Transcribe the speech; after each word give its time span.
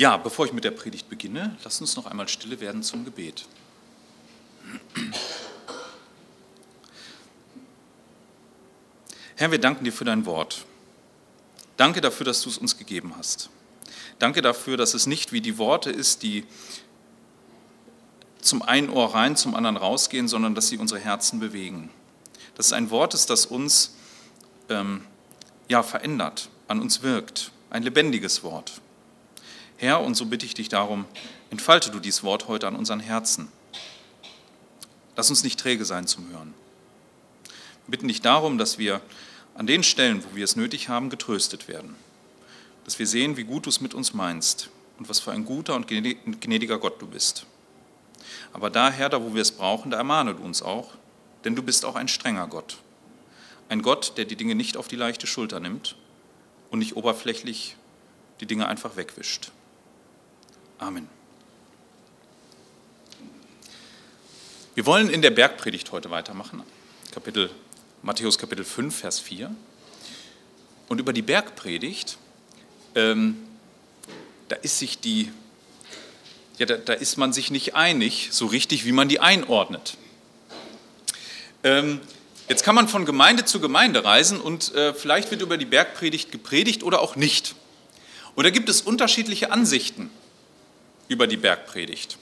Ja, 0.00 0.16
bevor 0.16 0.46
ich 0.46 0.54
mit 0.54 0.64
der 0.64 0.70
Predigt 0.70 1.10
beginne, 1.10 1.58
lasst 1.62 1.82
uns 1.82 1.94
noch 1.94 2.06
einmal 2.06 2.26
stille 2.26 2.58
werden 2.60 2.82
zum 2.82 3.04
Gebet. 3.04 3.44
Herr, 9.36 9.50
wir 9.50 9.58
danken 9.58 9.84
dir 9.84 9.92
für 9.92 10.06
dein 10.06 10.24
Wort. 10.24 10.64
Danke 11.76 12.00
dafür, 12.00 12.24
dass 12.24 12.40
du 12.40 12.48
es 12.48 12.56
uns 12.56 12.78
gegeben 12.78 13.12
hast. 13.18 13.50
Danke 14.18 14.40
dafür, 14.40 14.78
dass 14.78 14.94
es 14.94 15.06
nicht 15.06 15.32
wie 15.32 15.42
die 15.42 15.58
Worte 15.58 15.90
ist, 15.90 16.22
die 16.22 16.46
zum 18.40 18.62
einen 18.62 18.88
Ohr 18.88 19.14
rein, 19.14 19.36
zum 19.36 19.54
anderen 19.54 19.76
rausgehen, 19.76 20.28
sondern 20.28 20.54
dass 20.54 20.68
sie 20.68 20.78
unsere 20.78 21.00
Herzen 21.00 21.40
bewegen. 21.40 21.90
Dass 22.54 22.68
es 22.68 22.72
ein 22.72 22.88
Wort 22.88 23.12
ist, 23.12 23.28
das 23.28 23.44
uns 23.44 23.96
ähm, 24.70 25.04
ja, 25.68 25.82
verändert, 25.82 26.48
an 26.68 26.80
uns 26.80 27.02
wirkt. 27.02 27.52
Ein 27.68 27.82
lebendiges 27.82 28.42
Wort. 28.42 28.80
Herr, 29.80 30.02
und 30.02 30.14
so 30.14 30.26
bitte 30.26 30.44
ich 30.44 30.52
dich 30.52 30.68
darum, 30.68 31.06
entfalte 31.48 31.90
du 31.90 32.00
dieses 32.00 32.22
Wort 32.22 32.48
heute 32.48 32.68
an 32.68 32.76
unseren 32.76 33.00
Herzen. 33.00 33.50
Lass 35.16 35.30
uns 35.30 35.42
nicht 35.42 35.58
träge 35.58 35.86
sein 35.86 36.06
zum 36.06 36.28
Hören. 36.28 36.52
Wir 37.86 37.92
bitten 37.92 38.08
dich 38.08 38.20
darum, 38.20 38.58
dass 38.58 38.76
wir 38.76 39.00
an 39.54 39.66
den 39.66 39.82
Stellen, 39.82 40.22
wo 40.22 40.36
wir 40.36 40.44
es 40.44 40.54
nötig 40.54 40.90
haben, 40.90 41.08
getröstet 41.08 41.66
werden. 41.66 41.96
Dass 42.84 42.98
wir 42.98 43.06
sehen, 43.06 43.38
wie 43.38 43.44
gut 43.44 43.64
du 43.64 43.70
es 43.70 43.80
mit 43.80 43.94
uns 43.94 44.12
meinst 44.12 44.68
und 44.98 45.08
was 45.08 45.18
für 45.18 45.32
ein 45.32 45.46
guter 45.46 45.74
und 45.74 45.88
gnädiger 45.88 46.78
Gott 46.78 47.00
du 47.00 47.06
bist. 47.06 47.46
Aber 48.52 48.68
daher, 48.68 49.08
da 49.08 49.22
wo 49.22 49.34
wir 49.34 49.40
es 49.40 49.52
brauchen, 49.52 49.90
da 49.90 49.96
ermahne 49.96 50.34
du 50.34 50.42
uns 50.42 50.60
auch, 50.60 50.90
denn 51.44 51.56
du 51.56 51.62
bist 51.62 51.86
auch 51.86 51.94
ein 51.94 52.08
strenger 52.08 52.48
Gott. 52.48 52.76
Ein 53.70 53.80
Gott, 53.80 54.18
der 54.18 54.26
die 54.26 54.36
Dinge 54.36 54.54
nicht 54.54 54.76
auf 54.76 54.88
die 54.88 54.96
leichte 54.96 55.26
Schulter 55.26 55.58
nimmt 55.58 55.96
und 56.70 56.80
nicht 56.80 56.96
oberflächlich 56.96 57.76
die 58.40 58.46
Dinge 58.46 58.68
einfach 58.68 58.96
wegwischt. 58.96 59.52
Amen. 60.80 61.06
Wir 64.74 64.86
wollen 64.86 65.10
in 65.10 65.20
der 65.20 65.28
Bergpredigt 65.28 65.92
heute 65.92 66.10
weitermachen, 66.10 66.62
Kapitel 67.10 67.50
Matthäus 68.00 68.38
Kapitel 68.38 68.64
5, 68.64 68.96
Vers 68.96 69.20
4. 69.20 69.54
Und 70.88 70.98
über 70.98 71.12
die 71.12 71.20
Bergpredigt, 71.20 72.16
ähm, 72.94 73.36
da 74.48 74.56
ist 74.56 74.78
sich 74.78 74.98
die, 74.98 75.30
ja, 76.56 76.64
da, 76.64 76.78
da, 76.78 76.94
ist 76.94 77.18
man 77.18 77.34
sich 77.34 77.50
nicht 77.50 77.74
einig, 77.74 78.30
so 78.32 78.46
richtig, 78.46 78.86
wie 78.86 78.92
man 78.92 79.10
die 79.10 79.20
einordnet. 79.20 79.98
Ähm, 81.62 82.00
jetzt 82.48 82.64
kann 82.64 82.74
man 82.74 82.88
von 82.88 83.04
Gemeinde 83.04 83.44
zu 83.44 83.60
Gemeinde 83.60 84.02
reisen 84.02 84.40
und 84.40 84.74
äh, 84.74 84.94
vielleicht 84.94 85.30
wird 85.30 85.42
über 85.42 85.58
die 85.58 85.66
Bergpredigt 85.66 86.32
gepredigt 86.32 86.82
oder 86.82 87.02
auch 87.02 87.16
nicht. 87.16 87.54
Und 88.34 88.44
da 88.44 88.50
gibt 88.50 88.70
es 88.70 88.80
unterschiedliche 88.80 89.52
Ansichten 89.52 90.10
über 91.10 91.26
die 91.26 91.36
Bergpredigt. 91.36 92.18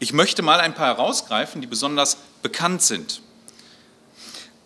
Ich 0.00 0.12
möchte 0.12 0.42
mal 0.42 0.58
ein 0.58 0.74
paar 0.74 0.88
herausgreifen, 0.88 1.60
die 1.60 1.68
besonders 1.68 2.18
bekannt 2.42 2.82
sind. 2.82 3.22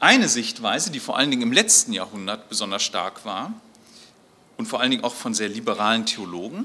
Eine 0.01 0.29
Sichtweise, 0.29 0.91
die 0.91 0.99
vor 0.99 1.19
allen 1.19 1.31
Dingen 1.31 1.43
im 1.43 1.53
letzten 1.53 1.93
Jahrhundert 1.93 2.49
besonders 2.49 2.83
stark 2.83 3.27
war 3.27 3.53
und 4.57 4.65
vor 4.65 4.81
allen 4.81 4.91
Dingen 4.91 5.05
auch 5.05 5.15
von 5.15 5.35
sehr 5.35 5.51
liberalen 5.51 6.07
Theologen, 6.07 6.65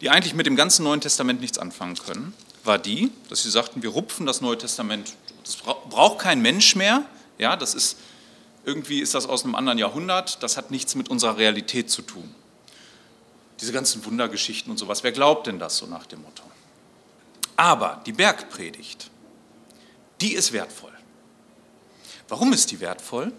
die 0.00 0.10
eigentlich 0.10 0.34
mit 0.34 0.46
dem 0.46 0.56
ganzen 0.56 0.82
Neuen 0.82 1.00
Testament 1.00 1.40
nichts 1.40 1.56
anfangen 1.56 1.96
können, 1.96 2.34
war 2.64 2.78
die, 2.78 3.12
dass 3.28 3.44
sie 3.44 3.50
sagten, 3.50 3.84
wir 3.84 3.90
rupfen 3.90 4.26
das 4.26 4.40
Neue 4.40 4.58
Testament, 4.58 5.14
das 5.44 5.56
braucht 5.56 6.18
kein 6.18 6.42
Mensch 6.42 6.74
mehr, 6.74 7.04
ja, 7.38 7.56
das 7.56 7.74
ist 7.74 7.96
irgendwie 8.64 9.00
ist 9.00 9.14
das 9.14 9.26
aus 9.26 9.44
einem 9.44 9.54
anderen 9.54 9.78
Jahrhundert, 9.78 10.42
das 10.42 10.56
hat 10.56 10.72
nichts 10.72 10.96
mit 10.96 11.10
unserer 11.10 11.36
Realität 11.36 11.90
zu 11.90 12.02
tun. 12.02 12.34
Diese 13.64 13.72
ganzen 13.72 14.04
Wundergeschichten 14.04 14.70
und 14.70 14.76
sowas, 14.76 15.04
wer 15.04 15.12
glaubt 15.12 15.46
denn 15.46 15.58
das 15.58 15.78
so 15.78 15.86
nach 15.86 16.04
dem 16.04 16.20
Motto? 16.20 16.42
Aber 17.56 18.02
die 18.04 18.12
Bergpredigt, 18.12 19.08
die 20.20 20.34
ist 20.34 20.52
wertvoll. 20.52 20.92
Warum 22.28 22.52
ist 22.52 22.72
die 22.72 22.80
wertvoll? 22.80 23.32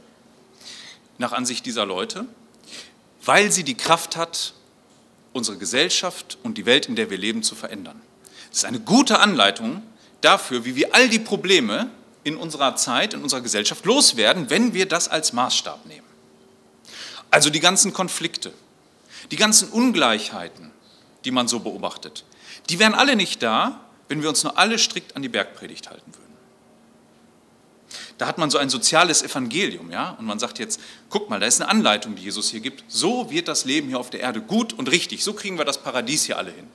Nach 1.19 1.31
Ansicht 1.31 1.63
dieser 1.67 1.85
Leute, 1.85 2.25
weil 3.23 3.51
sie 3.51 3.63
die 3.63 3.75
Kraft 3.77 4.17
hat, 4.17 4.55
unsere 5.31 5.57
Gesellschaft 5.59 6.39
und 6.41 6.57
die 6.57 6.65
Welt, 6.65 6.87
in 6.87 6.95
der 6.95 7.11
wir 7.11 7.19
leben, 7.19 7.43
zu 7.43 7.53
verändern. 7.53 8.01
Es 8.51 8.57
ist 8.57 8.65
eine 8.65 8.79
gute 8.79 9.19
Anleitung 9.19 9.83
dafür, 10.21 10.65
wie 10.65 10.75
wir 10.75 10.95
all 10.95 11.07
die 11.07 11.19
Probleme 11.19 11.91
in 12.23 12.35
unserer 12.35 12.75
Zeit, 12.77 13.13
in 13.13 13.21
unserer 13.21 13.41
Gesellschaft 13.41 13.85
loswerden, 13.85 14.49
wenn 14.49 14.73
wir 14.73 14.87
das 14.87 15.07
als 15.07 15.33
Maßstab 15.33 15.85
nehmen. 15.85 16.07
Also 17.29 17.51
die 17.51 17.59
ganzen 17.59 17.93
Konflikte, 17.93 18.51
die 19.31 19.35
ganzen 19.35 19.69
Ungleichheiten, 19.69 20.71
die 21.23 21.31
man 21.31 21.47
so 21.47 21.59
beobachtet, 21.59 22.25
die 22.69 22.79
wären 22.79 22.93
alle 22.93 23.15
nicht 23.15 23.41
da, 23.43 23.79
wenn 24.07 24.21
wir 24.21 24.29
uns 24.29 24.43
nur 24.43 24.57
alle 24.57 24.77
strikt 24.77 25.15
an 25.15 25.21
die 25.21 25.29
Bergpredigt 25.29 25.89
halten 25.89 26.13
würden. 26.13 26.25
Da 28.17 28.27
hat 28.27 28.37
man 28.37 28.49
so 28.49 28.57
ein 28.57 28.69
soziales 28.69 29.23
Evangelium, 29.23 29.91
ja, 29.91 30.11
und 30.11 30.25
man 30.25 30.39
sagt 30.39 30.59
jetzt, 30.59 30.79
guck 31.09 31.29
mal, 31.29 31.39
da 31.39 31.47
ist 31.47 31.61
eine 31.61 31.69
Anleitung, 31.69 32.15
die 32.15 32.23
Jesus 32.23 32.49
hier 32.49 32.61
gibt. 32.61 32.83
So 32.87 33.29
wird 33.29 33.47
das 33.47 33.65
Leben 33.65 33.89
hier 33.89 33.99
auf 33.99 34.09
der 34.09 34.21
Erde 34.21 34.41
gut 34.41 34.73
und 34.73 34.89
richtig. 34.89 35.23
So 35.23 35.33
kriegen 35.33 35.57
wir 35.57 35.65
das 35.65 35.81
Paradies 35.81 36.23
hier 36.23 36.37
alle 36.37 36.51
hin. 36.51 36.67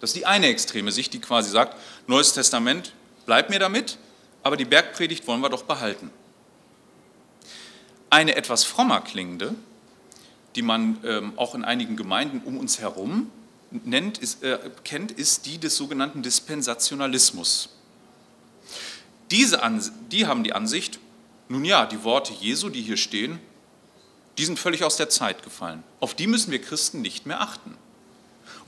Das 0.00 0.10
ist 0.10 0.16
die 0.16 0.26
eine 0.26 0.46
extreme 0.48 0.92
Sicht, 0.92 1.12
die 1.12 1.20
quasi 1.20 1.50
sagt, 1.50 1.76
Neues 2.06 2.32
Testament, 2.34 2.92
bleib 3.26 3.50
mir 3.50 3.58
damit, 3.58 3.98
aber 4.42 4.56
die 4.56 4.64
Bergpredigt 4.64 5.26
wollen 5.26 5.40
wir 5.40 5.48
doch 5.48 5.64
behalten. 5.64 6.10
Eine 8.10 8.36
etwas 8.36 8.64
frommer 8.64 9.00
klingende, 9.00 9.54
die 10.56 10.62
man 10.62 10.98
ähm, 11.04 11.32
auch 11.36 11.54
in 11.54 11.64
einigen 11.64 11.96
Gemeinden 11.96 12.42
um 12.44 12.58
uns 12.58 12.78
herum 12.78 13.30
nennt, 13.70 14.18
ist, 14.18 14.42
äh, 14.42 14.58
kennt, 14.84 15.10
ist 15.10 15.46
die 15.46 15.58
des 15.58 15.76
sogenannten 15.76 16.22
Dispensationalismus. 16.22 17.70
Diese 19.30 19.60
die 20.10 20.26
haben 20.26 20.44
die 20.44 20.52
Ansicht, 20.52 21.00
nun 21.48 21.64
ja, 21.64 21.86
die 21.86 22.04
Worte 22.04 22.32
Jesu, 22.32 22.68
die 22.68 22.82
hier 22.82 22.96
stehen, 22.96 23.40
die 24.38 24.44
sind 24.44 24.58
völlig 24.58 24.84
aus 24.84 24.96
der 24.96 25.08
Zeit 25.08 25.42
gefallen. 25.42 25.82
Auf 26.00 26.14
die 26.14 26.26
müssen 26.26 26.50
wir 26.50 26.60
Christen 26.60 27.02
nicht 27.02 27.26
mehr 27.26 27.40
achten. 27.40 27.76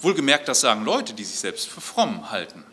Wohlgemerkt, 0.00 0.48
das 0.48 0.60
sagen 0.60 0.84
Leute, 0.84 1.14
die 1.14 1.24
sich 1.24 1.38
selbst 1.38 1.68
für 1.68 1.80
fromm 1.80 2.30
halten. 2.30 2.64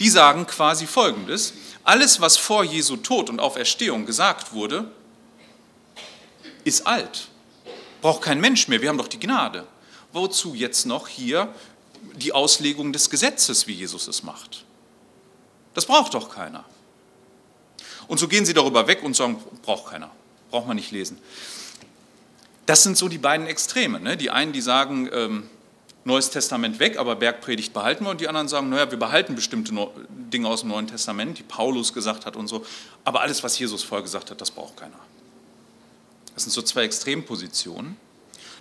Die 0.00 0.08
sagen 0.08 0.46
quasi 0.46 0.86
Folgendes, 0.86 1.54
alles, 1.84 2.20
was 2.20 2.36
vor 2.36 2.64
Jesu 2.64 2.96
Tod 2.96 3.30
und 3.30 3.38
Auferstehung 3.38 4.06
gesagt 4.06 4.52
wurde, 4.52 4.90
ist 6.64 6.86
alt. 6.86 7.28
Braucht 8.04 8.20
kein 8.20 8.38
Mensch 8.38 8.68
mehr, 8.68 8.82
wir 8.82 8.90
haben 8.90 8.98
doch 8.98 9.08
die 9.08 9.18
Gnade. 9.18 9.66
Wozu 10.12 10.54
jetzt 10.54 10.84
noch 10.84 11.08
hier 11.08 11.48
die 12.16 12.34
Auslegung 12.34 12.92
des 12.92 13.08
Gesetzes, 13.08 13.66
wie 13.66 13.72
Jesus 13.72 14.08
es 14.08 14.22
macht? 14.22 14.66
Das 15.72 15.86
braucht 15.86 16.12
doch 16.12 16.28
keiner. 16.28 16.66
Und 18.06 18.18
so 18.20 18.28
gehen 18.28 18.44
sie 18.44 18.52
darüber 18.52 18.86
weg 18.88 19.02
und 19.02 19.16
sagen, 19.16 19.42
braucht 19.62 19.90
keiner, 19.90 20.10
braucht 20.50 20.66
man 20.66 20.76
nicht 20.76 20.90
lesen. 20.90 21.18
Das 22.66 22.82
sind 22.82 22.98
so 22.98 23.08
die 23.08 23.16
beiden 23.16 23.46
Extreme. 23.46 23.98
Ne? 24.00 24.18
Die 24.18 24.28
einen, 24.28 24.52
die 24.52 24.60
sagen, 24.60 25.08
ähm, 25.10 25.48
Neues 26.04 26.28
Testament 26.28 26.80
weg, 26.80 26.98
aber 26.98 27.16
Bergpredigt 27.16 27.72
behalten 27.72 28.04
wir. 28.04 28.10
Und 28.10 28.20
die 28.20 28.28
anderen 28.28 28.48
sagen, 28.48 28.68
naja, 28.68 28.90
wir 28.90 28.98
behalten 28.98 29.34
bestimmte 29.34 29.72
Dinge 30.10 30.46
aus 30.48 30.60
dem 30.60 30.68
Neuen 30.68 30.88
Testament, 30.88 31.38
die 31.38 31.42
Paulus 31.42 31.94
gesagt 31.94 32.26
hat 32.26 32.36
und 32.36 32.48
so. 32.48 32.66
Aber 33.02 33.22
alles, 33.22 33.42
was 33.42 33.58
Jesus 33.58 33.82
vorher 33.82 34.02
gesagt 34.02 34.30
hat, 34.30 34.42
das 34.42 34.50
braucht 34.50 34.76
keiner. 34.76 34.98
Das 36.34 36.44
sind 36.44 36.52
so 36.52 36.62
zwei 36.62 36.84
Extrempositionen. 36.84 37.96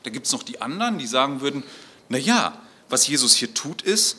Da 0.03 0.09
gibt 0.09 0.25
es 0.25 0.31
noch 0.31 0.43
die 0.43 0.61
anderen, 0.61 0.97
die 0.97 1.07
sagen 1.07 1.41
würden, 1.41 1.63
naja, 2.09 2.61
was 2.89 3.07
Jesus 3.07 3.35
hier 3.35 3.53
tut, 3.53 3.81
ist, 3.81 4.17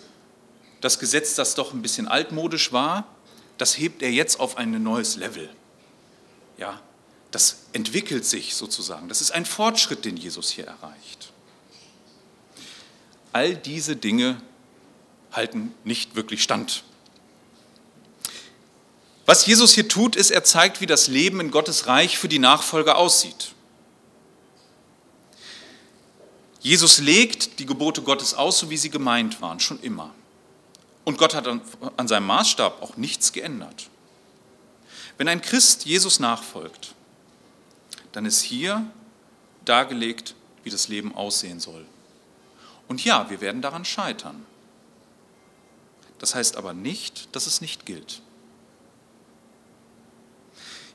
das 0.80 0.98
Gesetz, 0.98 1.34
das 1.34 1.54
doch 1.54 1.72
ein 1.72 1.82
bisschen 1.82 2.08
altmodisch 2.08 2.72
war, 2.72 3.06
das 3.58 3.78
hebt 3.78 4.02
er 4.02 4.10
jetzt 4.10 4.40
auf 4.40 4.56
ein 4.56 4.82
neues 4.82 5.16
Level. 5.16 5.48
Ja, 6.58 6.80
das 7.30 7.66
entwickelt 7.72 8.24
sich 8.24 8.54
sozusagen. 8.54 9.08
Das 9.08 9.20
ist 9.20 9.30
ein 9.30 9.46
Fortschritt, 9.46 10.04
den 10.04 10.16
Jesus 10.16 10.50
hier 10.50 10.66
erreicht. 10.66 11.32
All 13.32 13.56
diese 13.56 13.96
Dinge 13.96 14.40
halten 15.32 15.74
nicht 15.84 16.14
wirklich 16.14 16.42
stand. 16.42 16.84
Was 19.26 19.46
Jesus 19.46 19.72
hier 19.72 19.88
tut, 19.88 20.16
ist, 20.16 20.30
er 20.30 20.44
zeigt, 20.44 20.80
wie 20.80 20.86
das 20.86 21.08
Leben 21.08 21.40
in 21.40 21.50
Gottes 21.50 21.86
Reich 21.86 22.18
für 22.18 22.28
die 22.28 22.38
Nachfolger 22.38 22.98
aussieht. 22.98 23.52
Jesus 26.60 26.98
legt 26.98 27.58
die 27.58 27.66
Gebote 27.66 28.02
Gottes 28.02 28.34
aus, 28.34 28.58
so 28.58 28.70
wie 28.70 28.76
sie 28.76 28.90
gemeint 28.90 29.40
waren, 29.40 29.60
schon 29.60 29.80
immer. 29.80 30.14
Und 31.04 31.18
Gott 31.18 31.34
hat 31.34 31.46
an 31.46 32.08
seinem 32.08 32.26
Maßstab 32.26 32.82
auch 32.82 32.96
nichts 32.96 33.32
geändert. 33.32 33.90
Wenn 35.18 35.28
ein 35.28 35.42
Christ 35.42 35.84
Jesus 35.84 36.18
nachfolgt, 36.18 36.94
dann 38.12 38.24
ist 38.24 38.40
hier 38.40 38.86
dargelegt, 39.64 40.34
wie 40.62 40.70
das 40.70 40.88
Leben 40.88 41.14
aussehen 41.14 41.60
soll. 41.60 41.84
Und 42.88 43.04
ja, 43.04 43.28
wir 43.30 43.40
werden 43.40 43.62
daran 43.62 43.84
scheitern. 43.84 44.44
Das 46.18 46.34
heißt 46.34 46.56
aber 46.56 46.72
nicht, 46.72 47.34
dass 47.36 47.46
es 47.46 47.60
nicht 47.60 47.86
gilt. 47.86 48.22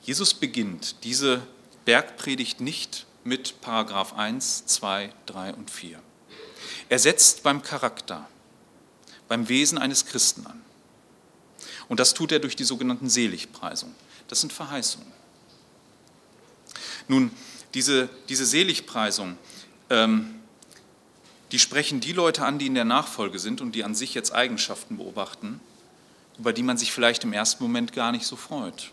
Jesus 0.10 0.34
beginnt 0.34 1.04
diese 1.04 1.40
Bergpredigt 1.86 2.62
nicht 2.62 3.06
mit 3.24 3.62
Paragraph 3.62 4.14
1, 4.14 4.66
2, 4.66 5.14
3 5.28 5.54
und 5.54 5.70
4. 5.70 6.02
Er 6.90 6.98
setzt 6.98 7.44
beim 7.44 7.62
Charakter, 7.62 8.28
beim 9.28 9.50
Wesen 9.50 9.78
eines 9.78 10.08
Christen 10.08 10.48
an. 10.48 10.60
Und 11.90 12.00
das 12.00 12.16
tut 12.16 12.32
er 12.32 12.40
durch 12.40 12.56
die 12.56 12.64
sogenannten 12.64 13.08
Seligpreisungen. 13.08 13.94
Das 14.30 14.42
sind 14.42 14.52
Verheißungen. 14.52 15.12
Nun, 17.08 17.30
diese, 17.76 18.10
diese 18.30 18.48
Seligpreisung, 18.48 19.38
ähm, 19.92 20.40
die 21.52 21.60
sprechen 21.60 22.00
die 22.00 22.14
Leute 22.14 22.46
an, 22.46 22.58
die 22.58 22.66
in 22.66 22.74
der 22.74 22.84
Nachfolge 22.84 23.38
sind 23.38 23.62
und 23.62 23.74
die 23.74 23.84
an 23.84 23.94
sich 23.94 24.16
jetzt 24.16 24.34
Eigenschaften 24.34 24.98
beobachten, 24.98 25.60
über 26.40 26.52
die 26.52 26.64
man 26.64 26.80
sich 26.80 26.92
vielleicht 26.92 27.26
im 27.26 27.34
ersten 27.34 27.64
Moment 27.64 27.94
gar 27.94 28.12
nicht 28.12 28.26
so 28.26 28.38
freut. 28.38 28.92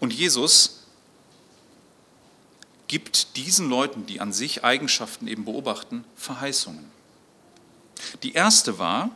Und 0.00 0.12
Jesus 0.12 0.84
gibt 2.86 3.36
diesen 3.36 3.68
Leuten, 3.68 4.06
die 4.06 4.20
an 4.20 4.32
sich 4.32 4.64
Eigenschaften 4.64 5.28
eben 5.28 5.44
beobachten, 5.44 6.04
Verheißungen. 6.16 6.90
Die 8.22 8.32
erste 8.32 8.78
war, 8.78 9.10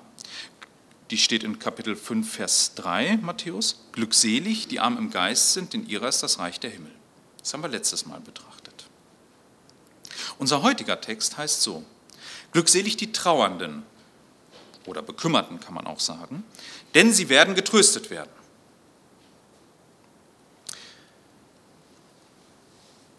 die 1.11 1.19
steht 1.19 1.45
in 1.45 1.59
Kapitel 1.59 1.97
5, 1.97 2.31
Vers 2.31 2.75
3 2.77 3.19
Matthäus, 3.19 3.81
glückselig, 3.93 4.69
die 4.69 4.81
arm 4.81 4.99
im 4.99 5.11
Geist 5.11 5.53
sind, 5.53 5.73
denn 5.73 5.87
ihrer 5.87 6.09
ist 6.09 6.23
das 6.23 6.39
Reich 6.39 6.61
der 6.61 6.71
Himmel. 6.71 6.93
Das 7.39 7.53
haben 7.53 7.63
wir 7.63 7.69
letztes 7.69 8.07
Mal 8.07 8.21
betrachtet. 8.21 8.87
Unser 10.39 10.63
heutiger 10.63 11.01
Text 11.01 11.37
heißt 11.37 11.63
so, 11.63 11.85
glückselig 12.53 12.97
die 12.97 13.13
Trauernden 13.13 13.83
oder 14.87 15.03
Bekümmerten 15.03 15.61
kann 15.61 15.75
man 15.75 15.87
auch 15.87 16.01
sagen, 16.01 16.45
denn 16.95 17.13
sie 17.13 17.29
werden 17.29 17.55
getröstet 17.55 18.11
werden. 18.11 18.31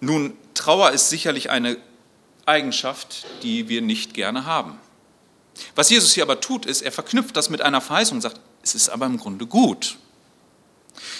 Nun, 0.03 0.37
Trauer 0.53 0.91
ist 0.91 1.09
sicherlich 1.09 1.49
eine 1.49 1.77
Eigenschaft, 2.45 3.25
die 3.41 3.69
wir 3.69 3.81
nicht 3.81 4.13
gerne 4.13 4.45
haben. 4.45 4.77
Was 5.75 5.89
Jesus 5.89 6.13
hier 6.13 6.23
aber 6.23 6.41
tut, 6.41 6.65
ist, 6.65 6.81
er 6.81 6.91
verknüpft 6.91 7.37
das 7.37 7.49
mit 7.49 7.61
einer 7.61 7.79
Verheißung 7.79 8.17
und 8.17 8.21
sagt, 8.21 8.41
es 8.63 8.75
ist 8.75 8.89
aber 8.89 9.05
im 9.05 9.17
Grunde 9.17 9.45
gut. 9.45 9.97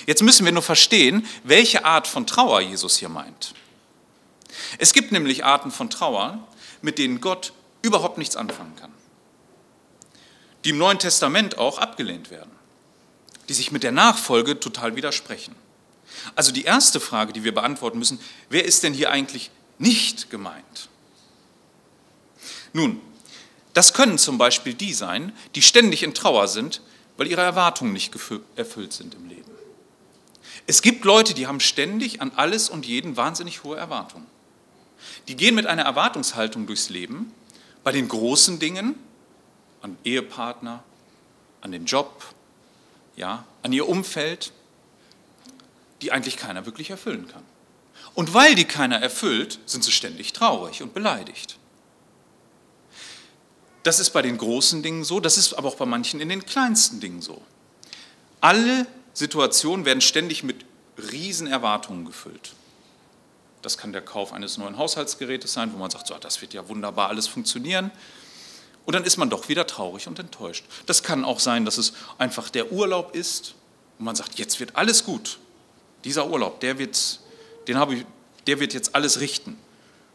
Jetzt 0.06 0.22
müssen 0.22 0.44
wir 0.44 0.52
nur 0.52 0.64
verstehen, 0.64 1.26
welche 1.46 1.86
Art 1.86 2.08
von 2.08 2.28
Trauer 2.28 2.60
Jesus 2.60 2.98
hier 2.98 3.08
meint. 3.08 3.54
Es 4.80 4.92
gibt 4.92 5.14
nämlich 5.14 5.46
Arten 5.46 5.72
von 5.72 5.90
Trauer, 5.90 6.46
mit 6.82 6.98
denen 6.98 7.22
Gott 7.22 7.54
überhaupt 7.82 8.18
nichts 8.18 8.36
anfangen 8.36 8.76
kann. 8.76 8.92
Die 10.66 10.72
im 10.72 10.78
Neuen 10.78 11.00
Testament 11.00 11.58
auch 11.58 11.78
abgelehnt 11.78 12.32
werden. 12.32 12.52
Die 13.48 13.54
sich 13.54 13.72
mit 13.72 13.84
der 13.84 13.94
Nachfolge 13.94 14.60
total 14.60 14.98
widersprechen. 14.98 15.56
Also 16.36 16.52
die 16.52 16.64
erste 16.64 17.00
Frage, 17.00 17.34
die 17.34 17.44
wir 17.44 17.54
beantworten 17.54 18.00
müssen, 18.00 18.20
wer 18.50 18.66
ist 18.66 18.84
denn 18.84 18.94
hier 18.94 19.12
eigentlich 19.12 19.52
nicht 19.78 20.30
gemeint? 20.30 20.90
Nun, 22.74 23.02
das 23.74 23.94
können 23.94 24.18
zum 24.18 24.38
Beispiel 24.38 24.74
die 24.74 24.94
sein, 24.94 25.32
die 25.56 25.62
ständig 25.62 26.04
in 26.04 26.14
Trauer 26.14 26.48
sind, 26.48 26.82
weil 27.18 27.28
ihre 27.28 27.42
Erwartungen 27.42 27.94
nicht 27.94 28.14
erfüllt 28.56 28.94
sind 28.94 29.16
im 29.16 29.28
Leben. 29.28 29.52
Es 30.66 30.82
gibt 30.82 31.04
Leute, 31.04 31.34
die 31.34 31.48
haben 31.48 31.60
ständig 31.60 32.22
an 32.22 32.32
alles 32.36 32.70
und 32.70 32.86
jeden 32.86 33.18
wahnsinnig 33.18 33.64
hohe 33.64 33.78
Erwartungen. 33.78 34.26
Die 35.28 35.36
gehen 35.36 35.56
mit 35.56 35.66
einer 35.66 35.84
Erwartungshaltung 35.84 36.68
durchs 36.68 36.90
Leben, 36.90 37.34
bei 37.84 37.92
den 37.92 38.08
großen 38.08 38.60
Dingen, 38.60 38.96
an 39.82 39.98
Ehepartner, 40.06 40.84
an 41.62 41.72
den 41.72 41.86
Job, 41.86 42.24
ja, 43.16 43.46
an 43.62 43.74
ihr 43.74 43.88
Umfeld, 43.88 44.54
die 46.04 46.12
eigentlich 46.12 46.36
keiner 46.36 46.66
wirklich 46.66 46.90
erfüllen 46.90 47.28
kann. 47.28 47.44
Und 48.14 48.34
weil 48.34 48.56
die 48.56 48.66
keiner 48.66 48.98
erfüllt, 49.02 49.60
sind 49.66 49.84
sie 49.84 49.92
ständig 49.92 50.34
traurig 50.34 50.84
und 50.84 50.94
beleidigt. 50.94 51.58
Das 53.84 54.00
ist 54.00 54.12
bei 54.12 54.22
den 54.22 54.38
großen 54.38 54.84
Dingen 54.84 55.06
so, 55.06 55.20
das 55.20 55.38
ist 55.38 55.54
aber 55.54 55.70
auch 55.70 55.76
bei 55.76 55.86
manchen 55.86 56.20
in 56.20 56.30
den 56.30 56.46
kleinsten 56.46 57.00
Dingen 57.00 57.22
so. 57.22 57.42
Alle 58.42 58.86
Situationen 59.14 59.86
werden 59.86 60.02
ständig 60.02 60.44
mit 60.44 60.66
Riesenerwartungen 60.98 62.06
gefüllt. 62.06 62.54
Das 63.62 63.78
kann 63.78 63.94
der 63.94 64.02
Kauf 64.02 64.34
eines 64.34 64.58
neuen 64.58 64.78
Haushaltsgerätes 64.78 65.54
sein, 65.54 65.72
wo 65.74 65.78
man 65.78 65.90
sagt, 65.90 66.08
so, 66.08 66.18
das 66.18 66.42
wird 66.42 66.54
ja 66.54 66.68
wunderbar 66.68 67.08
alles 67.08 67.28
funktionieren. 67.28 67.92
Und 68.86 68.94
dann 68.94 69.06
ist 69.06 69.16
man 69.16 69.30
doch 69.30 69.48
wieder 69.48 69.66
traurig 69.66 70.08
und 70.08 70.20
enttäuscht. 70.20 70.66
Das 70.86 71.02
kann 71.02 71.24
auch 71.24 71.40
sein, 71.40 71.64
dass 71.64 71.78
es 71.78 71.94
einfach 72.18 72.50
der 72.50 72.74
Urlaub 72.74 73.16
ist 73.16 73.56
und 73.98 74.06
man 74.06 74.16
sagt, 74.16 74.38
jetzt 74.38 74.60
wird 74.60 74.76
alles 74.76 75.06
gut 75.06 75.40
dieser 76.04 76.30
Urlaub, 76.30 76.60
der 76.60 76.78
wird, 76.78 77.20
den 77.68 77.78
habe 77.78 77.96
ich, 77.96 78.06
der 78.48 78.60
wird 78.60 78.74
jetzt 78.74 78.96
alles 78.96 79.20
richten. 79.20 79.58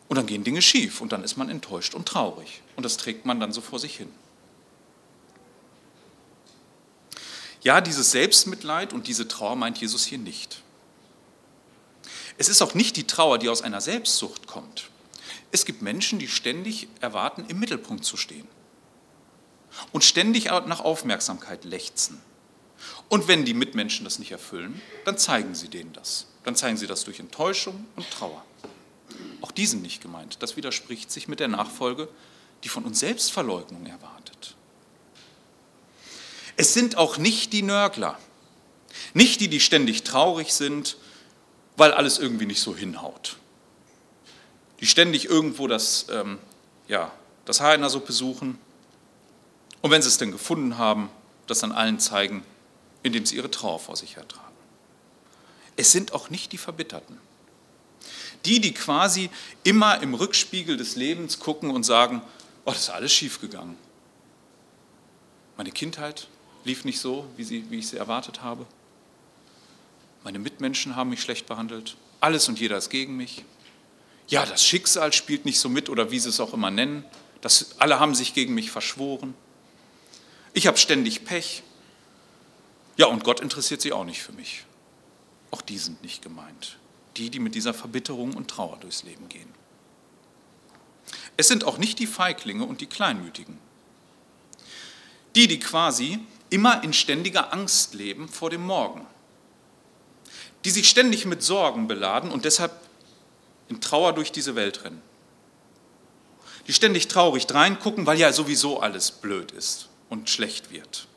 Und 0.08 0.16
dann 0.16 0.26
gehen 0.26 0.42
Dinge 0.42 0.62
schief 0.62 1.00
und 1.00 1.12
dann 1.12 1.22
ist 1.22 1.36
man 1.36 1.50
enttäuscht 1.50 1.94
und 1.94 2.06
traurig. 2.06 2.62
Und 2.76 2.84
das 2.84 2.96
trägt 2.96 3.26
man 3.26 3.40
dann 3.40 3.52
so 3.52 3.60
vor 3.60 3.78
sich 3.78 3.96
hin. 3.96 4.08
Ja, 7.60 7.80
dieses 7.80 8.12
Selbstmitleid 8.12 8.92
und 8.92 9.06
diese 9.06 9.28
Trauer 9.28 9.56
meint 9.56 9.78
Jesus 9.78 10.04
hier 10.04 10.18
nicht. 10.18 10.62
Es 12.38 12.48
ist 12.48 12.62
auch 12.62 12.74
nicht 12.74 12.96
die 12.96 13.06
Trauer, 13.06 13.38
die 13.38 13.48
aus 13.48 13.62
einer 13.62 13.80
Selbstsucht 13.80 14.46
kommt. 14.46 14.90
Es 15.50 15.64
gibt 15.64 15.82
Menschen, 15.82 16.18
die 16.18 16.28
ständig 16.28 16.88
erwarten, 17.00 17.44
im 17.48 17.58
Mittelpunkt 17.58 18.04
zu 18.04 18.16
stehen 18.16 18.46
und 19.92 20.04
ständig 20.04 20.46
nach 20.46 20.80
Aufmerksamkeit 20.80 21.64
lechzen. 21.64 22.20
Und 23.08 23.28
wenn 23.28 23.44
die 23.44 23.54
Mitmenschen 23.54 24.04
das 24.04 24.18
nicht 24.18 24.32
erfüllen, 24.32 24.80
dann 25.04 25.18
zeigen 25.18 25.54
sie 25.54 25.68
denen 25.68 25.92
das. 25.92 26.26
Dann 26.44 26.56
zeigen 26.56 26.76
sie 26.76 26.86
das 26.86 27.04
durch 27.04 27.20
Enttäuschung 27.20 27.86
und 27.96 28.10
Trauer. 28.10 28.44
Auch 29.40 29.50
die 29.50 29.66
sind 29.66 29.82
nicht 29.82 30.02
gemeint. 30.02 30.42
Das 30.42 30.56
widerspricht 30.56 31.10
sich 31.10 31.28
mit 31.28 31.40
der 31.40 31.48
Nachfolge, 31.48 32.08
die 32.64 32.68
von 32.68 32.84
uns 32.84 33.00
Selbstverleugnung 33.00 33.86
erwartet. 33.86 34.54
Es 36.56 36.74
sind 36.74 36.96
auch 36.96 37.18
nicht 37.18 37.52
die 37.52 37.62
Nörgler, 37.62 38.18
nicht 39.14 39.40
die, 39.40 39.48
die 39.48 39.60
ständig 39.60 40.02
traurig 40.02 40.52
sind, 40.52 40.96
weil 41.76 41.92
alles 41.92 42.18
irgendwie 42.18 42.46
nicht 42.46 42.60
so 42.60 42.76
hinhaut. 42.76 43.36
Die 44.80 44.86
ständig 44.86 45.26
irgendwo 45.26 45.68
das, 45.68 46.06
ähm, 46.10 46.38
ja, 46.88 47.12
das 47.44 47.60
Haar 47.60 47.74
in 47.74 47.80
der 47.80 47.90
Suppe 47.90 48.12
suchen 48.12 48.58
und 49.80 49.90
wenn 49.90 50.02
sie 50.02 50.08
es 50.08 50.18
denn 50.18 50.32
gefunden 50.32 50.78
haben, 50.78 51.10
das 51.46 51.62
an 51.62 51.72
allen 51.72 52.00
zeigen, 52.00 52.42
indem 53.02 53.26
sie 53.26 53.36
ihre 53.36 53.50
Trauer 53.50 53.78
vor 53.78 53.96
sich 53.96 54.16
hertragen. 54.16 54.54
Es 55.76 55.92
sind 55.92 56.12
auch 56.12 56.30
nicht 56.30 56.52
die 56.52 56.58
Verbitterten. 56.58 57.18
Die, 58.44 58.60
die 58.60 58.74
quasi 58.74 59.30
immer 59.64 60.02
im 60.02 60.14
Rückspiegel 60.14 60.76
des 60.76 60.96
Lebens 60.96 61.38
gucken 61.38 61.70
und 61.70 61.84
sagen, 61.84 62.22
oh, 62.64 62.70
das 62.70 62.82
ist 62.82 62.90
alles 62.90 63.12
schiefgegangen. 63.12 63.76
Meine 65.56 65.72
Kindheit 65.72 66.28
lief 66.64 66.84
nicht 66.84 67.00
so, 67.00 67.26
wie, 67.36 67.44
sie, 67.44 67.70
wie 67.70 67.78
ich 67.78 67.88
sie 67.88 67.96
erwartet 67.96 68.42
habe. 68.42 68.66
Meine 70.24 70.38
Mitmenschen 70.38 70.96
haben 70.96 71.10
mich 71.10 71.22
schlecht 71.22 71.46
behandelt. 71.46 71.96
Alles 72.20 72.48
und 72.48 72.60
jeder 72.60 72.76
ist 72.76 72.90
gegen 72.90 73.16
mich. 73.16 73.44
Ja, 74.28 74.44
das 74.44 74.64
Schicksal 74.64 75.12
spielt 75.12 75.44
nicht 75.44 75.58
so 75.58 75.68
mit 75.68 75.88
oder 75.88 76.10
wie 76.10 76.18
sie 76.18 76.28
es 76.28 76.40
auch 76.40 76.52
immer 76.52 76.70
nennen. 76.70 77.04
Das, 77.40 77.76
alle 77.78 77.98
haben 77.98 78.14
sich 78.14 78.34
gegen 78.34 78.54
mich 78.54 78.70
verschworen. 78.70 79.34
Ich 80.52 80.66
habe 80.66 80.76
ständig 80.76 81.24
Pech. 81.24 81.62
Ja, 82.98 83.06
und 83.06 83.22
Gott 83.22 83.38
interessiert 83.40 83.80
sich 83.80 83.92
auch 83.92 84.04
nicht 84.04 84.22
für 84.22 84.32
mich. 84.32 84.64
Auch 85.52 85.62
die 85.62 85.78
sind 85.78 86.02
nicht 86.02 86.20
gemeint. 86.20 86.78
Die, 87.16 87.30
die 87.30 87.38
mit 87.38 87.54
dieser 87.54 87.72
Verbitterung 87.72 88.34
und 88.34 88.48
Trauer 88.48 88.76
durchs 88.80 89.04
Leben 89.04 89.28
gehen. 89.28 89.48
Es 91.36 91.46
sind 91.46 91.62
auch 91.62 91.78
nicht 91.78 92.00
die 92.00 92.08
Feiglinge 92.08 92.64
und 92.64 92.80
die 92.80 92.86
Kleinmütigen. 92.86 93.56
Die, 95.36 95.46
die 95.46 95.60
quasi 95.60 96.18
immer 96.50 96.82
in 96.82 96.92
ständiger 96.92 97.52
Angst 97.52 97.94
leben 97.94 98.28
vor 98.28 98.50
dem 98.50 98.66
Morgen. 98.66 99.06
Die 100.64 100.70
sich 100.70 100.88
ständig 100.88 101.24
mit 101.24 101.42
Sorgen 101.42 101.86
beladen 101.86 102.32
und 102.32 102.44
deshalb 102.44 102.72
in 103.68 103.80
Trauer 103.80 104.12
durch 104.12 104.32
diese 104.32 104.56
Welt 104.56 104.82
rennen. 104.82 105.02
Die 106.66 106.72
ständig 106.72 107.06
traurig 107.06 107.46
reingucken, 107.48 108.06
weil 108.06 108.18
ja 108.18 108.32
sowieso 108.32 108.80
alles 108.80 109.12
blöd 109.12 109.52
ist 109.52 109.88
und 110.08 110.28
schlecht 110.28 110.72
wird 110.72 111.07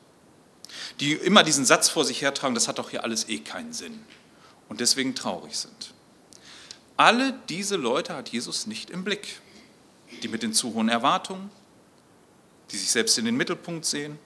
die 1.00 1.13
immer 1.13 1.43
diesen 1.43 1.65
Satz 1.65 1.89
vor 1.89 2.05
sich 2.05 2.21
hertragen, 2.21 2.55
das 2.55 2.67
hat 2.67 2.77
doch 2.77 2.89
hier 2.89 3.03
alles 3.03 3.29
eh 3.29 3.39
keinen 3.39 3.74
Sinn 3.74 4.00
und 4.69 4.79
deswegen 4.79 5.15
traurig 5.15 5.57
sind. 5.57 5.93
Alle 6.98 7.33
diese 7.50 7.77
Leute 7.77 8.15
hat 8.15 8.29
Jesus 8.29 8.67
nicht 8.67 8.89
im 8.89 9.03
Blick, 9.03 9.39
die 10.21 10.27
mit 10.27 10.43
den 10.43 10.53
zu 10.53 10.74
hohen 10.74 10.89
Erwartungen, 10.89 11.50
die 12.71 12.77
sich 12.77 12.91
selbst 12.91 13.17
in 13.17 13.25
den 13.25 13.36
Mittelpunkt 13.36 13.86
sehen 13.86 14.19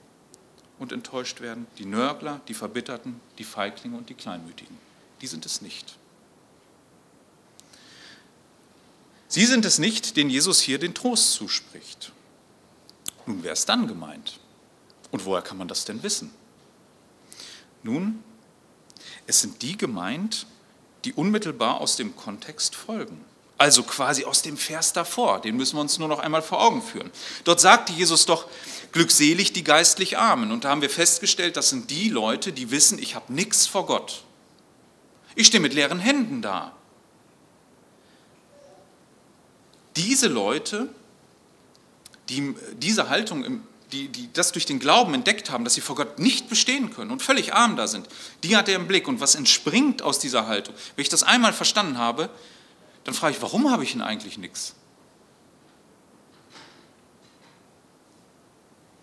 und 0.78 0.92
enttäuscht 0.92 1.42
werden, 1.42 1.68
die 1.78 1.86
Nörgler, 1.86 2.42
die 2.48 2.54
Verbitterten, 2.54 3.22
die 3.38 3.44
Feiglinge 3.44 3.98
und 3.98 4.10
die 4.10 4.14
Kleinmütigen. 4.14 4.78
Die 5.22 5.28
sind 5.28 5.46
es 5.46 5.62
nicht. 5.62 5.96
Sie 9.28 9.46
sind 9.46 9.66
es 9.66 9.80
nicht, 9.80 10.18
denen 10.18 10.30
Jesus 10.30 10.60
hier 10.60 10.78
den 10.78 10.94
Trost 10.94 11.34
zuspricht. 11.34 12.12
Nun, 13.26 13.44
wer 13.44 13.54
ist 13.54 13.68
dann 13.68 13.88
gemeint? 13.88 14.40
Und 15.12 15.26
woher 15.26 15.42
kann 15.42 15.58
man 15.58 15.68
das 15.68 15.86
denn 15.86 16.04
wissen? 16.04 16.32
Nun, 17.86 18.24
es 19.28 19.42
sind 19.42 19.62
die 19.62 19.78
gemeint, 19.78 20.48
die 21.04 21.14
unmittelbar 21.14 21.80
aus 21.82 21.98
dem 21.98 22.16
Kontext 22.16 22.76
folgen. 22.76 23.24
Also 23.60 23.84
quasi 23.84 24.26
aus 24.26 24.42
dem 24.42 24.58
Vers 24.58 24.92
davor, 24.92 25.40
den 25.40 25.56
müssen 25.56 25.78
wir 25.78 25.82
uns 25.82 26.00
nur 26.00 26.08
noch 26.08 26.18
einmal 26.18 26.42
vor 26.42 26.64
Augen 26.64 26.82
führen. 26.82 27.12
Dort 27.44 27.62
sagte 27.62 27.94
Jesus 27.94 28.26
doch, 28.26 28.48
glückselig 28.92 29.54
die 29.54 29.64
geistlich 29.64 30.18
Armen. 30.18 30.52
Und 30.52 30.64
da 30.64 30.70
haben 30.70 30.82
wir 30.82 30.90
festgestellt, 30.90 31.58
das 31.58 31.70
sind 31.70 31.92
die 31.92 32.10
Leute, 32.10 32.52
die 32.52 32.72
wissen, 32.72 32.98
ich 32.98 33.14
habe 33.14 33.32
nichts 33.32 33.68
vor 33.68 33.86
Gott. 33.86 34.24
Ich 35.36 35.46
stehe 35.46 35.62
mit 35.62 35.76
leeren 35.76 36.00
Händen 36.00 36.42
da. 36.42 36.76
Diese 39.96 40.28
Leute, 40.28 40.90
die 42.30 42.56
diese 42.78 43.10
Haltung, 43.10 43.62
die, 43.96 44.10
die 44.10 44.34
das 44.34 44.52
durch 44.52 44.66
den 44.66 44.80
Glauben 44.80 45.14
entdeckt 45.14 45.50
haben, 45.50 45.64
dass 45.64 45.76
sie 45.76 45.82
vor 45.82 45.96
Gott 45.96 46.20
nicht 46.20 46.50
bestehen 46.50 46.92
können 46.92 47.12
und 47.12 47.24
völlig 47.24 47.54
arm 47.54 47.78
da 47.78 47.88
sind, 47.88 48.08
die 48.44 48.58
hat 48.58 48.68
er 48.68 48.76
im 48.76 48.88
Blick. 48.88 49.08
Und 49.08 49.22
was 49.22 49.36
entspringt 49.36 50.02
aus 50.02 50.20
dieser 50.20 50.48
Haltung? 50.48 50.76
Wenn 50.96 51.04
ich 51.04 51.10
das 51.10 51.24
einmal 51.24 51.54
verstanden 51.54 51.98
habe, 51.98 52.30
dann 53.06 53.14
frage 53.14 53.36
ich, 53.36 53.42
warum 53.42 53.72
habe 53.72 53.84
ich 53.84 53.94
denn 53.94 54.02
eigentlich 54.02 54.38
nichts? 54.38 54.76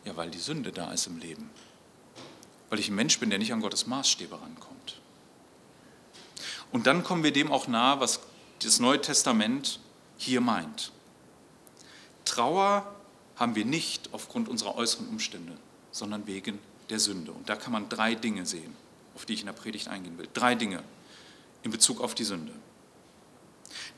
Ja, 0.04 0.16
weil 0.16 0.30
die 0.30 0.38
Sünde 0.38 0.72
da 0.72 0.92
ist 0.92 1.06
im 1.06 1.18
Leben. 1.18 1.48
Weil 2.68 2.78
ich 2.78 2.88
ein 2.88 2.94
Mensch 2.94 3.18
bin, 3.18 3.30
der 3.30 3.38
nicht 3.38 3.52
an 3.52 3.60
Gottes 3.60 3.86
Maßstäbe 3.86 4.34
rankommt. 4.34 5.00
Und 6.70 6.86
dann 6.86 7.02
kommen 7.02 7.22
wir 7.22 7.32
dem 7.32 7.50
auch 7.50 7.66
nahe, 7.66 8.00
was 8.00 8.20
das 8.62 8.78
Neue 8.78 9.00
Testament 9.00 9.80
hier 10.18 10.40
meint. 10.40 10.92
Trauer 12.24 12.94
haben 13.36 13.54
wir 13.54 13.64
nicht 13.64 14.10
aufgrund 14.12 14.48
unserer 14.48 14.76
äußeren 14.76 15.08
Umstände, 15.08 15.56
sondern 15.90 16.26
wegen 16.26 16.58
der 16.90 17.00
Sünde. 17.00 17.32
Und 17.32 17.48
da 17.48 17.56
kann 17.56 17.72
man 17.72 17.88
drei 17.88 18.14
Dinge 18.14 18.46
sehen, 18.46 18.76
auf 19.14 19.24
die 19.24 19.34
ich 19.34 19.40
in 19.40 19.46
der 19.46 19.52
Predigt 19.52 19.88
eingehen 19.88 20.18
will. 20.18 20.28
Drei 20.32 20.54
Dinge 20.54 20.82
in 21.62 21.70
Bezug 21.70 22.00
auf 22.00 22.14
die 22.14 22.24
Sünde. 22.24 22.52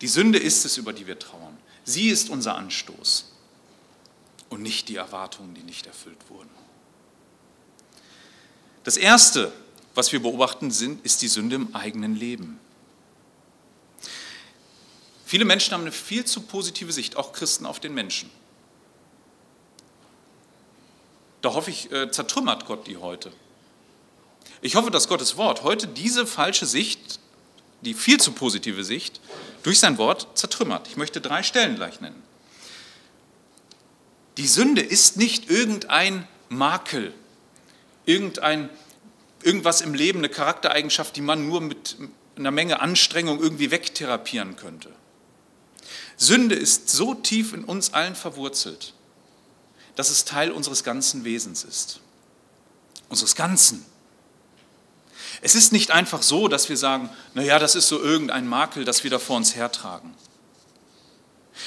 Die 0.01 0.09
Sünde 0.09 0.39
ist 0.39 0.65
es, 0.65 0.77
über 0.77 0.93
die 0.93 1.07
wir 1.07 1.19
trauern. 1.19 1.57
Sie 1.85 2.09
ist 2.09 2.31
unser 2.31 2.55
Anstoß 2.57 3.33
und 4.49 4.63
nicht 4.63 4.89
die 4.89 4.97
Erwartungen, 4.97 5.55
die 5.55 5.63
nicht 5.63 5.87
erfüllt 5.87 6.19
wurden. 6.29 6.51
Das 8.85 8.97
Erste, 8.97 9.53
was 9.95 10.13
wir 10.13 10.21
beobachten, 10.21 10.71
sind, 10.71 11.05
ist 11.05 11.23
die 11.23 11.29
Sünde 11.29 11.57
im 11.57 11.75
eigenen 11.75 12.15
Leben. 12.17 12.61
Viele 15.25 15.45
Menschen 15.47 15.73
haben 15.73 15.81
eine 15.81 15.93
viel 15.93 16.25
zu 16.25 16.43
positive 16.43 16.93
Sicht, 16.93 17.17
auch 17.17 17.33
Christen, 17.33 17.67
auf 17.67 17.81
den 17.81 17.95
Menschen. 17.95 18.31
Da 21.45 21.53
hoffe 21.53 21.71
ich, 21.71 21.93
äh, 21.93 22.11
zertrümmert 22.11 22.65
Gott 22.65 22.87
die 22.87 22.97
heute. 22.97 23.31
Ich 24.63 24.77
hoffe, 24.77 24.91
dass 24.91 25.09
Gottes 25.09 25.37
Wort 25.37 25.63
heute 25.63 25.87
diese 25.87 26.27
falsche 26.27 26.65
Sicht, 26.65 27.21
die 27.83 27.93
viel 27.93 28.19
zu 28.19 28.33
positive 28.33 28.83
Sicht, 28.83 29.21
durch 29.63 29.79
sein 29.79 29.99
Wort 29.99 30.27
zertrümmert. 30.39 30.89
Ich 30.89 30.97
möchte 30.97 31.21
drei 31.21 31.43
Stellen 31.43 31.77
gleich 31.77 32.01
nennen. 32.01 32.23
Die 34.39 34.47
Sünde 34.47 34.81
ist 34.81 35.19
nicht 35.19 35.51
irgendein 35.51 36.27
Makel, 36.49 37.13
irgendein, 38.07 38.71
irgendwas 39.43 39.83
im 39.83 39.93
Leben, 39.93 40.21
eine 40.21 40.31
Charaktereigenschaft, 40.31 41.15
die 41.15 41.21
man 41.21 41.47
nur 41.47 41.61
mit 41.61 41.99
einer 42.37 42.53
Menge 42.53 42.81
Anstrengung 42.81 43.39
irgendwie 43.39 43.71
wegtherapieren 43.71 44.57
könnte. 44.57 44.89
Sünde 46.17 46.55
ist 46.55 46.89
so 46.89 47.13
tief 47.13 47.53
in 47.53 47.65
uns 47.65 47.93
allen 47.93 48.15
verwurzelt, 48.15 48.94
dass 49.97 50.11
es 50.11 50.25
Teil 50.25 50.51
unseres 50.51 50.85
ganzen 50.85 51.25
Wesens 51.25 51.65
ist. 51.65 52.01
Unseres 53.09 53.35
Ganzen. 53.37 53.85
Es 55.41 55.55
ist 55.55 55.73
nicht 55.73 55.91
einfach 55.91 56.23
so, 56.23 56.49
dass 56.49 56.69
wir 56.69 56.77
sagen, 56.77 57.11
naja, 57.35 57.59
das 57.59 57.75
ist 57.75 57.89
so 57.89 58.01
irgendein 58.01 58.47
Makel, 58.47 58.85
das 58.85 59.05
wir 59.05 59.11
da 59.11 59.19
vor 59.19 59.37
uns 59.37 59.55
hertragen. 59.55 60.15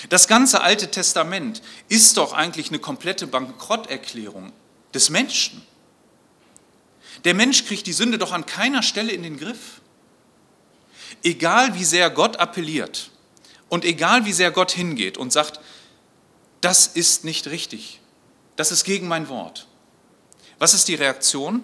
Das 0.09 0.27
ganze 0.27 0.61
Alte 0.61 0.91
Testament 0.91 1.61
ist 1.87 2.17
doch 2.17 2.33
eigentlich 2.33 2.69
eine 2.69 2.79
komplette 2.79 3.27
Bankrotterklärung 3.27 4.51
des 4.93 5.09
Menschen. 5.09 5.65
Der 7.23 7.33
Mensch 7.33 7.65
kriegt 7.65 7.87
die 7.87 7.93
Sünde 7.93 8.17
doch 8.17 8.31
an 8.31 8.45
keiner 8.45 8.83
Stelle 8.83 9.11
in 9.11 9.23
den 9.23 9.37
Griff. 9.37 9.81
Egal 11.23 11.75
wie 11.75 11.85
sehr 11.85 12.09
Gott 12.09 12.37
appelliert 12.37 13.11
und 13.69 13.85
egal 13.85 14.25
wie 14.25 14.33
sehr 14.33 14.51
Gott 14.51 14.71
hingeht 14.71 15.17
und 15.17 15.31
sagt, 15.31 15.59
das 16.61 16.87
ist 16.87 17.23
nicht 17.23 17.47
richtig, 17.47 18.01
das 18.57 18.71
ist 18.71 18.83
gegen 18.83 19.07
mein 19.07 19.29
Wort. 19.29 19.67
Was 20.59 20.73
ist 20.73 20.87
die 20.89 20.95
Reaktion? 20.95 21.63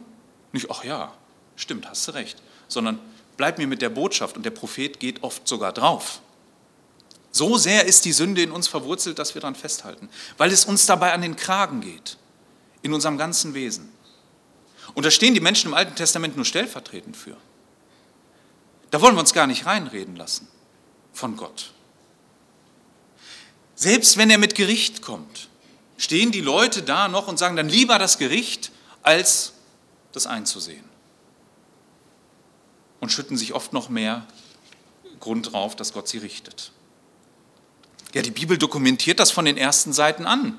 Nicht, 0.53 0.71
ach 0.71 0.83
ja, 0.83 1.13
stimmt, 1.55 1.89
hast 1.89 2.07
du 2.07 2.12
recht, 2.12 2.41
sondern 2.67 3.00
bleib 3.35 3.57
mir 3.57 3.67
mit 3.67 3.81
der 3.81 3.89
Botschaft 3.89 4.38
und 4.38 4.43
der 4.43 4.51
Prophet 4.51 5.00
geht 5.00 5.23
oft 5.23 5.47
sogar 5.47 5.73
drauf. 5.73 6.21
So 7.31 7.57
sehr 7.57 7.85
ist 7.85 8.05
die 8.05 8.13
Sünde 8.13 8.43
in 8.43 8.51
uns 8.51 8.67
verwurzelt, 8.67 9.17
dass 9.17 9.33
wir 9.33 9.41
daran 9.41 9.55
festhalten, 9.55 10.07
weil 10.38 10.51
es 10.51 10.65
uns 10.65 10.85
dabei 10.85 11.13
an 11.13 11.23
den 11.23 11.35
Kragen 11.35 11.81
geht, 11.81 12.17
in 12.83 12.93
unserem 12.93 13.17
ganzen 13.17 13.55
Wesen. 13.55 13.91
Und 14.93 15.05
da 15.05 15.12
stehen 15.12 15.33
die 15.33 15.39
Menschen 15.39 15.69
im 15.69 15.73
Alten 15.73 15.95
Testament 15.95 16.35
nur 16.35 16.45
stellvertretend 16.45 17.17
für. 17.17 17.35
Da 18.91 19.01
wollen 19.01 19.15
wir 19.15 19.21
uns 19.21 19.33
gar 19.33 19.47
nicht 19.47 19.65
reinreden 19.65 20.15
lassen 20.15 20.47
von 21.12 21.35
Gott. 21.35 21.71
Selbst 23.73 24.17
wenn 24.17 24.29
er 24.29 24.38
mit 24.38 24.53
Gericht 24.53 25.01
kommt, 25.01 25.50
stehen 25.97 26.31
die 26.31 26.41
Leute 26.41 26.83
da 26.83 27.07
noch 27.07 27.27
und 27.27 27.38
sagen 27.38 27.55
dann 27.55 27.69
lieber 27.69 28.00
das 28.00 28.17
Gericht, 28.17 28.71
als 29.01 29.53
das 30.12 30.27
einzusehen 30.27 30.83
und 33.03 33.12
schütten 33.12 33.35
sich 33.35 33.53
oft 33.53 33.73
noch 33.73 33.89
mehr 33.89 34.25
Grund 35.19 35.51
drauf, 35.51 35.75
dass 35.75 35.91
Gott 35.91 36.07
sie 36.07 36.19
richtet. 36.19 36.71
Ja, 38.13 38.21
die 38.21 38.31
Bibel 38.31 38.57
dokumentiert 38.57 39.19
das 39.19 39.29
von 39.29 39.43
den 39.43 39.57
ersten 39.57 39.91
Seiten 39.91 40.25
an. 40.25 40.57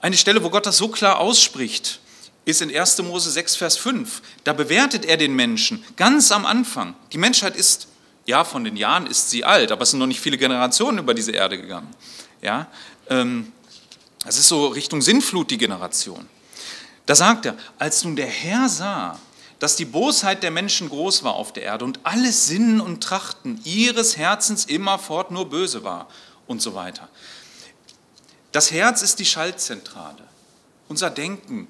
Eine 0.00 0.16
Stelle, 0.16 0.42
wo 0.42 0.48
Gott 0.48 0.64
das 0.64 0.78
so 0.78 0.88
klar 0.88 1.18
ausspricht, 1.18 2.00
ist 2.46 2.62
in 2.62 2.74
1. 2.74 3.02
Mose 3.02 3.30
6, 3.30 3.56
Vers 3.56 3.76
5. 3.76 4.22
Da 4.44 4.54
bewertet 4.54 5.04
er 5.04 5.18
den 5.18 5.34
Menschen 5.34 5.84
ganz 5.96 6.32
am 6.32 6.46
Anfang. 6.46 6.94
Die 7.12 7.18
Menschheit 7.18 7.54
ist, 7.54 7.88
ja, 8.24 8.44
von 8.44 8.64
den 8.64 8.76
Jahren 8.76 9.06
ist 9.06 9.28
sie 9.28 9.44
alt, 9.44 9.70
aber 9.70 9.82
es 9.82 9.90
sind 9.90 9.98
noch 9.98 10.06
nicht 10.06 10.20
viele 10.20 10.38
Generationen 10.38 10.98
über 10.98 11.12
diese 11.12 11.32
Erde 11.32 11.60
gegangen. 11.60 11.90
Ja, 12.40 12.68
ähm, 13.10 13.52
das 14.24 14.38
ist 14.38 14.48
so 14.48 14.68
Richtung 14.68 15.02
Sinnflut 15.02 15.50
die 15.50 15.58
Generation. 15.58 16.28
Da 17.06 17.14
sagt 17.14 17.46
er, 17.46 17.56
als 17.78 18.04
nun 18.04 18.16
der 18.16 18.26
Herr 18.26 18.68
sah, 18.68 19.18
dass 19.58 19.76
die 19.76 19.84
Bosheit 19.84 20.42
der 20.42 20.50
Menschen 20.50 20.88
groß 20.88 21.24
war 21.24 21.34
auf 21.34 21.52
der 21.52 21.64
Erde 21.64 21.84
und 21.84 22.00
alles 22.04 22.46
Sinnen 22.46 22.80
und 22.80 23.02
Trachten 23.02 23.60
ihres 23.64 24.16
Herzens 24.16 24.64
immerfort 24.66 25.30
nur 25.30 25.48
böse 25.48 25.84
war 25.84 26.08
und 26.46 26.62
so 26.62 26.74
weiter. 26.74 27.08
Das 28.52 28.70
Herz 28.70 29.02
ist 29.02 29.18
die 29.18 29.24
Schaltzentrale. 29.24 30.28
Unser 30.88 31.10
Denken, 31.10 31.68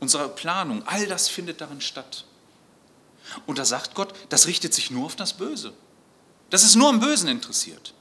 unsere 0.00 0.28
Planung, 0.28 0.82
all 0.86 1.06
das 1.06 1.28
findet 1.28 1.60
darin 1.60 1.80
statt. 1.80 2.24
Und 3.46 3.58
da 3.58 3.64
sagt 3.64 3.94
Gott, 3.94 4.14
das 4.28 4.46
richtet 4.46 4.74
sich 4.74 4.90
nur 4.90 5.06
auf 5.06 5.16
das 5.16 5.34
Böse. 5.34 5.72
Das 6.50 6.64
ist 6.64 6.76
nur 6.76 6.88
am 6.88 7.00
Bösen 7.00 7.28
interessiert. 7.28 7.94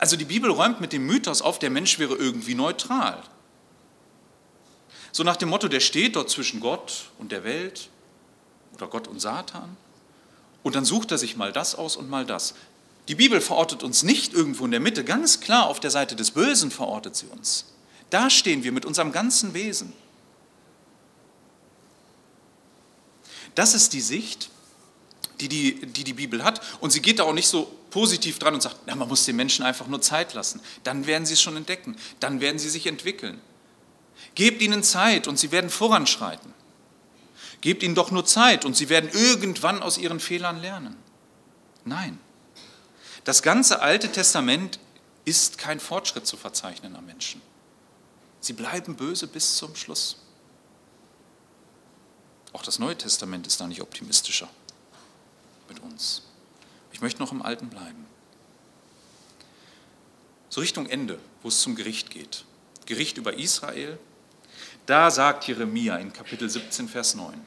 Also 0.00 0.16
die 0.16 0.24
Bibel 0.24 0.50
räumt 0.50 0.80
mit 0.80 0.94
dem 0.94 1.04
Mythos 1.04 1.42
auf, 1.42 1.58
der 1.58 1.68
Mensch 1.68 1.98
wäre 1.98 2.14
irgendwie 2.14 2.54
neutral. 2.54 3.22
So 5.12 5.24
nach 5.24 5.36
dem 5.36 5.50
Motto, 5.50 5.68
der 5.68 5.80
steht 5.80 6.16
dort 6.16 6.30
zwischen 6.30 6.58
Gott 6.58 7.10
und 7.18 7.32
der 7.32 7.44
Welt 7.44 7.90
oder 8.74 8.86
Gott 8.86 9.08
und 9.08 9.20
Satan. 9.20 9.76
Und 10.62 10.74
dann 10.74 10.86
sucht 10.86 11.10
er 11.10 11.18
sich 11.18 11.36
mal 11.36 11.52
das 11.52 11.74
aus 11.74 11.96
und 11.96 12.08
mal 12.08 12.24
das. 12.24 12.54
Die 13.08 13.14
Bibel 13.14 13.42
verortet 13.42 13.82
uns 13.82 14.02
nicht 14.02 14.32
irgendwo 14.32 14.64
in 14.64 14.70
der 14.70 14.80
Mitte, 14.80 15.04
ganz 15.04 15.40
klar 15.40 15.66
auf 15.66 15.80
der 15.80 15.90
Seite 15.90 16.16
des 16.16 16.30
Bösen 16.30 16.70
verortet 16.70 17.14
sie 17.14 17.26
uns. 17.26 17.66
Da 18.08 18.30
stehen 18.30 18.64
wir 18.64 18.72
mit 18.72 18.86
unserem 18.86 19.12
ganzen 19.12 19.52
Wesen. 19.52 19.92
Das 23.54 23.74
ist 23.74 23.92
die 23.92 24.00
Sicht, 24.00 24.48
die 25.40 25.48
die, 25.48 25.86
die 25.86 26.04
die 26.04 26.12
Bibel 26.12 26.44
hat. 26.44 26.60
Und 26.80 26.90
sie 26.90 27.00
geht 27.00 27.18
da 27.18 27.24
auch 27.24 27.32
nicht 27.32 27.48
so 27.48 27.64
positiv 27.90 28.38
dran 28.38 28.54
und 28.54 28.62
sagt, 28.62 28.76
na, 28.86 28.94
man 28.94 29.08
muss 29.08 29.24
den 29.24 29.36
Menschen 29.36 29.64
einfach 29.64 29.86
nur 29.86 30.00
Zeit 30.00 30.34
lassen. 30.34 30.60
Dann 30.84 31.06
werden 31.06 31.26
sie 31.26 31.34
es 31.34 31.42
schon 31.42 31.56
entdecken. 31.56 31.96
Dann 32.20 32.40
werden 32.40 32.58
sie 32.58 32.70
sich 32.70 32.86
entwickeln. 32.86 33.40
Gebt 34.34 34.62
ihnen 34.62 34.82
Zeit 34.82 35.26
und 35.26 35.38
sie 35.38 35.50
werden 35.50 35.70
voranschreiten. 35.70 36.54
Gebt 37.60 37.82
ihnen 37.82 37.94
doch 37.94 38.10
nur 38.10 38.24
Zeit 38.24 38.64
und 38.64 38.76
sie 38.76 38.88
werden 38.88 39.10
irgendwann 39.12 39.82
aus 39.82 39.98
ihren 39.98 40.20
Fehlern 40.20 40.60
lernen. 40.60 40.96
Nein. 41.84 42.18
Das 43.24 43.42
ganze 43.42 43.80
Alte 43.82 44.10
Testament 44.10 44.78
ist 45.24 45.58
kein 45.58 45.80
Fortschritt 45.80 46.26
zu 46.26 46.36
verzeichnen 46.36 46.96
am 46.96 47.06
Menschen. 47.06 47.42
Sie 48.40 48.54
bleiben 48.54 48.96
böse 48.96 49.26
bis 49.26 49.56
zum 49.56 49.76
Schluss. 49.76 50.16
Auch 52.52 52.62
das 52.62 52.78
Neue 52.78 52.96
Testament 52.96 53.46
ist 53.46 53.60
da 53.60 53.66
nicht 53.66 53.82
optimistischer 53.82 54.48
mit 55.70 55.80
uns. 55.80 56.22
Ich 56.92 57.00
möchte 57.00 57.20
noch 57.20 57.32
im 57.32 57.40
Alten 57.40 57.70
bleiben. 57.70 58.04
So 60.50 60.60
Richtung 60.60 60.86
Ende, 60.86 61.18
wo 61.42 61.48
es 61.48 61.60
zum 61.60 61.76
Gericht 61.76 62.10
geht. 62.10 62.44
Gericht 62.84 63.16
über 63.16 63.34
Israel, 63.34 63.98
da 64.84 65.10
sagt 65.10 65.46
Jeremia 65.46 65.96
in 65.96 66.12
Kapitel 66.12 66.50
17, 66.50 66.88
Vers 66.88 67.14
9, 67.14 67.40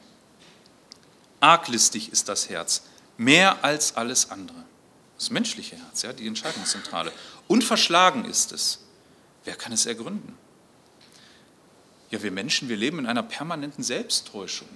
arglistig 1.41 2.11
ist 2.11 2.29
das 2.29 2.49
Herz, 2.49 2.83
mehr 3.17 3.63
als 3.63 3.97
alles 3.97 4.31
andere. 4.31 4.63
Das 5.17 5.29
menschliche 5.29 5.75
Herz, 5.75 6.01
ja, 6.01 6.13
die 6.13 6.25
Entscheidungszentrale. 6.27 7.11
Unverschlagen 7.47 8.25
ist 8.25 8.53
es. 8.53 8.79
Wer 9.43 9.55
kann 9.55 9.73
es 9.73 9.85
ergründen? 9.85 10.37
Ja, 12.09 12.23
wir 12.23 12.31
Menschen, 12.31 12.69
wir 12.69 12.77
leben 12.77 12.99
in 12.99 13.05
einer 13.05 13.23
permanenten 13.23 13.83
Selbsttäuschung, 13.83 14.69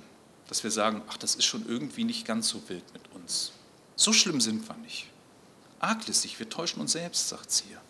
dass 0.48 0.64
wir 0.64 0.72
sagen, 0.72 1.02
ach, 1.08 1.18
das 1.18 1.36
ist 1.36 1.46
schon 1.46 1.66
irgendwie 1.68 2.04
nicht 2.04 2.26
ganz 2.26 2.50
so 2.50 2.62
wild 2.68 2.84
mit 2.94 3.07
uns. 3.28 3.52
So 3.98 4.14
schlimm 4.14 4.40
sind 4.40 4.68
wir 4.70 4.76
nicht. 4.78 5.08
Arglistig, 5.80 6.40
wir 6.40 6.50
täuschen 6.50 6.80
uns 6.80 6.94
selbst, 6.94 7.28
sagt 7.28 7.52
sie 7.52 7.66
hier. 7.68 7.82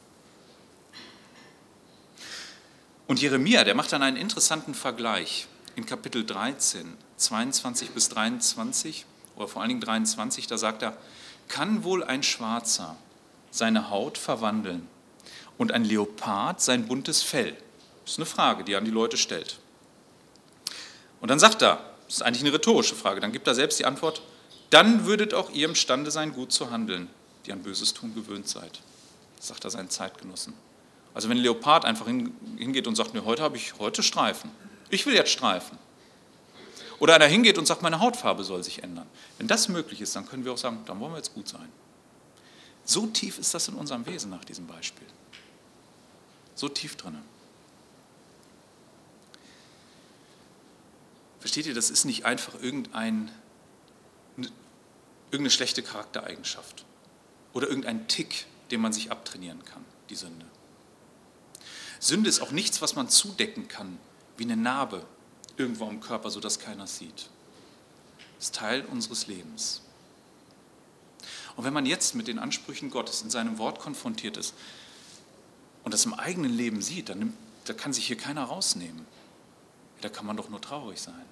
Und 3.05 3.21
Jeremia, 3.21 3.63
der 3.63 3.75
macht 3.75 3.91
dann 3.91 4.01
einen 4.01 4.17
interessanten 4.17 4.73
Vergleich 4.73 5.47
in 5.75 5.85
Kapitel 5.85 6.25
13, 6.25 6.97
22 7.17 7.91
bis 7.91 8.09
23, 8.09 9.05
oder 9.35 9.47
vor 9.47 9.61
allen 9.61 9.69
Dingen 9.69 9.81
23, 9.81 10.47
da 10.47 10.57
sagt 10.57 10.81
er, 10.81 10.97
kann 11.47 11.83
wohl 11.83 12.03
ein 12.03 12.23
Schwarzer 12.23 12.97
seine 13.51 13.91
Haut 13.91 14.17
verwandeln 14.17 14.87
und 15.57 15.71
ein 15.71 15.85
Leopard 15.85 16.59
sein 16.61 16.87
buntes 16.87 17.21
Fell? 17.21 17.55
Das 18.03 18.13
ist 18.13 18.17
eine 18.17 18.25
Frage, 18.25 18.63
die 18.63 18.73
er 18.73 18.79
an 18.79 18.85
die 18.85 18.91
Leute 18.91 19.17
stellt. 19.17 19.59
Und 21.21 21.29
dann 21.29 21.39
sagt 21.39 21.61
er, 21.61 21.79
das 22.07 22.15
ist 22.15 22.21
eigentlich 22.23 22.43
eine 22.43 22.53
rhetorische 22.53 22.95
Frage, 22.95 23.21
dann 23.21 23.31
gibt 23.31 23.47
er 23.47 23.55
selbst 23.55 23.79
die 23.79 23.85
Antwort, 23.85 24.21
dann 24.69 25.05
würdet 25.05 25.33
auch 25.33 25.49
ihr 25.51 25.67
imstande 25.67 26.11
sein, 26.11 26.33
gut 26.33 26.51
zu 26.51 26.71
handeln, 26.71 27.09
die 27.45 27.53
an 27.53 27.63
Böses 27.63 27.93
tun 27.93 28.13
gewöhnt 28.13 28.47
seid, 28.47 28.81
sagt 29.39 29.63
er 29.63 29.69
seinen 29.69 29.89
Zeitgenossen. 29.89 30.53
Also 31.13 31.29
wenn 31.29 31.37
ein 31.37 31.43
Leopard 31.43 31.85
einfach 31.85 32.05
hingeht 32.05 32.87
und 32.87 32.95
sagt, 32.95 33.13
nee, 33.13 33.21
heute 33.23 33.41
habe 33.41 33.57
ich 33.57 33.79
heute 33.79 34.03
Streifen, 34.03 34.51
ich 34.89 35.05
will 35.05 35.15
jetzt 35.15 35.31
Streifen. 35.31 35.77
Oder 36.99 37.15
einer 37.15 37.25
hingeht 37.25 37.57
und 37.57 37.65
sagt, 37.65 37.81
meine 37.81 37.99
Hautfarbe 37.99 38.43
soll 38.43 38.63
sich 38.63 38.83
ändern. 38.83 39.07
Wenn 39.37 39.47
das 39.47 39.69
möglich 39.69 40.01
ist, 40.01 40.15
dann 40.15 40.27
können 40.27 40.45
wir 40.45 40.53
auch 40.53 40.57
sagen, 40.57 40.83
dann 40.85 40.99
wollen 40.99 41.11
wir 41.11 41.17
jetzt 41.17 41.33
gut 41.33 41.47
sein. 41.47 41.69
So 42.83 43.05
tief 43.05 43.37
ist 43.37 43.53
das 43.53 43.67
in 43.67 43.75
unserem 43.75 44.05
Wesen 44.05 44.31
nach 44.31 44.45
diesem 44.45 44.65
Beispiel. 44.65 45.05
So 46.55 46.69
tief 46.69 46.95
drinnen. 46.95 47.21
Versteht 51.39 51.67
ihr, 51.67 51.75
das 51.75 51.89
ist 51.89 52.05
nicht 52.05 52.25
einfach 52.25 52.55
irgendein, 52.61 53.31
irgendeine 55.31 55.51
schlechte 55.51 55.83
Charaktereigenschaft 55.83 56.85
oder 57.53 57.67
irgendein 57.67 58.07
Tick, 58.07 58.45
den 58.71 58.81
man 58.81 58.93
sich 58.93 59.11
abtrainieren 59.11 59.63
kann, 59.65 59.83
die 60.09 60.15
Sünde. 60.15 60.45
Sünde 61.99 62.29
ist 62.29 62.41
auch 62.41 62.51
nichts, 62.51 62.81
was 62.81 62.95
man 62.95 63.09
zudecken 63.09 63.67
kann, 63.67 63.97
wie 64.37 64.43
eine 64.43 64.57
Narbe 64.57 65.05
irgendwo 65.57 65.87
am 65.87 65.99
Körper, 65.99 66.29
sodass 66.29 66.59
keiner 66.59 66.87
sieht. 66.87 67.29
Es 68.39 68.45
ist 68.45 68.55
Teil 68.55 68.85
unseres 68.85 69.27
Lebens. 69.27 69.81
Und 71.55 71.63
wenn 71.63 71.73
man 71.73 71.87
jetzt 71.87 72.13
mit 72.13 72.27
den 72.27 72.37
Ansprüchen 72.37 72.91
Gottes 72.91 73.23
in 73.23 73.31
seinem 73.31 73.57
Wort 73.57 73.79
konfrontiert 73.79 74.37
ist 74.37 74.53
und 75.83 75.93
das 75.93 76.05
im 76.05 76.13
eigenen 76.13 76.55
Leben 76.55 76.83
sieht, 76.83 77.09
dann 77.09 77.19
nimmt, 77.19 77.37
da 77.65 77.73
kann 77.73 77.93
sich 77.93 78.05
hier 78.05 78.17
keiner 78.17 78.43
rausnehmen. 78.43 79.05
Da 80.01 80.09
kann 80.09 80.27
man 80.27 80.37
doch 80.37 80.49
nur 80.49 80.61
traurig 80.61 81.01
sein. 81.01 81.25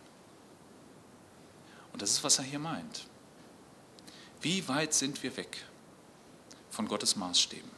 Und 1.94 2.02
das 2.02 2.12
ist, 2.12 2.24
was 2.24 2.40
er 2.40 2.44
hier 2.44 2.60
meint. 2.60 3.06
Wie 4.42 4.68
weit 4.68 4.94
sind 4.94 5.22
wir 5.24 5.36
weg 5.38 5.66
von 6.70 6.88
Gottes 6.88 7.16
Maßstäben? 7.16 7.72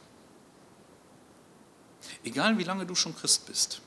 Egal 2.24 2.58
wie 2.58 2.64
lange 2.64 2.86
du 2.86 2.94
schon 2.94 3.14
Christ 3.14 3.46
bist, 3.46 3.80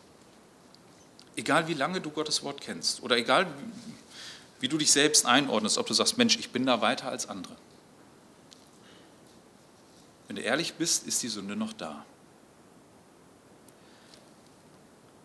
egal 1.36 1.68
wie 1.68 1.74
lange 1.74 2.02
du 2.02 2.10
Gottes 2.10 2.44
Wort 2.44 2.62
kennst 2.62 3.04
oder 3.04 3.18
egal 3.18 3.48
wie 4.60 4.68
du 4.68 4.78
dich 4.78 4.92
selbst 4.92 5.26
einordnest, 5.26 5.78
ob 5.78 5.88
du 5.88 5.94
sagst, 5.94 6.18
Mensch, 6.18 6.38
ich 6.38 6.52
bin 6.52 6.66
da 6.66 6.82
weiter 6.82 7.10
als 7.10 7.28
andere. 7.28 7.56
Wenn 10.28 10.36
du 10.36 10.44
ehrlich 10.44 10.76
bist, 10.76 11.08
ist 11.08 11.22
die 11.24 11.28
Sünde 11.28 11.56
noch 11.56 11.74
da. 11.74 12.06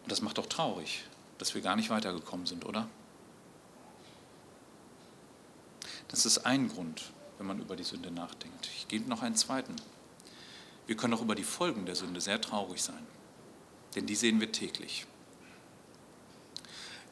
Und 0.03 0.11
das 0.13 0.23
macht 0.23 0.39
doch 0.39 0.47
traurig, 0.47 1.05
dass 1.39 1.55
wir 1.55 1.63
gar 1.63 1.77
nicht 1.77 1.91
weitergekommen 1.91 2.47
sind, 2.47 2.65
oder? 2.65 2.89
Das 6.09 6.25
ist 6.25 6.39
ein 6.39 6.69
Grund, 6.69 7.03
wenn 7.39 7.47
man 7.47 7.61
über 7.61 7.77
die 7.77 7.85
Sünde 7.85 8.11
nachdenkt. 8.11 8.69
Ich 8.77 8.89
gebe 8.89 9.09
noch 9.09 9.23
einen 9.23 9.37
zweiten. 9.37 9.77
Wir 10.87 10.97
können 10.97 11.15
auch 11.15 11.23
über 11.23 11.35
die 11.35 11.45
Folgen 11.45 11.87
der 11.87 11.97
Sünde 11.97 12.21
sehr 12.21 12.41
traurig 12.41 12.83
sein, 12.83 13.07
denn 13.95 14.07
die 14.07 14.15
sehen 14.15 14.41
wir 14.41 14.53
täglich. 14.53 15.07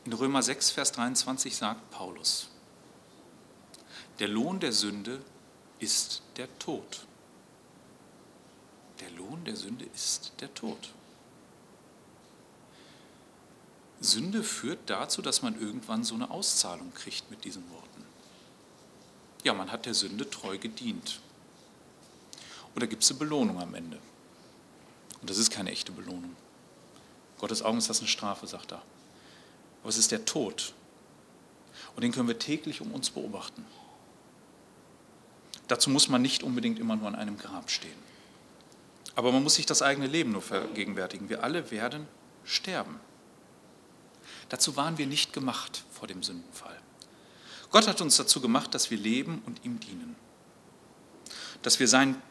In 0.04 0.12
Römer 0.12 0.42
6, 0.42 0.70
Vers 0.70 0.92
23 0.92 1.56
sagt 1.56 1.90
Paulus, 1.90 2.48
der 4.18 4.28
Lohn 4.28 4.60
der 4.60 4.72
Sünde 4.72 5.20
ist 5.80 6.22
der 6.36 6.58
Tod. 6.58 7.06
Der 9.00 9.10
Lohn 9.10 9.44
der 9.44 9.56
Sünde 9.56 9.86
ist 9.86 10.32
der 10.40 10.52
Tod. 10.54 10.92
Sünde 14.00 14.44
führt 14.44 14.78
dazu, 14.86 15.22
dass 15.22 15.42
man 15.42 15.60
irgendwann 15.60 16.04
so 16.04 16.14
eine 16.14 16.30
Auszahlung 16.30 16.92
kriegt 16.94 17.30
mit 17.30 17.44
diesen 17.44 17.68
Worten. 17.70 17.93
Ja, 19.44 19.52
man 19.54 19.70
hat 19.70 19.86
der 19.86 19.94
Sünde 19.94 20.28
treu 20.28 20.58
gedient. 20.58 21.20
Oder 22.74 22.86
gibt 22.86 23.04
es 23.04 23.10
eine 23.10 23.20
Belohnung 23.20 23.60
am 23.60 23.74
Ende? 23.74 23.98
Und 25.20 25.30
das 25.30 25.38
ist 25.38 25.50
keine 25.50 25.70
echte 25.70 25.92
Belohnung. 25.92 26.34
Gottes 27.38 27.62
Augen 27.62 27.78
ist 27.78 27.88
das 27.88 28.00
eine 28.00 28.08
Strafe, 28.08 28.46
sagt 28.46 28.72
er. 28.72 28.82
Aber 29.82 29.90
es 29.90 29.98
ist 29.98 30.10
der 30.12 30.24
Tod. 30.24 30.72
Und 31.94 32.02
den 32.02 32.12
können 32.12 32.26
wir 32.28 32.38
täglich 32.38 32.80
um 32.80 32.92
uns 32.92 33.10
beobachten. 33.10 33.64
Dazu 35.68 35.90
muss 35.90 36.08
man 36.08 36.22
nicht 36.22 36.42
unbedingt 36.42 36.78
immer 36.78 36.96
nur 36.96 37.08
an 37.08 37.14
einem 37.14 37.38
Grab 37.38 37.70
stehen. 37.70 38.02
Aber 39.14 39.30
man 39.30 39.42
muss 39.42 39.54
sich 39.54 39.66
das 39.66 39.82
eigene 39.82 40.06
Leben 40.06 40.32
nur 40.32 40.42
vergegenwärtigen. 40.42 41.28
Wir 41.28 41.44
alle 41.44 41.70
werden 41.70 42.08
sterben. 42.44 42.98
Dazu 44.48 44.76
waren 44.76 44.98
wir 44.98 45.06
nicht 45.06 45.32
gemacht 45.32 45.84
vor 45.90 46.08
dem 46.08 46.22
Sündenfall. 46.22 46.78
Gott 47.74 47.88
hat 47.88 48.00
uns 48.00 48.16
dazu 48.16 48.40
gemacht, 48.40 48.72
dass 48.72 48.92
wir 48.92 48.98
leben 48.98 49.42
und 49.46 49.64
ihm 49.64 49.80
dienen. 49.80 50.14
Dass 51.62 51.80
wir 51.80 51.88
sein 51.88 52.22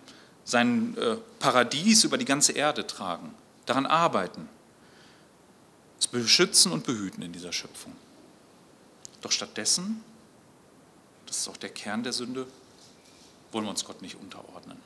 sein 0.45 0.95
äh, 0.97 1.17
Paradies 1.39 2.05
über 2.05 2.17
die 2.17 2.23
ganze 2.23 2.53
Erde 2.53 2.87
tragen, 2.87 3.35
daran 3.65 3.85
arbeiten, 3.85 4.47
es 5.99 6.07
beschützen 6.07 6.71
und 6.71 6.85
behüten 6.85 7.21
in 7.23 7.33
dieser 7.33 7.51
Schöpfung. 7.51 7.93
Doch 9.21 9.33
stattdessen, 9.33 10.01
das 11.25 11.39
ist 11.39 11.47
auch 11.49 11.57
der 11.57 11.71
Kern 11.71 12.03
der 12.03 12.13
Sünde, 12.13 12.47
wollen 13.51 13.65
wir 13.65 13.69
uns 13.69 13.83
Gott 13.83 14.01
nicht 14.01 14.15
unterordnen. 14.15 14.77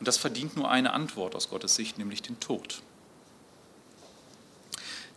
Und 0.00 0.08
das 0.08 0.16
verdient 0.16 0.56
nur 0.56 0.68
eine 0.68 0.92
Antwort 0.92 1.36
aus 1.36 1.48
Gottes 1.50 1.76
Sicht, 1.76 1.98
nämlich 1.98 2.20
den 2.20 2.40
Tod. 2.40 2.82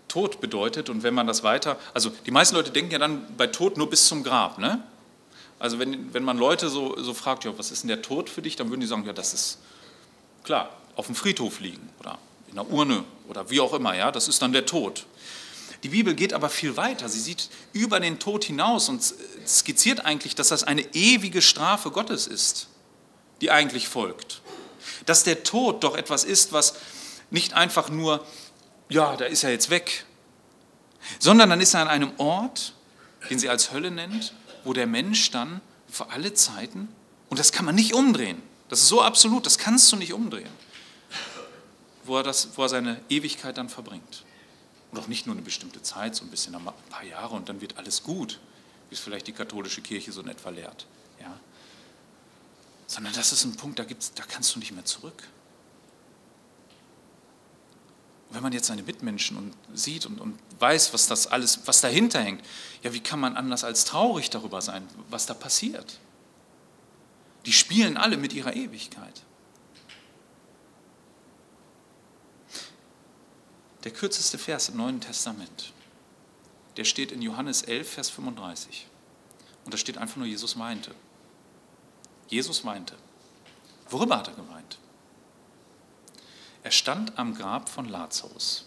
Tod 0.10 0.42
bedeutet, 0.42 0.90
und 0.90 1.04
wenn 1.04 1.14
man 1.14 1.26
das 1.26 1.44
weiter, 1.44 1.80
also 1.94 2.12
die 2.26 2.32
meisten 2.32 2.56
Leute 2.56 2.72
denken 2.72 2.92
ja 2.92 3.00
dann 3.00 3.26
bei 3.38 3.48
Tod 3.48 3.78
nur 3.78 3.90
bis 3.90 4.08
zum 4.08 4.24
Grab, 4.24 4.58
ne? 4.58 4.84
Also 5.58 5.80
wenn, 5.80 6.14
wenn 6.14 6.24
man 6.24 6.38
Leute 6.38 6.70
so, 6.70 7.02
so 7.02 7.14
fragt, 7.14 7.46
ja, 7.46 7.58
was 7.58 7.72
ist 7.72 7.84
denn 7.84 7.90
der 7.90 8.02
Tod 8.02 8.30
für 8.30 8.42
dich, 8.42 8.56
dann 8.56 8.70
würden 8.70 8.82
die 8.82 8.88
sagen, 8.88 9.06
ja, 9.06 9.14
das 9.14 9.34
ist 9.34 9.60
klar, 10.44 10.70
auf 10.96 11.06
dem 11.06 11.16
Friedhof 11.16 11.60
liegen 11.60 11.90
oder 12.00 12.18
in 12.52 12.58
einer 12.58 12.70
Urne 12.70 13.04
oder 13.28 13.50
wie 13.50 13.60
auch 13.60 13.74
immer, 13.74 13.96
ja, 13.96 14.12
das 14.12 14.28
ist 14.28 14.42
dann 14.42 14.54
der 14.54 14.66
Tod. 14.66 15.06
Die 15.84 15.90
Bibel 15.90 16.14
geht 16.14 16.34
aber 16.34 16.50
viel 16.50 16.76
weiter. 16.76 17.08
Sie 17.08 17.20
sieht 17.20 17.50
über 17.72 18.00
den 18.00 18.20
Tod 18.20 18.44
hinaus 18.44 18.90
und 18.90 19.02
skizziert 19.48 20.06
eigentlich, 20.06 20.36
dass 20.36 20.50
das 20.50 20.64
eine 20.64 20.82
ewige 20.94 21.42
Strafe 21.42 21.92
Gottes 21.92 22.28
ist, 22.28 22.68
die 23.42 23.52
eigentlich 23.52 23.88
folgt. 23.88 24.42
Dass 25.06 25.24
der 25.24 25.44
Tod 25.44 25.84
doch 25.84 25.96
etwas 25.96 26.24
ist, 26.26 26.52
was 26.52 26.74
nicht 27.30 27.54
einfach 27.54 27.90
nur, 27.90 28.26
ja, 28.90 29.16
da 29.16 29.26
ist 29.26 29.44
er 29.44 29.52
jetzt 29.52 29.70
weg, 29.70 30.06
sondern 31.20 31.50
dann 31.50 31.62
ist 31.62 31.74
er 31.74 31.82
an 31.82 31.88
einem 31.88 32.12
Ort, 32.18 32.74
den 33.30 33.40
sie 33.40 33.50
als 33.50 33.72
Hölle 33.72 33.92
nennt, 33.92 34.34
wo 34.64 34.74
der 34.74 34.88
Mensch 34.88 35.32
dann 35.32 35.62
für 35.88 36.10
alle 36.10 36.34
Zeiten, 36.34 36.90
und 37.30 37.40
das 37.40 37.52
kann 37.52 37.66
man 37.66 37.76
nicht 37.76 37.94
umdrehen, 37.94 38.42
das 38.68 38.82
ist 38.82 38.88
so 38.88 39.02
absolut, 39.02 39.46
das 39.46 39.58
kannst 39.58 39.92
du 39.92 39.96
nicht 39.96 40.14
umdrehen, 40.14 40.50
wo 42.04 42.18
er, 42.18 42.24
das, 42.24 42.50
wo 42.56 42.64
er 42.64 42.70
seine 42.70 43.02
Ewigkeit 43.10 43.58
dann 43.58 43.70
verbringt. 43.70 44.24
Und 44.92 45.00
auch 45.00 45.08
nicht 45.08 45.28
nur 45.28 45.36
eine 45.36 45.44
bestimmte 45.44 45.84
Zeit, 45.84 46.16
so 46.16 46.24
ein 46.26 46.32
bisschen 46.32 46.56
ein 46.56 46.64
paar 46.90 47.04
Jahre 47.04 47.36
und 47.36 47.48
dann 47.48 47.62
wird 47.62 47.78
alles 47.78 48.02
gut, 48.02 48.40
wie 48.90 48.96
es 48.96 49.00
vielleicht 49.00 49.28
die 49.28 49.34
katholische 49.34 49.82
Kirche 49.82 50.12
so 50.12 50.22
in 50.22 50.28
etwa 50.28 50.50
lehrt. 50.50 50.88
Ja? 51.22 51.40
Sondern 52.88 53.14
das 53.14 53.32
ist 53.32 53.46
ein 53.46 53.56
Punkt, 53.56 53.78
da, 53.78 53.84
gibt's, 53.84 54.14
da 54.14 54.24
kannst 54.24 54.56
du 54.56 54.60
nicht 54.60 54.72
mehr 54.72 54.86
zurück. 54.86 55.24
Wenn 58.32 58.44
man 58.44 58.54
jetzt 58.54 58.68
seine 58.68 58.84
Mitmenschen 58.84 59.38
und 59.38 59.56
sieht 59.74 60.06
und, 60.06 60.20
und 60.22 60.38
weiß, 60.60 60.94
was 60.94 61.08
das 61.08 61.28
alles, 61.28 61.62
was 61.66 61.82
dahinter 61.82 62.22
hängt, 62.22 62.46
ja, 62.84 62.94
wie 62.94 63.00
kann 63.00 63.20
man 63.20 63.36
anders 63.36 63.64
als 63.64 63.86
traurig 63.86 64.30
darüber 64.30 64.62
sein, 64.62 64.88
was 65.10 65.26
da 65.26 65.34
passiert? 65.34 66.00
Die 67.46 67.54
spielen 67.54 67.98
alle 67.98 68.18
mit 68.18 68.34
ihrer 68.34 68.56
Ewigkeit. 68.56 69.24
Der 73.84 73.92
kürzeste 73.92 74.38
Vers 74.38 74.70
im 74.70 74.78
Neuen 74.78 75.00
Testament, 75.00 75.74
der 76.78 76.84
steht 76.84 77.12
in 77.12 77.22
Johannes 77.22 77.62
11, 77.64 77.90
Vers 77.90 78.10
35. 78.10 78.88
Und 79.66 79.74
da 79.74 79.78
steht 79.78 79.98
einfach 79.98 80.18
nur, 80.18 80.28
Jesus 80.28 80.56
meinte. 80.56 80.94
Jesus 82.28 82.66
weinte. 82.66 82.96
Worüber 83.90 84.18
hat 84.18 84.28
er 84.28 84.36
geweint? 84.36 84.78
Er 86.70 86.74
stand 86.74 87.18
am 87.18 87.34
Grab 87.34 87.68
von 87.68 87.90
Lazarus. 87.90 88.66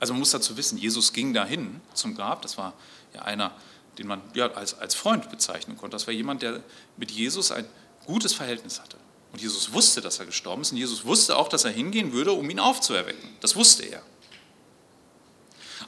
Also 0.00 0.14
man 0.14 0.20
muss 0.20 0.30
dazu 0.30 0.56
wissen, 0.56 0.78
Jesus 0.78 1.12
ging 1.12 1.34
dahin 1.34 1.82
zum 1.92 2.14
Grab, 2.14 2.40
das 2.40 2.56
war 2.56 2.72
ja 3.12 3.20
einer, 3.20 3.54
den 3.98 4.06
man 4.06 4.22
ja, 4.32 4.50
als, 4.52 4.72
als 4.78 4.94
Freund 4.94 5.30
bezeichnen 5.30 5.76
konnte. 5.76 5.94
Das 5.94 6.06
war 6.06 6.14
jemand, 6.14 6.40
der 6.40 6.62
mit 6.96 7.10
Jesus 7.10 7.52
ein 7.52 7.66
gutes 8.06 8.32
Verhältnis 8.32 8.80
hatte. 8.80 8.96
Und 9.32 9.42
Jesus 9.42 9.74
wusste, 9.74 10.00
dass 10.00 10.18
er 10.18 10.24
gestorben 10.24 10.62
ist 10.62 10.72
und 10.72 10.78
Jesus 10.78 11.04
wusste 11.04 11.36
auch, 11.36 11.48
dass 11.48 11.66
er 11.66 11.72
hingehen 11.72 12.14
würde, 12.14 12.32
um 12.32 12.48
ihn 12.48 12.58
aufzuerwecken. 12.58 13.28
Das 13.42 13.54
wusste 13.54 13.82
er. 13.82 14.02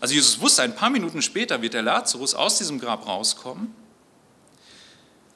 Also 0.01 0.13
Jesus 0.13 0.39
wusste, 0.39 0.61
ein 0.61 0.77
paar 0.77 0.91
Minuten 0.91 1.23
später 1.23 1.63
wird 1.63 1.73
der 1.73 1.83
Lazarus 1.83 2.35
aus 2.35 2.59
diesem 2.59 2.79
Grab 2.79 3.07
rauskommen. 3.07 3.75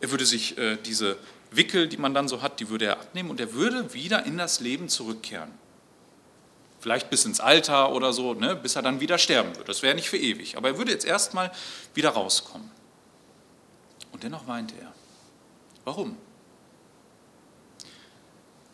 Er 0.00 0.11
würde 0.11 0.26
sich 0.26 0.59
äh, 0.59 0.76
diese 0.76 1.16
Wickel, 1.51 1.89
die 1.89 1.97
man 1.97 2.15
dann 2.15 2.29
so 2.29 2.43
hat, 2.43 2.61
die 2.61 2.69
würde 2.69 2.87
er 2.87 3.01
abnehmen 3.01 3.31
und 3.31 3.41
er 3.41 3.53
würde 3.53 3.95
wieder 3.95 4.27
in 4.27 4.37
das 4.37 4.61
Leben 4.61 4.89
zurückkehren. 4.89 5.51
Vielleicht 6.81 7.11
bis 7.11 7.25
ins 7.25 7.41
Alter 7.41 7.93
oder 7.93 8.13
so, 8.13 8.35
ne, 8.35 8.55
bis 8.55 8.77
er 8.77 8.83
dann 8.83 9.01
wieder 9.01 9.19
sterben 9.19 9.51
würde. 9.57 9.65
Das 9.65 9.83
wäre 9.83 9.95
nicht 9.95 10.09
für 10.09 10.17
ewig. 10.17 10.57
Aber 10.57 10.69
er 10.69 10.79
würde 10.79 10.93
jetzt 10.93 11.05
erstmal 11.05 11.51
wieder 11.95 12.11
rauskommen. 12.11 12.71
Und 14.13 14.23
dennoch 14.23 14.47
weinte 14.47 14.75
er. 14.81 14.93
Warum? 15.85 16.17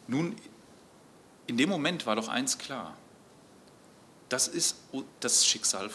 Nun, 0.07 0.37
in 1.47 1.57
dem 1.57 1.71
Moment 1.71 2.07
war 2.07 2.17
doch 2.17 2.29
eins 2.29 2.59
klar. 2.59 2.97
Das 4.29 4.49
ist 4.49 4.77
das 5.21 5.47
Schicksal 5.47 5.91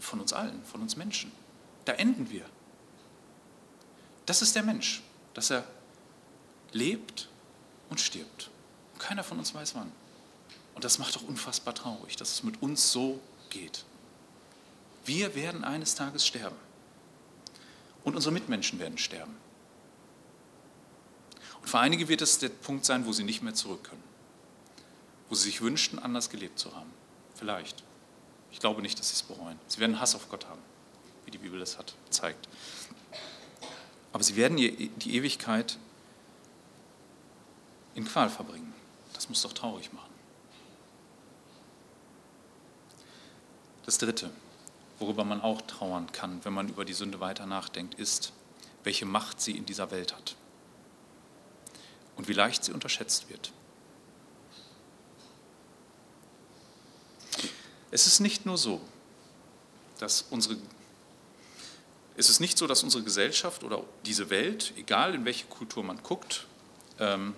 von 0.00 0.20
uns 0.20 0.32
allen, 0.32 0.64
von 0.64 0.80
uns 0.80 0.96
Menschen. 0.96 1.30
Da 1.84 1.92
enden 1.92 2.30
wir. 2.30 2.44
Das 4.26 4.42
ist 4.42 4.56
der 4.56 4.62
Mensch, 4.62 5.02
dass 5.34 5.50
er 5.50 5.64
lebt 6.72 7.28
und 7.90 8.00
stirbt. 8.00 8.50
Und 8.94 9.00
keiner 9.00 9.24
von 9.24 9.38
uns 9.38 9.54
weiß 9.54 9.74
wann. 9.74 9.92
Und 10.74 10.84
das 10.84 10.98
macht 10.98 11.16
doch 11.16 11.22
unfassbar 11.22 11.74
traurig, 11.74 12.16
dass 12.16 12.32
es 12.32 12.42
mit 12.42 12.62
uns 12.62 12.92
so 12.92 13.20
geht. 13.50 13.84
Wir 15.04 15.34
werden 15.34 15.64
eines 15.64 15.94
Tages 15.94 16.26
sterben. 16.26 16.56
Und 18.04 18.14
unsere 18.14 18.32
Mitmenschen 18.32 18.78
werden 18.78 18.98
sterben. 18.98 19.34
Und 21.60 21.68
für 21.68 21.78
einige 21.78 22.08
wird 22.08 22.22
es 22.22 22.38
der 22.38 22.50
Punkt 22.50 22.84
sein, 22.84 23.06
wo 23.06 23.12
sie 23.12 23.24
nicht 23.24 23.42
mehr 23.42 23.54
zurück 23.54 23.84
können. 23.84 24.04
Wo 25.28 25.34
sie 25.34 25.44
sich 25.44 25.60
wünschten, 25.60 25.98
anders 25.98 26.30
gelebt 26.30 26.58
zu 26.58 26.74
haben. 26.74 26.90
Vielleicht. 27.34 27.82
Ich 28.52 28.60
glaube 28.60 28.80
nicht, 28.80 28.98
dass 28.98 29.10
sie 29.10 29.14
es 29.14 29.22
bereuen. 29.22 29.58
Sie 29.66 29.78
werden 29.80 30.00
Hass 30.00 30.14
auf 30.14 30.28
Gott 30.28 30.46
haben, 30.46 30.60
wie 31.24 31.30
die 31.30 31.38
Bibel 31.38 31.60
es 31.60 31.76
hat, 31.76 31.94
zeigt. 32.10 32.48
Aber 34.12 34.22
sie 34.22 34.36
werden 34.36 34.56
die 34.56 35.16
Ewigkeit 35.16 35.78
in 37.98 38.04
Qual 38.04 38.30
verbringen. 38.30 38.72
Das 39.12 39.28
muss 39.28 39.42
doch 39.42 39.52
traurig 39.52 39.92
machen. 39.92 40.14
Das 43.84 43.98
Dritte, 43.98 44.30
worüber 45.00 45.24
man 45.24 45.40
auch 45.40 45.60
trauern 45.62 46.12
kann, 46.12 46.44
wenn 46.44 46.52
man 46.52 46.68
über 46.68 46.84
die 46.84 46.92
Sünde 46.92 47.18
weiter 47.18 47.44
nachdenkt, 47.46 47.94
ist, 47.94 48.32
welche 48.84 49.04
Macht 49.04 49.40
sie 49.40 49.56
in 49.56 49.66
dieser 49.66 49.90
Welt 49.90 50.14
hat 50.14 50.36
und 52.16 52.28
wie 52.28 52.34
leicht 52.34 52.62
sie 52.62 52.72
unterschätzt 52.72 53.28
wird. 53.30 53.52
Es 57.90 58.06
ist 58.06 58.20
nicht 58.20 58.46
nur 58.46 58.58
so, 58.58 58.80
dass 59.98 60.22
unsere 60.30 60.56
es 62.16 62.28
ist 62.28 62.40
nicht 62.40 62.58
so, 62.58 62.66
dass 62.66 62.82
unsere 62.82 63.04
Gesellschaft 63.04 63.62
oder 63.62 63.84
diese 64.04 64.28
Welt, 64.28 64.72
egal 64.76 65.14
in 65.14 65.24
welche 65.24 65.46
Kultur 65.46 65.84
man 65.84 66.02
guckt, 66.02 66.46
ähm, 66.98 67.34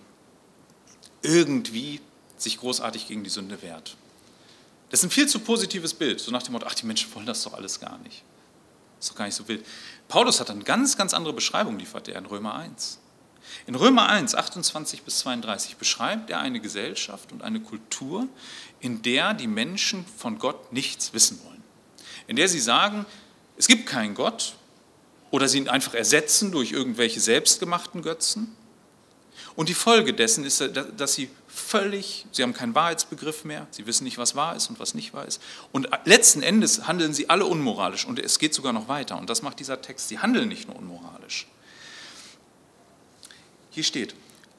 irgendwie 1.22 2.00
sich 2.36 2.58
großartig 2.58 3.08
gegen 3.08 3.24
die 3.24 3.30
Sünde 3.30 3.60
wehrt. 3.62 3.96
Das 4.90 5.00
ist 5.00 5.04
ein 5.04 5.10
viel 5.10 5.28
zu 5.28 5.38
positives 5.40 5.94
Bild, 5.94 6.20
so 6.20 6.30
nach 6.30 6.42
dem 6.42 6.52
Motto, 6.52 6.66
ach, 6.68 6.74
die 6.74 6.86
Menschen 6.86 7.14
wollen 7.14 7.26
das 7.26 7.42
doch 7.42 7.54
alles 7.54 7.78
gar 7.78 7.98
nicht. 7.98 8.22
Das 8.98 9.06
ist 9.06 9.10
doch 9.12 9.16
gar 9.16 9.26
nicht 9.26 9.34
so 9.34 9.46
wild. 9.46 9.64
Paulus 10.08 10.40
hat 10.40 10.50
eine 10.50 10.64
ganz, 10.64 10.96
ganz 10.96 11.14
andere 11.14 11.32
Beschreibung 11.32 11.78
liefert 11.78 12.08
er 12.08 12.18
in 12.18 12.26
Römer 12.26 12.54
1. 12.54 12.98
In 13.66 13.74
Römer 13.74 14.08
1, 14.08 14.34
28 14.34 15.02
bis 15.02 15.20
32 15.20 15.76
beschreibt 15.76 16.30
er 16.30 16.40
eine 16.40 16.60
Gesellschaft 16.60 17.32
und 17.32 17.42
eine 17.42 17.60
Kultur, 17.60 18.26
in 18.80 19.02
der 19.02 19.34
die 19.34 19.46
Menschen 19.46 20.04
von 20.16 20.38
Gott 20.38 20.72
nichts 20.72 21.12
wissen 21.12 21.40
wollen. 21.44 21.62
In 22.26 22.36
der 22.36 22.48
sie 22.48 22.60
sagen, 22.60 23.06
es 23.56 23.66
gibt 23.66 23.86
keinen 23.86 24.14
Gott 24.14 24.54
oder 25.30 25.48
sie 25.48 25.58
ihn 25.58 25.68
einfach 25.68 25.94
ersetzen 25.94 26.52
durch 26.52 26.72
irgendwelche 26.72 27.20
selbstgemachten 27.20 28.02
Götzen. 28.02 28.56
Und 29.56 29.68
die 29.68 29.74
Folge 29.74 30.14
dessen 30.14 30.44
ist, 30.44 30.62
dass 30.96 31.14
sie 31.14 31.28
völlig, 31.48 32.26
sie 32.32 32.42
haben 32.42 32.52
keinen 32.52 32.74
Wahrheitsbegriff 32.74 33.44
mehr, 33.44 33.66
sie 33.70 33.86
wissen 33.86 34.04
nicht, 34.04 34.18
was 34.18 34.34
wahr 34.34 34.56
ist 34.56 34.68
und 34.70 34.78
was 34.78 34.94
nicht 34.94 35.12
wahr 35.12 35.26
ist. 35.26 35.40
Und 35.72 35.88
letzten 36.04 36.42
Endes 36.42 36.86
handeln 36.86 37.12
sie 37.12 37.28
alle 37.28 37.46
unmoralisch 37.46 38.06
und 38.06 38.18
es 38.18 38.38
geht 38.38 38.54
sogar 38.54 38.72
noch 38.72 38.88
weiter. 38.88 39.18
Und 39.18 39.28
das 39.28 39.42
macht 39.42 39.58
dieser 39.58 39.82
Text, 39.82 40.08
sie 40.08 40.18
handeln 40.18 40.48
nicht 40.48 40.68
nur 40.68 40.76
unmoralisch. 40.76 41.46
Hier 43.70 43.84
steht, 43.84 44.14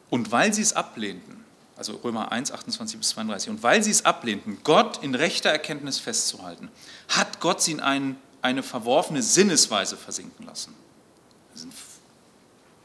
und 0.10 0.32
weil 0.32 0.54
sie 0.54 0.62
es 0.62 0.74
ablehnten, 0.74 1.44
also 1.76 1.96
Römer 1.96 2.32
1, 2.32 2.52
28 2.52 3.00
bis 3.00 3.10
32, 3.10 3.50
und 3.50 3.64
weil 3.64 3.82
sie 3.84 3.92
es 3.92 4.06
ablehnten, 4.06 4.60
Gott 4.64 5.04
in 5.04 5.16
rechter 5.16 5.50
Erkenntnis 5.50 6.00
festzuhalten, 6.00 6.70
hat 7.08 7.40
Gott 7.40 7.62
sie 7.62 7.72
in 7.72 7.80
einen, 7.80 8.18
eine 8.42 8.64
verworfene 8.64 9.22
Sinnesweise 9.22 9.98
versinken 9.98 10.46
lassen. 10.46 10.76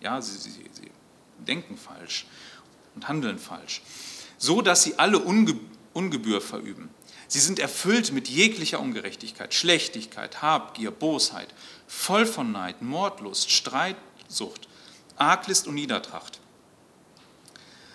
Ja, 0.01 0.21
sie, 0.21 0.38
sie, 0.38 0.51
sie 0.51 0.90
denken 1.38 1.77
falsch 1.77 2.27
und 2.94 3.09
handeln 3.09 3.38
falsch, 3.38 3.83
so 4.38 4.62
dass 4.62 4.83
sie 4.83 4.99
alle 4.99 5.18
Unge 5.18 5.59
Ungebühr 5.92 6.42
verüben. 6.42 6.90
Sie 7.27 7.40
sind 7.40 7.59
erfüllt 7.59 8.12
mit 8.12 8.29
jeglicher 8.29 8.81
Ungerechtigkeit, 8.81 9.55
Schlechtigkeit, 9.55 10.42
Habgier, 10.42 10.90
Bosheit, 10.90 11.49
voll 11.87 12.27
von 12.27 12.53
Neid, 12.53 12.83
Mordlust, 12.83 13.51
Streitsucht, 13.51 14.68
Arglist 15.16 15.66
und 15.66 15.75
Niedertracht. 15.75 16.38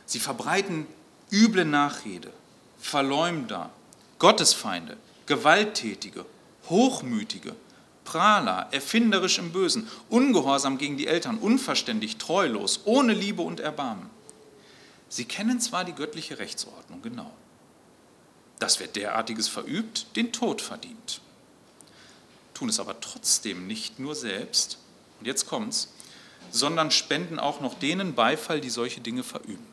Sie 0.06 0.19
verbreiten 0.19 0.88
üble 1.32 1.63
Nachrede, 1.63 2.34
Verleumder, 2.80 3.69
Gottesfeinde, 4.17 4.97
Gewalttätige, 5.27 6.25
Hochmütige, 6.69 7.56
Prahler, 8.12 8.67
erfinderisch 8.71 9.38
im 9.38 9.54
Bösen, 9.54 9.88
ungehorsam 10.10 10.78
gegen 10.78 10.97
die 10.97 11.08
Eltern, 11.08 11.38
unverständig, 11.38 12.17
treulos, 12.17 12.82
ohne 12.84 13.13
Liebe 13.13 13.41
und 13.41 13.62
Erbarmen. 13.62 14.10
Sie 15.08 15.24
kennen 15.24 15.62
zwar 15.62 15.86
die 15.86 15.93
göttliche 15.93 16.38
Rechtsordnung 16.38 17.02
genau, 17.02 17.32
dass 18.60 18.82
wer 18.82 18.88
derartiges 18.88 19.47
verübt, 19.47 20.08
den 20.17 20.34
Tod 20.34 20.62
verdient, 20.62 21.21
tun 22.54 22.67
es 22.67 22.82
aber 22.82 23.00
trotzdem 23.00 23.65
nicht 23.65 23.97
nur 23.97 24.13
selbst, 24.13 24.78
und 25.21 25.26
jetzt 25.26 25.47
kommt's, 25.47 25.93
sondern 26.52 26.91
spenden 26.91 27.39
auch 27.39 27.62
noch 27.62 27.80
denen 27.80 28.13
Beifall, 28.13 28.60
die 28.60 28.69
solche 28.69 29.00
Dinge 29.00 29.24
verüben. 29.24 29.65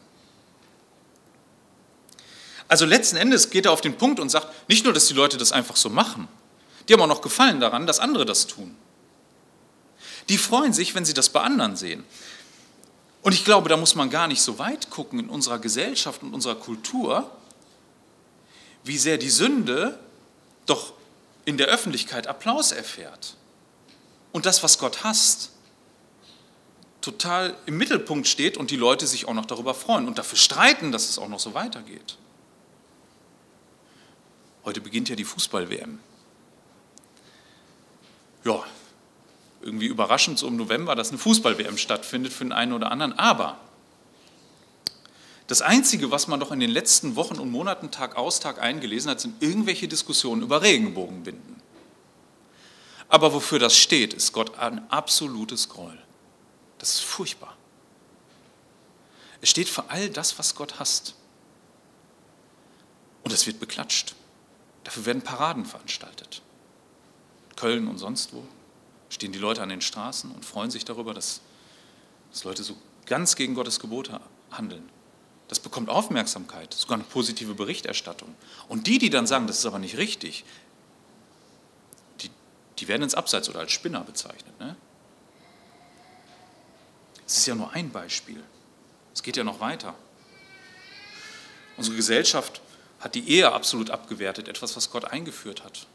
Also 2.69 2.85
letzten 2.85 3.17
Endes 3.17 3.51
geht 3.51 3.67
er 3.67 3.73
auf 3.73 3.81
den 3.81 3.97
Punkt 3.97 4.21
und 4.21 4.29
sagt, 4.29 4.69
nicht 4.69 4.85
nur, 4.85 4.93
dass 4.93 5.09
die 5.09 5.15
Leute 5.15 5.39
das 5.39 5.51
einfach 5.51 5.75
so 5.75 5.91
machen, 5.91 6.29
die 6.89 6.95
haben 6.95 7.03
auch 7.03 7.07
noch 7.07 7.21
Gefallen 7.21 7.61
daran, 7.61 7.87
dass 7.87 8.01
andere 8.01 8.25
das 8.25 8.47
tun. 8.47 8.75
Die 10.29 10.39
freuen 10.39 10.73
sich, 10.73 10.95
wenn 10.95 11.05
sie 11.05 11.15
das 11.15 11.29
bei 11.29 11.41
anderen 11.41 11.77
sehen. 11.77 12.05
Und 13.23 13.33
ich 13.33 13.45
glaube, 13.45 13.69
da 13.69 13.77
muss 13.77 13.95
man 13.95 14.11
gar 14.11 14.27
nicht 14.27 14.41
so 14.41 14.59
weit 14.59 14.91
gucken 14.91 15.19
in 15.19 15.29
unserer 15.29 15.59
Gesellschaft 15.59 16.23
und 16.23 16.33
unserer 16.33 16.55
Kultur, 16.55 17.31
wie 18.85 18.99
sehr 18.99 19.19
die 19.19 19.31
Sünde 19.31 19.99
doch 20.67 20.93
in 21.45 21.57
der 21.57 21.69
Öffentlichkeit 21.69 22.27
Applaus 22.27 22.73
erfährt. 22.73 23.37
Und 24.33 24.47
das, 24.47 24.63
was 24.63 24.79
Gott 24.79 25.03
hasst, 25.05 25.51
total 27.01 27.57
im 27.67 27.77
Mittelpunkt 27.79 28.29
steht 28.29 28.57
und 28.57 28.71
die 28.71 28.77
Leute 28.77 29.07
sich 29.07 29.27
auch 29.27 29.35
noch 29.35 29.47
darüber 29.47 29.75
freuen 29.75 30.07
und 30.07 30.19
dafür 30.19 30.39
streiten, 30.39 30.93
dass 30.93 31.09
es 31.09 31.19
auch 31.19 31.29
noch 31.29 31.41
so 31.41 31.55
weitergeht. 31.55 32.17
Heute 34.65 34.81
beginnt 34.81 35.09
ja 35.09 35.17
die 35.17 35.25
Fußball-WM. 35.25 35.99
Ja, 38.45 38.63
irgendwie 39.61 39.87
überraschend 39.87 40.39
so 40.39 40.47
im 40.47 40.57
November, 40.57 40.95
dass 40.95 41.11
eine 41.11 41.19
Fußball-WM 41.19 41.79
stattfindet 41.79 42.33
für 42.33 42.45
den 42.45 42.53
einen 42.53 42.73
oder 42.73 42.93
anderen. 42.93 43.19
Aber 43.19 43.59
das 45.49 45.63
Einzige, 45.63 46.11
was 46.11 46.29
man 46.29 46.41
doch 46.41 46.53
in 46.53 46.61
den 46.61 46.71
letzten 46.71 47.17
Wochen 47.17 47.39
und 47.39 47.51
Monaten 47.51 47.91
Tag 47.91 48.17
aus, 48.17 48.39
Tag 48.39 48.61
eingelesen 48.61 49.11
hat, 49.11 49.21
sind 49.21 49.43
irgendwelche 49.43 49.89
Diskussionen 49.89 50.43
über 50.43 50.63
Regenbogenbinden. 50.63 51.57
Aber 53.09 53.33
wofür 53.33 53.59
das 53.59 53.77
steht, 53.77 54.13
ist 54.13 54.33
Gott 54.33 54.59
ein 54.59 54.91
absolutes 54.91 55.71
Groll. 55.71 55.99
Das 56.77 56.91
ist 56.91 57.01
furchtbar. 57.01 57.57
Es 59.41 59.49
steht 59.49 59.69
für 59.69 59.89
all 59.89 60.11
das, 60.11 60.39
was 60.39 60.55
Gott 60.55 60.79
hasst. 60.79 61.15
Und 63.25 63.33
es 63.33 63.47
wird 63.47 63.61
beklatscht. 63.61 64.15
Dafür 64.85 65.07
werden 65.07 65.23
Paraden 65.23 65.65
veranstaltet. 65.65 66.43
Köln 67.59 67.89
und 67.89 67.99
sonst 67.99 68.33
wo 68.33 68.45
stehen 69.11 69.33
die 69.33 69.39
Leute 69.39 69.63
an 69.63 69.69
den 69.69 69.81
Straßen 69.81 70.31
und 70.31 70.45
freuen 70.45 70.71
sich 70.71 70.85
darüber, 70.85 71.15
dass 71.15 71.41
dass 72.31 72.45
Leute 72.45 72.63
so 72.63 72.77
ganz 73.07 73.37
gegen 73.37 73.55
Gottes 73.55 73.81
Gebote 73.81 74.21
handeln. 74.51 74.89
Das 75.49 75.61
bekommt 75.61 75.89
Aufmerksamkeit, 75.89 76.75
sogar 76.75 76.97
eine 76.97 77.05
positive 77.05 77.55
Berichterstattung. 77.55 78.35
Und 78.69 78.87
die, 78.87 78.99
die 78.99 79.11
dann 79.11 79.27
sagen, 79.27 79.47
das 79.47 79.59
ist 79.59 79.67
aber 79.67 79.79
nicht 79.79 79.97
richtig, 79.97 80.45
die, 82.21 82.31
die 82.79 82.89
werden 82.89 83.03
ins 83.03 83.15
Abseits 83.15 83.49
oder 83.49 83.61
als 83.61 83.73
Spinner 83.73 84.03
bezeichnet. 84.03 84.59
Ne? 84.61 84.77
Es 87.27 87.39
ist 87.39 87.47
ja 87.47 87.55
nur 87.55 87.73
ein 87.73 87.91
Beispiel. 87.91 88.43
Es 89.15 89.23
geht 89.23 89.37
ja 89.37 89.45
noch 89.45 89.61
weiter. 89.61 89.95
Unsere 91.79 91.97
Gesellschaft 91.97 92.61
hat 93.01 93.15
die 93.15 93.27
Ehe 93.29 93.53
absolut 93.53 93.91
abgewertet, 93.91 94.49
etwas, 94.49 94.77
was 94.77 94.91
Gott 94.91 95.07
eingeführt 95.07 95.65
hat. 95.65 95.87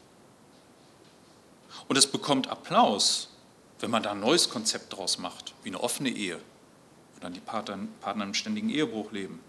Und 1.88 1.96
es 1.96 2.06
bekommt 2.06 2.48
Applaus, 2.48 3.28
wenn 3.80 3.90
man 3.90 4.02
da 4.02 4.12
ein 4.12 4.20
neues 4.20 4.48
Konzept 4.48 4.92
draus 4.92 5.18
macht, 5.18 5.54
wie 5.62 5.68
eine 5.68 5.80
offene 5.80 6.10
Ehe, 6.10 6.40
wo 7.14 7.20
dann 7.20 7.34
die 7.34 7.40
Partner, 7.40 7.78
Partner 8.00 8.24
im 8.24 8.34
ständigen 8.34 8.70
Ehebruch 8.70 9.12
leben. 9.12 9.40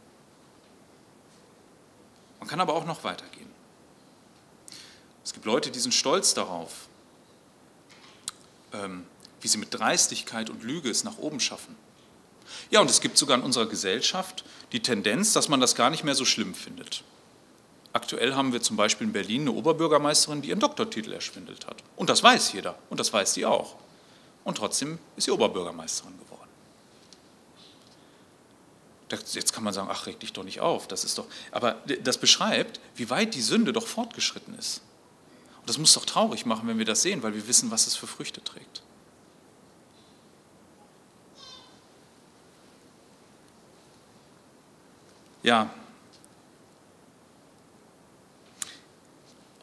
Man 2.39 2.49
kann 2.49 2.59
aber 2.59 2.73
auch 2.73 2.85
noch 2.85 3.03
weitergehen. 3.03 3.49
Es 5.23 5.33
gibt 5.33 5.45
Leute, 5.45 5.71
die 5.71 5.79
sind 5.79 5.93
stolz 5.93 6.33
darauf, 6.33 6.87
ähm, 8.73 9.05
wie 9.41 9.47
sie 9.47 9.57
mit 9.57 9.73
Dreistigkeit 9.73 10.49
und 10.49 10.63
Lüge 10.63 10.89
es 10.89 11.03
nach 11.03 11.17
oben 11.17 11.39
schaffen. 11.39 11.75
Ja, 12.69 12.81
und 12.81 12.89
es 12.89 13.01
gibt 13.01 13.17
sogar 13.17 13.37
in 13.37 13.43
unserer 13.43 13.65
Gesellschaft 13.65 14.45
die 14.71 14.81
Tendenz, 14.81 15.33
dass 15.33 15.49
man 15.49 15.59
das 15.59 15.75
gar 15.75 15.89
nicht 15.89 16.03
mehr 16.03 16.15
so 16.15 16.25
schlimm 16.25 16.53
findet. 16.53 17.03
Aktuell 17.95 18.35
haben 18.35 18.51
wir 18.51 18.61
zum 18.61 18.75
Beispiel 18.75 19.07
in 19.07 19.13
Berlin 19.13 19.43
eine 19.43 19.53
Oberbürgermeisterin, 19.53 20.41
die 20.41 20.49
ihren 20.49 20.59
Doktortitel 20.59 21.13
erschwindelt 21.13 21.65
hat. 21.65 21.81
Und 21.95 22.09
das 22.09 22.21
weiß 22.21 22.51
jeder 22.51 22.77
und 22.89 22.99
das 22.99 23.13
weiß 23.13 23.33
sie 23.33 23.45
auch. 23.45 23.77
Und 24.43 24.57
trotzdem 24.57 24.99
ist 25.15 25.23
sie 25.23 25.31
Oberbürgermeisterin 25.31 26.11
geworden. 26.19 26.49
Jetzt 29.31 29.53
kann 29.53 29.63
man 29.63 29.73
sagen, 29.73 29.87
ach, 29.89 30.07
reg 30.07 30.19
dich 30.19 30.33
doch 30.33 30.43
nicht 30.43 30.59
auf, 30.59 30.89
das 30.89 31.05
ist 31.05 31.17
doch. 31.17 31.25
Aber 31.51 31.77
das 32.03 32.17
beschreibt, 32.17 32.81
wie 32.95 33.09
weit 33.09 33.33
die 33.33 33.41
Sünde 33.41 33.71
doch 33.71 33.87
fortgeschritten 33.87 34.59
ist. 34.59 34.81
Und 35.61 35.69
das 35.69 35.77
muss 35.77 35.93
doch 35.93 36.03
traurig 36.03 36.45
machen, 36.45 36.67
wenn 36.67 36.77
wir 36.77 36.85
das 36.85 37.01
sehen, 37.01 37.23
weil 37.23 37.33
wir 37.33 37.47
wissen, 37.47 37.71
was 37.71 37.87
es 37.87 37.95
für 37.95 38.07
Früchte 38.07 38.43
trägt. 38.43 38.83
Ja, 45.43 45.69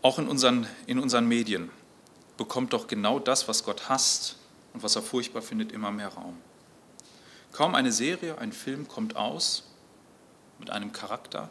Auch 0.03 0.19
in 0.19 0.27
unseren, 0.27 0.67
in 0.87 0.99
unseren 0.99 1.27
Medien 1.29 1.71
bekommt 2.37 2.73
doch 2.73 2.88
genau 2.88 3.21
das, 3.21 3.47
was 3.47 3.62
Gott 3.62 3.88
hasst 3.88 4.37
und 4.75 4.83
was 4.83 4.97
er 4.97 5.03
furchtbar 5.03 5.43
findet, 5.43 5.71
immer 5.71 5.93
mehr 5.93 6.09
Raum. 6.09 6.37
Kaum 7.53 7.77
eine 7.77 7.93
Serie, 7.93 8.38
ein 8.38 8.53
Film 8.53 8.88
kommt 8.88 9.15
aus 9.15 9.62
mit 10.59 10.71
einem 10.71 10.93
Charakter, 10.93 11.51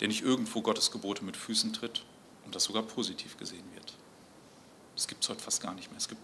der 0.00 0.08
nicht 0.08 0.22
irgendwo 0.22 0.62
Gottes 0.62 0.90
Gebote 0.90 1.24
mit 1.24 1.36
Füßen 1.36 1.72
tritt 1.72 2.04
und 2.44 2.56
das 2.56 2.64
sogar 2.64 2.82
positiv 2.82 3.36
gesehen 3.36 3.64
wird. 3.74 3.94
Das 4.96 5.06
gibt 5.06 5.22
es 5.22 5.30
heute 5.30 5.40
fast 5.40 5.62
gar 5.62 5.74
nicht 5.74 5.90
mehr. 5.92 5.98
Es 5.98 6.08
gibt 6.08 6.20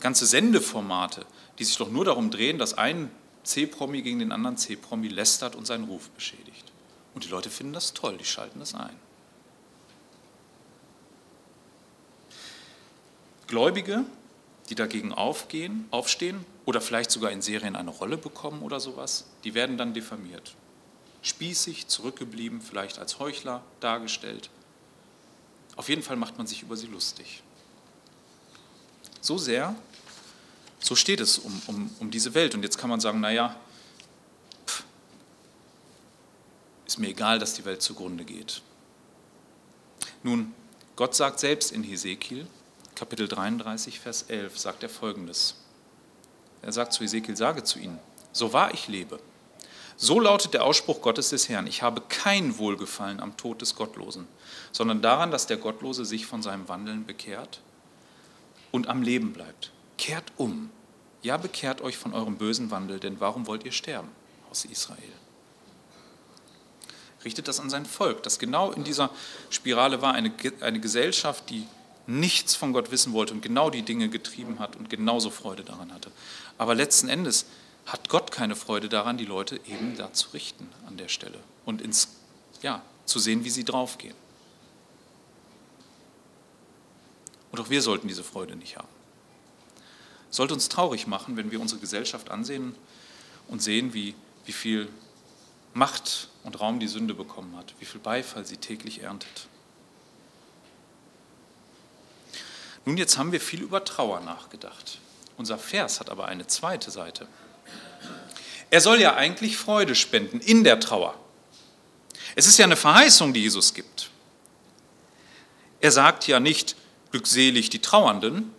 ganze 0.00 0.26
Sendeformate, 0.26 1.24
die 1.58 1.64
sich 1.64 1.78
doch 1.78 1.90
nur 1.90 2.04
darum 2.04 2.30
drehen, 2.30 2.58
dass 2.58 2.76
ein 2.76 3.10
C-Promi 3.44 4.02
gegen 4.02 4.18
den 4.18 4.32
anderen 4.32 4.58
C-Promi 4.58 5.08
lästert 5.08 5.56
und 5.56 5.66
seinen 5.66 5.84
Ruf 5.84 6.10
beschädigt. 6.10 6.72
Und 7.14 7.24
die 7.24 7.28
Leute 7.28 7.48
finden 7.48 7.72
das 7.72 7.94
toll, 7.94 8.18
die 8.18 8.26
schalten 8.26 8.58
das 8.58 8.74
ein. 8.74 9.07
Gläubige, 13.48 14.04
die 14.68 14.74
dagegen 14.74 15.12
aufgehen, 15.12 15.86
aufstehen 15.90 16.44
oder 16.66 16.80
vielleicht 16.80 17.10
sogar 17.10 17.32
in 17.32 17.42
Serien 17.42 17.74
eine 17.74 17.90
Rolle 17.90 18.18
bekommen 18.18 18.62
oder 18.62 18.78
sowas, 18.78 19.24
die 19.42 19.54
werden 19.54 19.78
dann 19.78 19.94
diffamiert. 19.94 20.54
Spießig, 21.22 21.88
zurückgeblieben, 21.88 22.60
vielleicht 22.60 22.98
als 22.98 23.18
Heuchler 23.18 23.62
dargestellt. 23.80 24.50
Auf 25.76 25.88
jeden 25.88 26.02
Fall 26.02 26.16
macht 26.16 26.38
man 26.38 26.46
sich 26.46 26.62
über 26.62 26.76
sie 26.76 26.86
lustig. 26.86 27.42
So 29.20 29.38
sehr, 29.38 29.74
so 30.78 30.94
steht 30.94 31.20
es 31.20 31.38
um, 31.38 31.62
um, 31.66 31.90
um 31.98 32.10
diese 32.10 32.34
Welt. 32.34 32.54
Und 32.54 32.62
jetzt 32.62 32.78
kann 32.78 32.90
man 32.90 33.00
sagen, 33.00 33.20
naja, 33.20 33.56
pff, 34.66 34.84
ist 36.86 36.98
mir 36.98 37.08
egal, 37.08 37.38
dass 37.38 37.54
die 37.54 37.64
Welt 37.64 37.82
zugrunde 37.82 38.24
geht. 38.24 38.62
Nun, 40.22 40.54
Gott 40.96 41.14
sagt 41.14 41.40
selbst 41.40 41.72
in 41.72 41.82
Hesekiel, 41.82 42.46
Kapitel 42.98 43.28
33, 43.28 44.00
Vers 44.00 44.22
11 44.22 44.58
sagt 44.58 44.82
er 44.82 44.88
folgendes. 44.88 45.54
Er 46.62 46.72
sagt 46.72 46.92
zu 46.92 47.04
Ezekiel, 47.04 47.36
sage 47.36 47.62
zu 47.62 47.78
ihnen, 47.78 48.00
so 48.32 48.52
wahr 48.52 48.74
ich 48.74 48.88
lebe. 48.88 49.20
So 49.96 50.18
lautet 50.18 50.52
der 50.52 50.64
Ausspruch 50.64 51.00
Gottes 51.00 51.28
des 51.28 51.48
Herrn, 51.48 51.68
ich 51.68 51.82
habe 51.82 52.02
kein 52.08 52.58
Wohlgefallen 52.58 53.20
am 53.20 53.36
Tod 53.36 53.60
des 53.60 53.76
Gottlosen, 53.76 54.26
sondern 54.72 55.00
daran, 55.00 55.30
dass 55.30 55.46
der 55.46 55.58
Gottlose 55.58 56.04
sich 56.04 56.26
von 56.26 56.42
seinem 56.42 56.68
Wandeln 56.68 57.06
bekehrt 57.06 57.60
und 58.72 58.88
am 58.88 59.02
Leben 59.02 59.32
bleibt. 59.32 59.70
Kehrt 59.96 60.32
um. 60.36 60.70
Ja, 61.22 61.36
bekehrt 61.36 61.80
euch 61.82 61.96
von 61.96 62.14
eurem 62.14 62.36
bösen 62.36 62.72
Wandel, 62.72 62.98
denn 62.98 63.20
warum 63.20 63.46
wollt 63.46 63.64
ihr 63.64 63.72
sterben 63.72 64.10
aus 64.50 64.64
Israel? 64.64 64.98
Richtet 67.24 67.46
das 67.46 67.60
an 67.60 67.70
sein 67.70 67.86
Volk, 67.86 68.24
das 68.24 68.40
genau 68.40 68.72
in 68.72 68.82
dieser 68.82 69.10
Spirale 69.50 70.02
war, 70.02 70.14
eine, 70.14 70.32
eine 70.60 70.80
Gesellschaft, 70.80 71.48
die 71.50 71.64
nichts 72.08 72.56
von 72.56 72.72
Gott 72.72 72.90
wissen 72.90 73.12
wollte 73.12 73.34
und 73.34 73.42
genau 73.42 73.68
die 73.68 73.82
Dinge 73.82 74.08
getrieben 74.08 74.58
hat 74.58 74.76
und 74.76 74.88
genauso 74.88 75.28
Freude 75.30 75.62
daran 75.62 75.92
hatte. 75.92 76.10
Aber 76.56 76.74
letzten 76.74 77.08
Endes 77.08 77.44
hat 77.84 78.08
Gott 78.08 78.32
keine 78.32 78.56
Freude 78.56 78.88
daran, 78.88 79.18
die 79.18 79.26
Leute 79.26 79.60
eben 79.66 79.96
da 79.96 80.12
zu 80.12 80.30
richten 80.30 80.68
an 80.86 80.96
der 80.96 81.08
Stelle 81.08 81.38
und 81.66 81.82
ins, 81.82 82.08
ja, 82.62 82.82
zu 83.04 83.18
sehen, 83.18 83.44
wie 83.44 83.50
sie 83.50 83.64
draufgehen. 83.64 84.14
Und 87.52 87.60
auch 87.60 87.70
wir 87.70 87.82
sollten 87.82 88.08
diese 88.08 88.24
Freude 88.24 88.56
nicht 88.56 88.76
haben. 88.76 88.88
Sollte 90.30 90.54
uns 90.54 90.68
traurig 90.68 91.06
machen, 91.06 91.36
wenn 91.36 91.50
wir 91.50 91.60
unsere 91.60 91.80
Gesellschaft 91.80 92.30
ansehen 92.30 92.74
und 93.48 93.62
sehen, 93.62 93.92
wie, 93.92 94.14
wie 94.46 94.52
viel 94.52 94.88
Macht 95.74 96.28
und 96.42 96.58
Raum 96.58 96.80
die 96.80 96.88
Sünde 96.88 97.12
bekommen 97.12 97.54
hat, 97.56 97.74
wie 97.80 97.84
viel 97.84 98.00
Beifall 98.00 98.46
sie 98.46 98.56
täglich 98.56 99.02
erntet. 99.02 99.48
Nun, 102.88 102.96
jetzt 102.96 103.18
haben 103.18 103.32
wir 103.32 103.40
viel 103.42 103.60
über 103.60 103.84
Trauer 103.84 104.20
nachgedacht. 104.20 104.98
Unser 105.36 105.58
Vers 105.58 106.00
hat 106.00 106.08
aber 106.08 106.24
eine 106.24 106.46
zweite 106.46 106.90
Seite. 106.90 107.28
Er 108.70 108.80
soll 108.80 108.98
ja 108.98 109.14
eigentlich 109.14 109.58
Freude 109.58 109.94
spenden 109.94 110.40
in 110.40 110.64
der 110.64 110.80
Trauer. 110.80 111.14
Es 112.34 112.46
ist 112.46 112.56
ja 112.56 112.64
eine 112.64 112.76
Verheißung, 112.76 113.34
die 113.34 113.42
Jesus 113.42 113.74
gibt. 113.74 114.08
Er 115.82 115.92
sagt 115.92 116.26
ja 116.28 116.40
nicht 116.40 116.76
glückselig 117.10 117.68
die 117.68 117.80
Trauernden, 117.80 118.54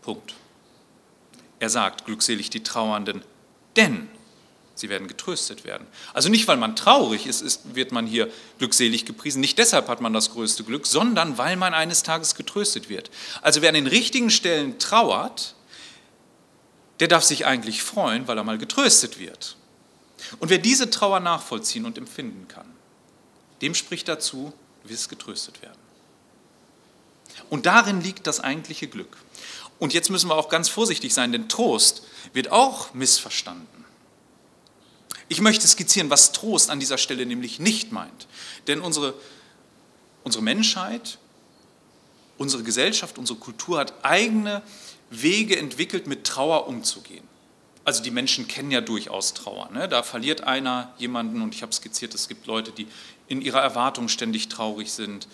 Punkt. 0.00 0.34
Er 1.58 1.68
sagt 1.68 2.06
glückselig 2.06 2.48
die 2.48 2.62
Trauernden, 2.62 3.22
denn 3.76 4.08
Sie 4.76 4.88
werden 4.88 5.06
getröstet 5.06 5.64
werden. 5.64 5.86
Also 6.14 6.28
nicht, 6.28 6.48
weil 6.48 6.56
man 6.56 6.74
traurig 6.74 7.26
ist, 7.26 7.42
ist, 7.42 7.74
wird 7.74 7.92
man 7.92 8.06
hier 8.06 8.30
glückselig 8.58 9.06
gepriesen. 9.06 9.40
Nicht 9.40 9.58
deshalb 9.58 9.88
hat 9.88 10.00
man 10.00 10.12
das 10.12 10.30
größte 10.30 10.64
Glück, 10.64 10.86
sondern 10.86 11.38
weil 11.38 11.56
man 11.56 11.74
eines 11.74 12.02
Tages 12.02 12.34
getröstet 12.34 12.88
wird. 12.88 13.10
Also 13.40 13.62
wer 13.62 13.68
an 13.68 13.76
den 13.76 13.86
richtigen 13.86 14.30
Stellen 14.30 14.78
trauert, 14.80 15.54
der 16.98 17.08
darf 17.08 17.22
sich 17.22 17.46
eigentlich 17.46 17.82
freuen, 17.82 18.26
weil 18.26 18.36
er 18.36 18.44
mal 18.44 18.58
getröstet 18.58 19.18
wird. 19.18 19.56
Und 20.38 20.50
wer 20.50 20.58
diese 20.58 20.90
Trauer 20.90 21.20
nachvollziehen 21.20 21.84
und 21.84 21.98
empfinden 21.98 22.48
kann, 22.48 22.66
dem 23.62 23.74
spricht 23.74 24.08
dazu, 24.08 24.52
du 24.82 24.88
wirst 24.88 25.08
getröstet 25.08 25.62
werden. 25.62 25.78
Und 27.50 27.66
darin 27.66 28.00
liegt 28.00 28.26
das 28.26 28.40
eigentliche 28.40 28.88
Glück. 28.88 29.16
Und 29.78 29.92
jetzt 29.92 30.10
müssen 30.10 30.28
wir 30.28 30.36
auch 30.36 30.48
ganz 30.48 30.68
vorsichtig 30.68 31.14
sein, 31.14 31.32
denn 31.32 31.48
Trost 31.48 32.02
wird 32.32 32.50
auch 32.50 32.94
missverstanden. 32.94 33.66
Ich 35.34 35.40
möchte 35.40 35.66
skizzieren, 35.66 36.10
was 36.10 36.30
Trost 36.30 36.70
an 36.70 36.78
dieser 36.78 36.96
Stelle 36.96 37.26
nämlich 37.26 37.58
nicht 37.58 37.90
meint. 37.90 38.28
Denn 38.68 38.80
unsere, 38.80 39.14
unsere 40.22 40.44
Menschheit, 40.44 41.18
unsere 42.38 42.62
Gesellschaft, 42.62 43.18
unsere 43.18 43.40
Kultur 43.40 43.80
hat 43.80 43.94
eigene 44.04 44.62
Wege 45.10 45.58
entwickelt, 45.58 46.06
mit 46.06 46.22
Trauer 46.22 46.68
umzugehen. 46.68 47.24
Also 47.84 48.00
die 48.00 48.12
Menschen 48.12 48.46
kennen 48.46 48.70
ja 48.70 48.80
durchaus 48.80 49.34
Trauer. 49.34 49.70
Ne? 49.72 49.88
Da 49.88 50.04
verliert 50.04 50.42
einer 50.42 50.94
jemanden 50.98 51.42
und 51.42 51.52
ich 51.52 51.62
habe 51.62 51.72
skizziert, 51.72 52.14
es 52.14 52.28
gibt 52.28 52.46
Leute, 52.46 52.70
die 52.70 52.86
in 53.26 53.42
ihrer 53.42 53.60
Erwartung 53.60 54.06
ständig 54.06 54.48
traurig 54.48 54.92
sind 54.92 55.26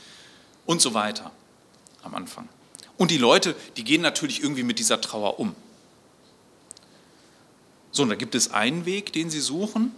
und 0.64 0.80
so 0.80 0.94
weiter 0.94 1.30
am 2.02 2.14
Anfang. 2.14 2.48
Und 2.96 3.10
die 3.10 3.18
Leute, 3.18 3.54
die 3.76 3.84
gehen 3.84 4.00
natürlich 4.00 4.42
irgendwie 4.42 4.62
mit 4.62 4.78
dieser 4.78 4.98
Trauer 5.02 5.38
um. 5.38 5.54
So, 7.92 8.04
und 8.04 8.08
da 8.08 8.14
gibt 8.14 8.34
es 8.34 8.52
einen 8.52 8.84
Weg, 8.86 9.12
den 9.12 9.30
sie 9.30 9.40
suchen, 9.40 9.94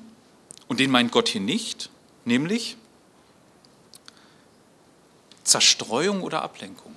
und 0.68 0.80
den 0.80 0.90
meint 0.90 1.12
Gott 1.12 1.28
hier 1.28 1.40
nicht, 1.40 1.90
nämlich 2.24 2.76
Zerstreuung 5.44 6.22
oder 6.22 6.42
Ablenkung. 6.42 6.96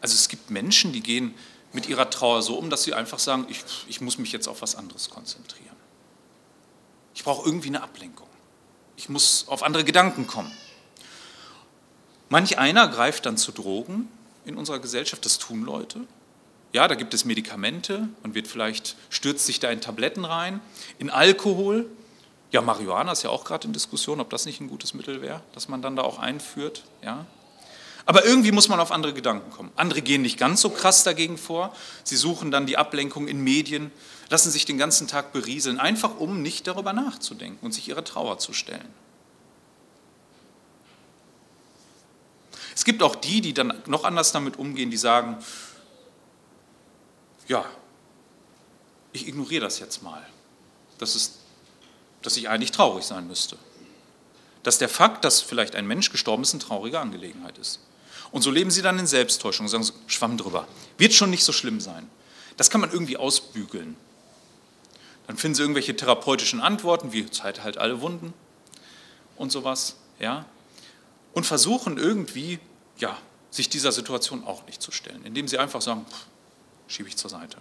Also 0.00 0.14
es 0.14 0.28
gibt 0.28 0.50
Menschen, 0.50 0.92
die 0.92 1.02
gehen 1.02 1.34
mit 1.72 1.88
ihrer 1.88 2.10
Trauer 2.10 2.42
so 2.42 2.56
um, 2.56 2.70
dass 2.70 2.82
sie 2.82 2.94
einfach 2.94 3.18
sagen, 3.18 3.46
ich, 3.48 3.64
ich 3.88 4.00
muss 4.00 4.18
mich 4.18 4.32
jetzt 4.32 4.48
auf 4.48 4.62
was 4.62 4.74
anderes 4.74 5.10
konzentrieren. 5.10 5.76
Ich 7.14 7.24
brauche 7.24 7.46
irgendwie 7.46 7.68
eine 7.68 7.82
Ablenkung. 7.82 8.28
Ich 8.96 9.08
muss 9.08 9.46
auf 9.48 9.62
andere 9.62 9.84
Gedanken 9.84 10.26
kommen. 10.26 10.52
Manch 12.28 12.58
einer 12.58 12.88
greift 12.88 13.26
dann 13.26 13.36
zu 13.36 13.52
Drogen 13.52 14.08
in 14.44 14.56
unserer 14.56 14.78
Gesellschaft, 14.78 15.24
das 15.24 15.38
tun 15.38 15.64
Leute. 15.64 16.00
Ja, 16.74 16.88
da 16.88 16.96
gibt 16.96 17.14
es 17.14 17.24
Medikamente, 17.24 18.08
man 18.24 18.34
wird 18.34 18.48
vielleicht, 18.48 18.96
stürzt 19.08 19.46
sich 19.46 19.60
da 19.60 19.70
in 19.70 19.80
Tabletten 19.80 20.24
rein, 20.24 20.60
in 20.98 21.08
Alkohol. 21.08 21.86
Ja, 22.50 22.62
Marihuana 22.62 23.12
ist 23.12 23.22
ja 23.22 23.30
auch 23.30 23.44
gerade 23.44 23.68
in 23.68 23.72
Diskussion, 23.72 24.18
ob 24.20 24.28
das 24.28 24.44
nicht 24.44 24.60
ein 24.60 24.66
gutes 24.66 24.92
Mittel 24.92 25.22
wäre, 25.22 25.40
dass 25.52 25.68
man 25.68 25.82
dann 25.82 25.94
da 25.94 26.02
auch 26.02 26.18
einführt. 26.18 26.82
Ja. 27.00 27.26
Aber 28.06 28.24
irgendwie 28.24 28.50
muss 28.50 28.68
man 28.68 28.80
auf 28.80 28.90
andere 28.90 29.14
Gedanken 29.14 29.52
kommen. 29.52 29.70
Andere 29.76 30.02
gehen 30.02 30.22
nicht 30.22 30.36
ganz 30.36 30.62
so 30.62 30.68
krass 30.68 31.04
dagegen 31.04 31.38
vor. 31.38 31.72
Sie 32.02 32.16
suchen 32.16 32.50
dann 32.50 32.66
die 32.66 32.76
Ablenkung 32.76 33.28
in 33.28 33.40
Medien, 33.44 33.92
lassen 34.28 34.50
sich 34.50 34.64
den 34.64 34.76
ganzen 34.76 35.06
Tag 35.06 35.32
berieseln, 35.32 35.78
einfach 35.78 36.18
um 36.18 36.42
nicht 36.42 36.66
darüber 36.66 36.92
nachzudenken 36.92 37.64
und 37.64 37.70
sich 37.70 37.86
ihrer 37.86 38.02
Trauer 38.02 38.40
zu 38.40 38.52
stellen. 38.52 38.88
Es 42.74 42.84
gibt 42.84 43.00
auch 43.00 43.14
die, 43.14 43.40
die 43.40 43.54
dann 43.54 43.74
noch 43.86 44.02
anders 44.02 44.32
damit 44.32 44.58
umgehen, 44.58 44.90
die 44.90 44.96
sagen, 44.96 45.38
ja, 47.46 47.64
ich 49.12 49.28
ignoriere 49.28 49.64
das 49.64 49.78
jetzt 49.78 50.02
mal. 50.02 50.24
Das 50.98 51.14
ist, 51.14 51.34
dass 52.22 52.36
ich 52.36 52.48
eigentlich 52.48 52.72
traurig 52.72 53.04
sein 53.04 53.26
müsste. 53.26 53.56
Dass 54.62 54.78
der 54.78 54.88
Fakt, 54.88 55.24
dass 55.24 55.40
vielleicht 55.40 55.74
ein 55.76 55.86
Mensch 55.86 56.10
gestorben 56.10 56.42
ist, 56.42 56.52
eine 56.54 56.62
traurige 56.62 57.00
Angelegenheit 57.00 57.58
ist. 57.58 57.80
Und 58.32 58.42
so 58.42 58.50
leben 58.50 58.70
sie 58.70 58.82
dann 58.82 58.98
in 58.98 59.06
Selbsttäuschung 59.06 59.68
sagen, 59.68 59.86
schwamm 60.06 60.36
drüber. 60.36 60.66
Wird 60.98 61.12
schon 61.12 61.30
nicht 61.30 61.44
so 61.44 61.52
schlimm 61.52 61.80
sein. 61.80 62.10
Das 62.56 62.70
kann 62.70 62.80
man 62.80 62.90
irgendwie 62.90 63.16
ausbügeln. 63.16 63.96
Dann 65.26 65.36
finden 65.36 65.54
sie 65.54 65.62
irgendwelche 65.62 65.96
therapeutischen 65.96 66.60
Antworten, 66.60 67.12
wie 67.12 67.30
Zeit 67.30 67.62
halt 67.62 67.78
alle 67.78 68.00
Wunden 68.00 68.34
und 69.36 69.52
sowas. 69.52 69.96
Ja? 70.18 70.46
Und 71.32 71.46
versuchen 71.46 71.98
irgendwie, 71.98 72.58
ja, 72.98 73.16
sich 73.50 73.68
dieser 73.68 73.92
Situation 73.92 74.44
auch 74.44 74.66
nicht 74.66 74.82
zu 74.82 74.90
stellen, 74.90 75.24
indem 75.24 75.46
sie 75.46 75.58
einfach 75.58 75.80
sagen, 75.80 76.04
pff, 76.10 76.26
schiebe 76.86 77.08
ich 77.08 77.16
zur 77.16 77.30
Seite. 77.30 77.58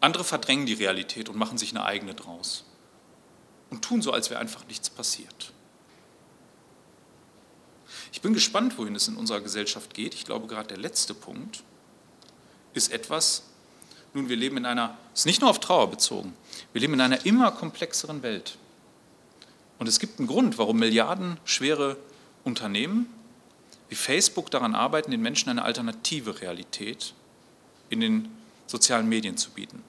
Andere 0.00 0.24
verdrängen 0.24 0.66
die 0.66 0.74
Realität 0.74 1.28
und 1.28 1.36
machen 1.36 1.58
sich 1.58 1.70
eine 1.70 1.84
eigene 1.84 2.14
draus 2.14 2.64
und 3.70 3.84
tun 3.84 4.02
so, 4.02 4.12
als 4.12 4.30
wäre 4.30 4.40
einfach 4.40 4.66
nichts 4.66 4.90
passiert. 4.90 5.52
Ich 8.12 8.20
bin 8.20 8.34
gespannt, 8.34 8.76
wohin 8.76 8.94
es 8.94 9.08
in 9.08 9.16
unserer 9.16 9.40
Gesellschaft 9.40 9.94
geht. 9.94 10.14
Ich 10.14 10.24
glaube, 10.24 10.46
gerade 10.46 10.68
der 10.68 10.76
letzte 10.76 11.14
Punkt 11.14 11.62
ist 12.74 12.92
etwas, 12.92 13.44
nun, 14.12 14.28
wir 14.28 14.36
leben 14.36 14.58
in 14.58 14.66
einer, 14.66 14.98
es 15.14 15.20
ist 15.20 15.26
nicht 15.26 15.40
nur 15.40 15.48
auf 15.48 15.60
Trauer 15.60 15.90
bezogen, 15.90 16.34
wir 16.72 16.80
leben 16.80 16.94
in 16.94 17.00
einer 17.00 17.24
immer 17.24 17.50
komplexeren 17.52 18.22
Welt. 18.22 18.58
Und 19.78 19.88
es 19.88 19.98
gibt 19.98 20.18
einen 20.18 20.28
Grund, 20.28 20.58
warum 20.58 20.78
milliardenschwere 20.78 21.96
Unternehmen 22.44 23.06
wie 23.92 23.96
Facebook 23.96 24.50
daran 24.50 24.74
arbeiten, 24.74 25.10
den 25.10 25.20
Menschen 25.20 25.50
eine 25.50 25.64
alternative 25.64 26.40
Realität 26.40 27.12
in 27.90 28.00
den 28.00 28.34
sozialen 28.66 29.06
Medien 29.06 29.36
zu 29.36 29.50
bieten. 29.50 29.84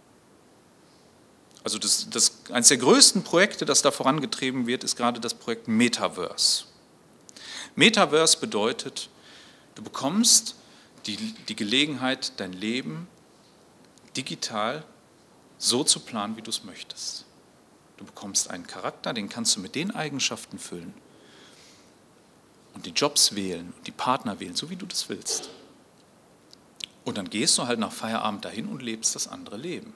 Also 1.63 1.79
das, 1.79 2.09
das, 2.09 2.41
eines 2.51 2.67
der 2.67 2.79
größten 2.79 3.23
Projekte, 3.23 3.63
das 3.63 3.81
da 3.81 3.91
vorangetrieben 3.91 4.67
wird, 4.67 4.83
ist 4.83 4.97
gerade 4.97 5.21
das 5.21 5.33
Projekt 5.33 5.69
Metaverse. 5.69 6.65
Metaverse 7.75 8.39
bedeutet, 8.39 9.09
du 9.75 9.83
bekommst 9.83 10.55
die, 11.05 11.15
die 11.47 11.55
Gelegenheit, 11.55 12.33
dein 12.41 12.51
Leben 12.51 13.07
digital 14.17 14.83
so 15.57 15.85
zu 15.85 16.01
planen, 16.01 16.35
wie 16.35 16.41
du 16.41 16.49
es 16.49 16.65
möchtest. 16.65 17.23
Du 17.95 18.03
bekommst 18.03 18.49
einen 18.49 18.67
Charakter, 18.67 19.13
den 19.13 19.29
kannst 19.29 19.55
du 19.55 19.61
mit 19.61 19.75
den 19.75 19.91
Eigenschaften 19.91 20.59
füllen, 20.59 20.93
und 22.73 22.85
die 22.85 22.91
Jobs 22.91 23.35
wählen 23.35 23.73
und 23.77 23.87
die 23.87 23.91
Partner 23.91 24.39
wählen, 24.39 24.55
so 24.55 24.69
wie 24.69 24.75
du 24.75 24.85
das 24.85 25.09
willst. 25.09 25.49
Und 27.05 27.17
dann 27.17 27.29
gehst 27.29 27.57
du 27.57 27.67
halt 27.67 27.79
nach 27.79 27.91
Feierabend 27.91 28.45
dahin 28.45 28.67
und 28.67 28.81
lebst 28.81 29.15
das 29.15 29.27
andere 29.27 29.57
Leben. 29.57 29.93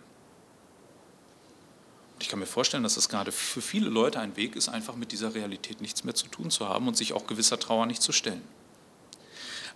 Und 2.13 2.23
ich 2.23 2.29
kann 2.29 2.39
mir 2.39 2.45
vorstellen, 2.45 2.83
dass 2.83 2.95
das 2.95 3.09
gerade 3.09 3.31
für 3.31 3.61
viele 3.61 3.89
Leute 3.89 4.19
ein 4.19 4.35
Weg 4.35 4.55
ist, 4.55 4.69
einfach 4.69 4.95
mit 4.95 5.11
dieser 5.11 5.35
Realität 5.35 5.81
nichts 5.81 6.03
mehr 6.03 6.15
zu 6.15 6.27
tun 6.27 6.49
zu 6.49 6.67
haben 6.67 6.87
und 6.87 6.97
sich 6.97 7.13
auch 7.13 7.27
gewisser 7.27 7.59
Trauer 7.59 7.85
nicht 7.85 8.01
zu 8.01 8.11
stellen. 8.11 8.41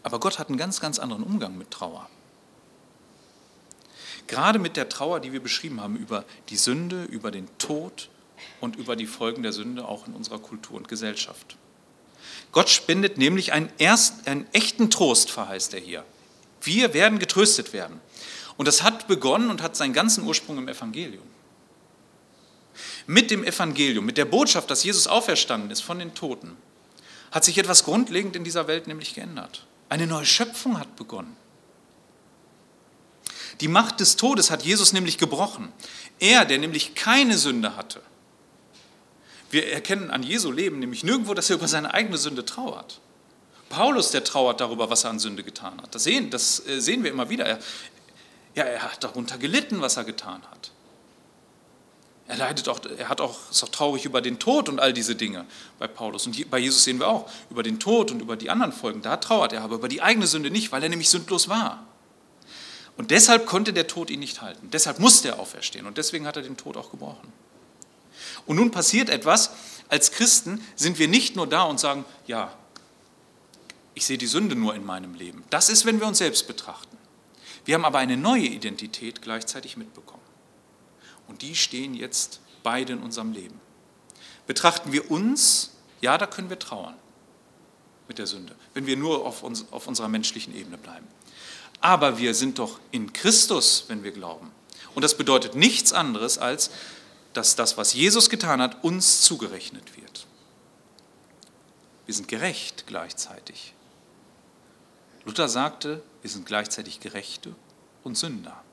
Aber 0.03 0.19
Gott 0.19 0.39
hat 0.39 0.49
einen 0.49 0.57
ganz, 0.57 0.79
ganz 0.79 0.99
anderen 0.99 1.23
Umgang 1.23 1.57
mit 1.57 1.71
Trauer. 1.71 2.09
Gerade 4.27 4.59
mit 4.59 4.77
der 4.77 4.89
Trauer, 4.89 5.19
die 5.19 5.33
wir 5.33 5.41
beschrieben 5.41 5.81
haben, 5.81 5.95
über 5.95 6.25
die 6.49 6.57
Sünde, 6.57 7.03
über 7.03 7.31
den 7.31 7.47
Tod 7.57 8.09
und 8.59 8.75
über 8.75 8.95
die 8.95 9.05
Folgen 9.05 9.43
der 9.43 9.53
Sünde 9.53 9.87
auch 9.87 10.07
in 10.07 10.13
unserer 10.13 10.39
Kultur 10.39 10.77
und 10.77 10.87
Gesellschaft. 10.87 11.57
Gott 12.51 12.69
spendet 12.69 13.17
nämlich 13.17 13.53
einen, 13.53 13.71
erst, 13.77 14.27
einen 14.27 14.45
echten 14.53 14.89
Trost, 14.89 15.31
verheißt 15.31 15.73
er 15.73 15.79
hier. 15.79 16.05
Wir 16.61 16.93
werden 16.93 17.19
getröstet 17.19 17.73
werden. 17.73 17.99
Und 18.57 18.67
das 18.67 18.83
hat 18.83 19.07
begonnen 19.07 19.49
und 19.49 19.61
hat 19.61 19.75
seinen 19.75 19.93
ganzen 19.93 20.23
Ursprung 20.23 20.57
im 20.57 20.67
Evangelium. 20.67 21.23
Mit 23.07 23.31
dem 23.31 23.43
Evangelium, 23.43 24.05
mit 24.05 24.17
der 24.17 24.25
Botschaft, 24.25 24.69
dass 24.69 24.83
Jesus 24.83 25.07
auferstanden 25.07 25.71
ist 25.71 25.81
von 25.81 25.99
den 25.99 26.13
Toten, 26.13 26.55
hat 27.31 27.45
sich 27.45 27.57
etwas 27.57 27.83
grundlegend 27.85 28.35
in 28.35 28.43
dieser 28.43 28.67
Welt 28.67 28.87
nämlich 28.87 29.13
geändert. 29.13 29.65
Eine 29.89 30.07
neue 30.07 30.25
Schöpfung 30.25 30.79
hat 30.79 30.95
begonnen. 30.95 31.35
Die 33.61 33.67
Macht 33.67 33.99
des 33.99 34.15
Todes 34.15 34.51
hat 34.51 34.63
Jesus 34.63 34.93
nämlich 34.93 35.17
gebrochen. 35.17 35.71
Er, 36.19 36.45
der 36.45 36.57
nämlich 36.57 36.95
keine 36.95 37.37
Sünde 37.37 37.75
hatte, 37.75 38.01
wir 39.51 39.71
erkennen 39.71 40.11
an 40.11 40.23
Jesu 40.23 40.51
Leben 40.51 40.79
nämlich 40.79 41.03
nirgendwo, 41.03 41.33
dass 41.33 41.49
er 41.49 41.57
über 41.57 41.67
seine 41.67 41.93
eigene 41.93 42.17
Sünde 42.17 42.45
trauert. 42.45 42.99
Paulus, 43.69 44.11
der 44.11 44.23
trauert 44.23 44.59
darüber, 44.59 44.89
was 44.89 45.03
er 45.03 45.11
an 45.11 45.19
Sünde 45.19 45.43
getan 45.43 45.81
hat. 45.81 45.95
Das 45.95 46.03
sehen, 46.03 46.29
das 46.29 46.65
äh, 46.67 46.79
sehen 46.79 47.03
wir 47.03 47.11
immer 47.11 47.29
wieder. 47.29 47.45
Er, 47.45 47.59
ja, 48.55 48.63
er 48.63 48.83
hat 48.83 49.03
darunter 49.03 49.37
gelitten, 49.37 49.81
was 49.81 49.97
er 49.97 50.03
getan 50.03 50.41
hat. 50.51 50.71
Er 52.27 52.37
leidet 52.37 52.69
auch, 52.69 52.79
er 52.97 53.09
hat 53.09 53.19
auch, 53.19 53.37
ist 53.49 53.63
auch 53.63 53.69
traurig 53.69 54.05
über 54.05 54.21
den 54.21 54.39
Tod 54.39 54.69
und 54.69 54.79
all 54.79 54.93
diese 54.93 55.15
Dinge 55.15 55.45
bei 55.79 55.87
Paulus. 55.87 56.27
Und 56.27 56.49
bei 56.49 56.59
Jesus 56.59 56.83
sehen 56.83 56.99
wir 56.99 57.07
auch 57.07 57.29
über 57.49 57.63
den 57.63 57.79
Tod 57.79 58.11
und 58.11 58.21
über 58.21 58.37
die 58.37 58.49
anderen 58.49 58.71
Folgen. 58.71 59.01
Da 59.01 59.17
trauert 59.17 59.53
er, 59.53 59.63
aber 59.63 59.75
über 59.75 59.89
die 59.89 60.01
eigene 60.01 60.27
Sünde 60.27 60.51
nicht, 60.51 60.71
weil 60.71 60.83
er 60.83 60.89
nämlich 60.89 61.09
sündlos 61.09 61.49
war. 61.49 61.85
Und 62.97 63.11
deshalb 63.11 63.45
konnte 63.45 63.73
der 63.73 63.87
Tod 63.87 64.09
ihn 64.09 64.19
nicht 64.19 64.41
halten. 64.41 64.69
Deshalb 64.71 64.99
musste 64.99 65.29
er 65.29 65.39
auferstehen. 65.39 65.85
Und 65.85 65.97
deswegen 65.97 66.25
hat 66.27 66.37
er 66.37 66.43
den 66.43 66.57
Tod 66.57 66.77
auch 66.77 66.91
gebrochen. 66.91 67.33
Und 68.45 68.57
nun 68.57 68.71
passiert 68.71 69.09
etwas, 69.09 69.51
als 69.89 70.11
Christen 70.11 70.65
sind 70.75 70.99
wir 70.99 71.07
nicht 71.07 71.35
nur 71.35 71.47
da 71.47 71.63
und 71.63 71.79
sagen, 71.79 72.05
ja, 72.25 72.53
ich 73.93 74.05
sehe 74.05 74.17
die 74.17 74.27
Sünde 74.27 74.55
nur 74.55 74.73
in 74.73 74.85
meinem 74.85 75.13
Leben. 75.13 75.43
Das 75.49 75.69
ist, 75.69 75.85
wenn 75.85 75.99
wir 75.99 76.07
uns 76.07 76.19
selbst 76.19 76.47
betrachten. 76.47 76.97
Wir 77.65 77.75
haben 77.75 77.85
aber 77.85 77.99
eine 77.99 78.17
neue 78.17 78.45
Identität 78.45 79.21
gleichzeitig 79.21 79.77
mitbekommen. 79.77 80.23
Und 81.27 81.41
die 81.41 81.55
stehen 81.55 81.93
jetzt 81.93 82.39
beide 82.63 82.93
in 82.93 82.99
unserem 82.99 83.31
Leben. 83.31 83.59
Betrachten 84.47 84.91
wir 84.91 85.11
uns, 85.11 85.71
ja, 86.01 86.17
da 86.17 86.25
können 86.25 86.49
wir 86.49 86.59
trauern 86.59 86.95
mit 88.07 88.17
der 88.17 88.27
Sünde, 88.27 88.55
wenn 88.73 88.85
wir 88.85 88.97
nur 88.97 89.25
auf, 89.25 89.43
uns, 89.43 89.65
auf 89.71 89.87
unserer 89.87 90.07
menschlichen 90.07 90.55
Ebene 90.55 90.77
bleiben. 90.77 91.07
Aber 91.79 92.17
wir 92.17 92.33
sind 92.33 92.59
doch 92.59 92.79
in 92.91 93.13
Christus, 93.13 93.85
wenn 93.87 94.03
wir 94.03 94.11
glauben. 94.11 94.51
Und 94.93 95.03
das 95.03 95.15
bedeutet 95.15 95.55
nichts 95.55 95.93
anderes 95.93 96.37
als, 96.37 96.71
dass 97.33 97.55
das, 97.55 97.77
was 97.77 97.93
Jesus 97.93 98.29
getan 98.29 98.61
hat, 98.61 98.83
uns 98.83 99.21
zugerechnet 99.21 99.95
wird. 99.97 100.27
Wir 102.05 102.13
sind 102.13 102.27
gerecht 102.27 102.87
gleichzeitig. 102.87 103.73
Luther 105.23 105.47
sagte, 105.47 106.03
wir 106.21 106.29
sind 106.29 106.45
gleichzeitig 106.45 106.99
Gerechte 106.99 107.55
und 108.03 108.17
Sünder. 108.17 108.63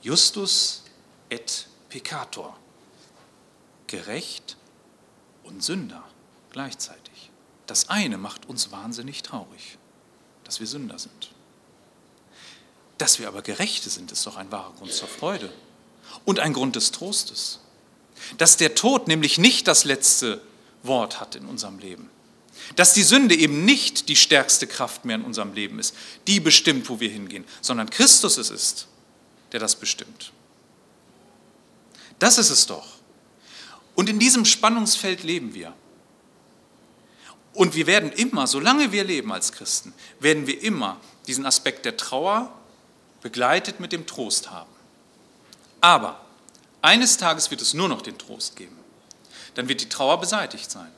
Justus 0.00 0.84
et 1.28 1.68
peccator. 1.88 2.56
Gerecht 3.86 4.56
und 5.44 5.62
Sünder 5.62 6.02
gleichzeitig. 6.50 7.30
Das 7.66 7.88
eine 7.88 8.18
macht 8.18 8.46
uns 8.46 8.72
wahnsinnig 8.72 9.22
traurig, 9.22 9.78
dass 10.44 10.60
wir 10.60 10.66
Sünder 10.66 10.98
sind. 10.98 11.30
Dass 12.96 13.18
wir 13.18 13.28
aber 13.28 13.42
Gerechte 13.42 13.90
sind, 13.90 14.10
ist 14.10 14.26
doch 14.26 14.36
ein 14.36 14.50
wahrer 14.50 14.72
Grund 14.72 14.92
zur 14.92 15.08
Freude 15.08 15.52
und 16.24 16.40
ein 16.40 16.52
Grund 16.52 16.76
des 16.76 16.92
Trostes. 16.92 17.60
Dass 18.36 18.56
der 18.56 18.74
Tod 18.74 19.08
nämlich 19.08 19.38
nicht 19.38 19.68
das 19.68 19.84
letzte 19.84 20.40
Wort 20.82 21.20
hat 21.20 21.34
in 21.34 21.46
unserem 21.46 21.78
Leben. 21.78 22.10
Dass 22.76 22.92
die 22.92 23.02
Sünde 23.02 23.34
eben 23.34 23.64
nicht 23.64 24.08
die 24.08 24.16
stärkste 24.16 24.66
Kraft 24.66 25.04
mehr 25.04 25.16
in 25.16 25.24
unserem 25.24 25.54
Leben 25.54 25.78
ist, 25.78 25.94
die 26.26 26.40
bestimmt, 26.40 26.88
wo 26.88 27.00
wir 27.00 27.08
hingehen, 27.08 27.44
sondern 27.60 27.88
Christus 27.88 28.36
es 28.36 28.50
ist, 28.50 28.88
der 29.52 29.60
das 29.60 29.76
bestimmt. 29.76 30.32
Das 32.18 32.38
ist 32.38 32.50
es 32.50 32.66
doch. 32.66 32.86
Und 33.94 34.08
in 34.08 34.18
diesem 34.18 34.44
Spannungsfeld 34.44 35.22
leben 35.22 35.54
wir. 35.54 35.72
Und 37.52 37.74
wir 37.74 37.86
werden 37.86 38.12
immer, 38.12 38.46
solange 38.46 38.92
wir 38.92 39.02
leben 39.02 39.32
als 39.32 39.52
Christen, 39.52 39.92
werden 40.20 40.46
wir 40.46 40.62
immer 40.62 41.00
diesen 41.26 41.46
Aspekt 41.46 41.84
der 41.84 41.96
Trauer 41.96 42.52
begleitet 43.22 43.80
mit 43.80 43.90
dem 43.92 44.06
Trost 44.06 44.50
haben. 44.50 44.70
Aber 45.80 46.20
eines 46.82 47.16
Tages 47.16 47.50
wird 47.50 47.60
es 47.60 47.74
nur 47.74 47.88
noch 47.88 48.02
den 48.02 48.18
Trost 48.18 48.56
geben. 48.56 48.76
Dann 49.54 49.68
wird 49.68 49.80
die 49.80 49.88
Trauer 49.88 50.20
beseitigt 50.20 50.70
sein. 50.70 50.90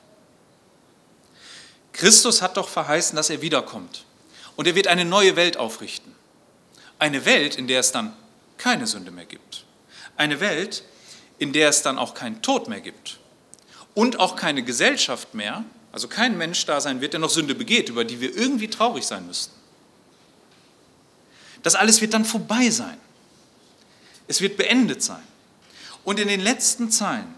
Christus 1.93 2.41
hat 2.41 2.57
doch 2.57 2.69
verheißen, 2.69 3.15
dass 3.15 3.29
er 3.29 3.41
wiederkommt. 3.41 4.05
Und 4.55 4.67
er 4.67 4.75
wird 4.75 4.87
eine 4.87 5.05
neue 5.05 5.35
Welt 5.35 5.57
aufrichten. 5.57 6.15
Eine 6.99 7.25
Welt, 7.25 7.55
in 7.55 7.67
der 7.67 7.79
es 7.79 7.91
dann 7.91 8.13
keine 8.57 8.87
Sünde 8.87 9.11
mehr 9.11 9.25
gibt. 9.25 9.65
Eine 10.17 10.39
Welt, 10.39 10.83
in 11.39 11.53
der 11.53 11.69
es 11.69 11.81
dann 11.81 11.97
auch 11.97 12.13
keinen 12.13 12.41
Tod 12.41 12.67
mehr 12.67 12.81
gibt. 12.81 13.17
Und 13.93 14.19
auch 14.19 14.35
keine 14.35 14.63
Gesellschaft 14.63 15.33
mehr, 15.33 15.65
also 15.91 16.07
kein 16.07 16.37
Mensch 16.37 16.65
da 16.65 16.79
sein 16.79 17.01
wird, 17.01 17.13
der 17.13 17.19
noch 17.19 17.29
Sünde 17.29 17.55
begeht, 17.55 17.89
über 17.89 18.05
die 18.05 18.21
wir 18.21 18.35
irgendwie 18.35 18.69
traurig 18.69 19.05
sein 19.05 19.25
müssten. 19.25 19.53
Das 21.63 21.75
alles 21.75 21.99
wird 22.01 22.13
dann 22.13 22.25
vorbei 22.25 22.69
sein. 22.69 22.97
Es 24.31 24.39
wird 24.39 24.55
beendet 24.55 25.03
sein. 25.03 25.21
Und 26.05 26.17
in 26.17 26.29
den 26.29 26.39
letzten 26.39 26.89
Zeilen 26.89 27.35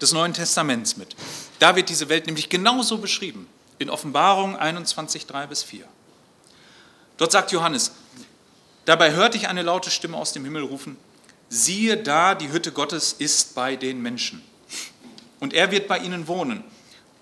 des 0.00 0.12
Neuen 0.12 0.32
Testaments 0.32 0.96
mit, 0.96 1.14
da 1.58 1.76
wird 1.76 1.90
diese 1.90 2.08
Welt 2.08 2.24
nämlich 2.24 2.48
genauso 2.48 2.96
beschrieben. 2.96 3.46
In 3.78 3.90
Offenbarung 3.90 4.56
21, 4.56 5.26
3 5.26 5.46
bis 5.46 5.62
4. 5.62 5.84
Dort 7.18 7.32
sagt 7.32 7.52
Johannes, 7.52 7.92
dabei 8.86 9.12
hörte 9.12 9.36
ich 9.36 9.46
eine 9.46 9.60
laute 9.60 9.90
Stimme 9.90 10.16
aus 10.16 10.32
dem 10.32 10.46
Himmel 10.46 10.62
rufen, 10.62 10.96
siehe 11.50 11.98
da, 11.98 12.34
die 12.34 12.50
Hütte 12.50 12.72
Gottes 12.72 13.12
ist 13.12 13.54
bei 13.54 13.76
den 13.76 14.00
Menschen. 14.00 14.42
Und 15.38 15.52
er 15.52 15.70
wird 15.70 15.86
bei 15.86 15.98
ihnen 15.98 16.28
wohnen 16.28 16.64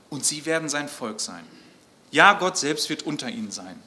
und 0.09 0.25
sie 0.25 0.47
werden 0.47 0.69
sein 0.69 0.89
Volk 0.89 1.21
sein. 1.21 1.45
Ja, 2.13 2.35
Gott 2.35 2.57
selbst 2.59 2.89
wird 2.91 3.03
unter 3.03 3.29
ihnen 3.29 3.51
sein 3.51 3.83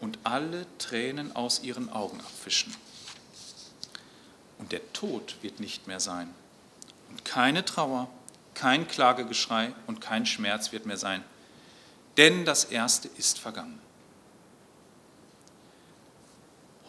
und 0.00 0.18
alle 0.24 0.64
Tränen 0.78 1.36
aus 1.36 1.62
ihren 1.62 1.90
Augen 1.90 2.20
abwischen. 2.20 2.74
Und 4.60 4.72
der 4.72 4.92
Tod 4.92 5.36
wird 5.40 5.58
nicht 5.58 5.86
mehr 5.86 6.00
sein 6.00 6.32
und 7.08 7.24
keine 7.24 7.64
Trauer, 7.64 8.08
kein 8.54 8.86
Klagegeschrei 8.86 9.72
und 9.86 10.00
kein 10.00 10.26
Schmerz 10.26 10.70
wird 10.70 10.86
mehr 10.86 10.98
sein, 10.98 11.24
denn 12.18 12.44
das 12.44 12.64
Erste 12.64 13.08
ist 13.16 13.38
vergangen. 13.38 13.80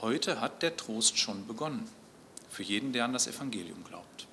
Heute 0.01 0.41
hat 0.41 0.61
der 0.61 0.76
Trost 0.76 1.17
schon 1.17 1.47
begonnen 1.47 1.88
für 2.49 2.63
jeden, 2.63 2.91
der 2.91 3.05
an 3.05 3.13
das 3.13 3.28
Evangelium 3.28 3.84
glaubt. 3.86 4.28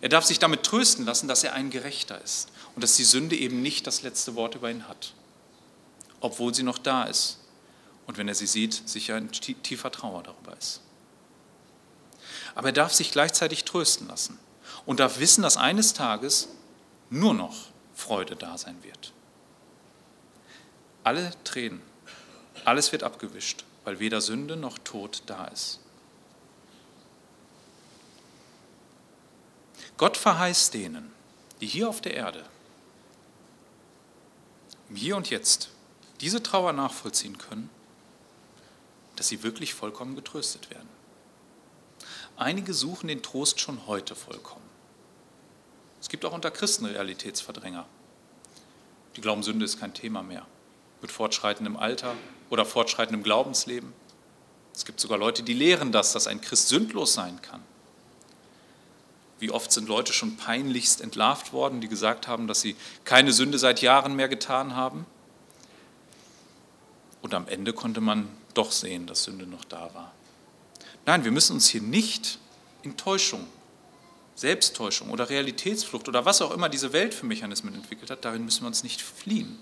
Er 0.00 0.08
darf 0.08 0.24
sich 0.24 0.38
damit 0.38 0.64
trösten 0.64 1.04
lassen, 1.04 1.28
dass 1.28 1.44
er 1.44 1.52
ein 1.52 1.70
Gerechter 1.70 2.20
ist 2.22 2.48
und 2.74 2.82
dass 2.82 2.96
die 2.96 3.04
Sünde 3.04 3.36
eben 3.36 3.62
nicht 3.62 3.86
das 3.86 4.02
letzte 4.02 4.34
Wort 4.34 4.54
über 4.56 4.70
ihn 4.70 4.88
hat, 4.88 5.12
obwohl 6.20 6.54
sie 6.54 6.62
noch 6.62 6.78
da 6.78 7.04
ist 7.04 7.38
und 8.06 8.18
wenn 8.18 8.26
er 8.26 8.34
sie 8.34 8.46
sieht, 8.46 8.88
sicher 8.88 9.14
ein 9.14 9.30
tiefer 9.30 9.92
Trauer 9.92 10.22
darüber 10.22 10.56
ist. 10.56 10.80
Aber 12.60 12.68
er 12.68 12.74
darf 12.74 12.92
sich 12.92 13.10
gleichzeitig 13.10 13.64
trösten 13.64 14.06
lassen 14.08 14.38
und 14.84 15.00
darf 15.00 15.18
wissen, 15.18 15.40
dass 15.40 15.56
eines 15.56 15.94
Tages 15.94 16.48
nur 17.08 17.32
noch 17.32 17.56
Freude 17.94 18.36
da 18.36 18.58
sein 18.58 18.76
wird. 18.82 19.14
Alle 21.02 21.32
Tränen, 21.42 21.80
alles 22.66 22.92
wird 22.92 23.02
abgewischt, 23.02 23.64
weil 23.84 23.98
weder 23.98 24.20
Sünde 24.20 24.58
noch 24.58 24.76
Tod 24.76 25.22
da 25.24 25.46
ist. 25.46 25.80
Gott 29.96 30.18
verheißt 30.18 30.74
denen, 30.74 31.10
die 31.62 31.66
hier 31.66 31.88
auf 31.88 32.02
der 32.02 32.12
Erde, 32.12 32.44
im 34.90 34.96
Hier 34.96 35.16
und 35.16 35.30
Jetzt, 35.30 35.70
diese 36.20 36.42
Trauer 36.42 36.74
nachvollziehen 36.74 37.38
können, 37.38 37.70
dass 39.16 39.28
sie 39.28 39.42
wirklich 39.42 39.72
vollkommen 39.72 40.14
getröstet 40.14 40.68
werden. 40.68 40.99
Einige 42.36 42.72
suchen 42.74 43.08
den 43.08 43.22
Trost 43.22 43.60
schon 43.60 43.86
heute 43.86 44.14
vollkommen. 44.14 44.64
Es 46.00 46.08
gibt 46.08 46.24
auch 46.24 46.32
unter 46.32 46.50
Christen 46.50 46.86
Realitätsverdränger. 46.86 47.86
Die 49.16 49.20
glauben, 49.20 49.42
Sünde 49.42 49.64
ist 49.64 49.78
kein 49.78 49.92
Thema 49.92 50.22
mehr. 50.22 50.46
Mit 51.02 51.10
fortschreitendem 51.10 51.76
Alter 51.76 52.14
oder 52.48 52.64
fortschreitendem 52.64 53.22
Glaubensleben. 53.22 53.92
Es 54.74 54.84
gibt 54.84 55.00
sogar 55.00 55.18
Leute, 55.18 55.42
die 55.42 55.54
lehren 55.54 55.92
das, 55.92 56.12
dass 56.12 56.26
ein 56.26 56.40
Christ 56.40 56.68
sündlos 56.68 57.12
sein 57.12 57.40
kann. 57.42 57.62
Wie 59.38 59.50
oft 59.50 59.72
sind 59.72 59.88
Leute 59.88 60.12
schon 60.12 60.36
peinlichst 60.36 61.00
entlarvt 61.00 61.52
worden, 61.52 61.80
die 61.80 61.88
gesagt 61.88 62.28
haben, 62.28 62.46
dass 62.46 62.60
sie 62.60 62.76
keine 63.04 63.32
Sünde 63.32 63.58
seit 63.58 63.80
Jahren 63.80 64.14
mehr 64.14 64.28
getan 64.28 64.76
haben? 64.76 65.06
Und 67.22 67.34
am 67.34 67.48
Ende 67.48 67.72
konnte 67.72 68.00
man 68.00 68.28
doch 68.54 68.70
sehen, 68.70 69.06
dass 69.06 69.24
Sünde 69.24 69.46
noch 69.46 69.64
da 69.64 69.94
war. 69.94 70.12
Nein, 71.10 71.24
wir 71.24 71.32
müssen 71.32 71.54
uns 71.54 71.66
hier 71.68 71.82
nicht 71.82 72.38
in 72.82 72.96
Täuschung, 72.96 73.44
Selbsttäuschung 74.36 75.10
oder 75.10 75.28
Realitätsflucht 75.28 76.06
oder 76.06 76.24
was 76.24 76.40
auch 76.40 76.52
immer 76.52 76.68
diese 76.68 76.92
Welt 76.92 77.14
für 77.14 77.26
Mechanismen 77.26 77.74
entwickelt 77.74 78.12
hat, 78.12 78.24
darin 78.24 78.44
müssen 78.44 78.62
wir 78.62 78.68
uns 78.68 78.84
nicht 78.84 79.02
fliehen. 79.02 79.58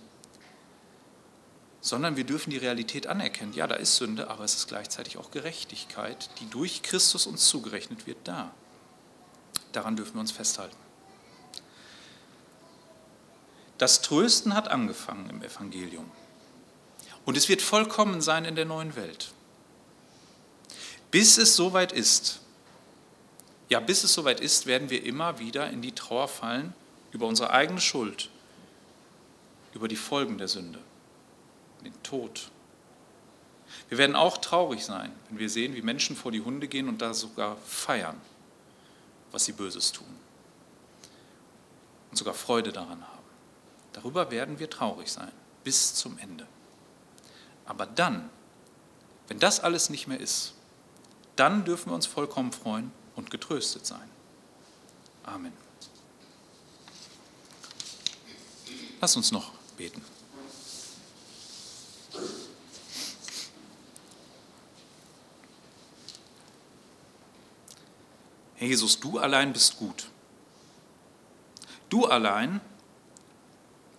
Sondern 1.81 2.19
wir 2.19 2.25
dürfen 2.25 2.51
die 2.51 2.59
Realität 2.59 3.07
anerkennen. 3.07 3.55
Ja, 3.55 3.67
da 3.67 3.77
ist 3.77 3.97
Sünde, 3.97 4.29
aber 4.29 4.45
es 4.45 4.57
ist 4.57 4.69
gleichzeitig 4.69 5.17
auch 5.17 5.31
Gerechtigkeit, 5.31 6.29
die 6.39 6.51
durch 6.51 6.83
Christus 6.83 7.27
uns 7.27 7.49
zugerechnet 7.49 8.07
wird, 8.07 8.19
da. 8.25 8.55
Daran 9.73 9.97
dürfen 9.97 10.17
wir 10.17 10.21
uns 10.21 10.33
festhalten. 10.33 10.77
Das 13.79 14.03
Trösten 14.03 14.53
hat 14.53 14.69
angefangen 14.69 15.31
im 15.31 15.43
Evangelium. 15.43 16.11
Und 17.25 17.39
es 17.39 17.49
wird 17.49 17.63
vollkommen 17.63 18.21
sein 18.21 18.45
in 18.45 18.55
der 18.55 18.67
neuen 18.67 18.97
Welt. 18.97 19.33
Bis 21.11 21.39
es 21.39 21.57
soweit 21.57 21.93
ist, 21.93 22.41
ja, 23.69 23.81
bis 23.81 24.05
es 24.05 24.13
soweit 24.13 24.41
ist, 24.41 24.67
werden 24.67 24.91
wir 24.91 25.05
immer 25.05 25.39
wieder 25.39 25.71
in 25.71 25.83
die 25.83 25.93
Trauer 25.93 26.29
fallen 26.29 26.75
über 27.13 27.27
unsere 27.27 27.51
eigene 27.51 27.81
Schuld, 27.81 28.31
über 29.75 29.89
die 29.89 29.97
Folgen 29.97 30.39
der 30.39 30.49
Sünde, 30.49 30.79
den 31.85 32.03
Tod. 32.03 32.51
Wir 33.89 33.99
werden 33.99 34.17
auch 34.17 34.39
traurig 34.39 34.85
sein, 34.85 35.13
wenn 35.29 35.39
wir 35.39 35.51
sehen, 35.51 35.75
wie 35.75 35.83
Menschen 35.83 36.17
vor 36.17 36.33
die 36.33 36.41
Hunde 36.41 36.69
gehen 36.69 36.89
und 36.89 37.03
da 37.03 37.13
sogar 37.13 37.57
feiern 37.67 38.21
was 39.33 39.45
sie 39.45 39.53
Böses 39.53 39.93
tun. 39.93 40.07
Und 42.11 42.17
sogar 42.17 42.35
Freude 42.35 42.73
daran 42.73 43.07
haben. 43.07 43.19
Darüber 43.93 44.31
werden 44.31 44.59
wir 44.59 44.71
traurig 44.71 45.11
sein, 45.11 45.33
bis 45.65 45.95
zum 45.95 46.19
Ende. 46.19 46.47
Aber 47.67 47.87
dann, 47.87 48.31
wenn 49.29 49.39
das 49.39 49.61
alles 49.61 49.91
nicht 49.91 50.07
mehr 50.07 50.21
ist, 50.21 50.55
dann 51.39 51.65
dürfen 51.65 51.91
wir 51.91 51.95
uns 51.95 52.07
vollkommen 52.07 52.53
freuen 52.53 52.91
und 53.15 53.31
getröstet 53.31 53.87
sein. 53.87 54.09
Amen. 55.23 55.53
Lass 59.01 59.17
uns 59.17 59.31
noch 59.31 59.53
beten. 59.77 60.03
Herr 68.57 68.67
Jesus, 68.67 68.99
du 68.99 69.19
allein 69.19 69.53
bist 69.53 69.77
gut. 69.77 70.11
Du 71.89 72.07
allein 72.07 72.61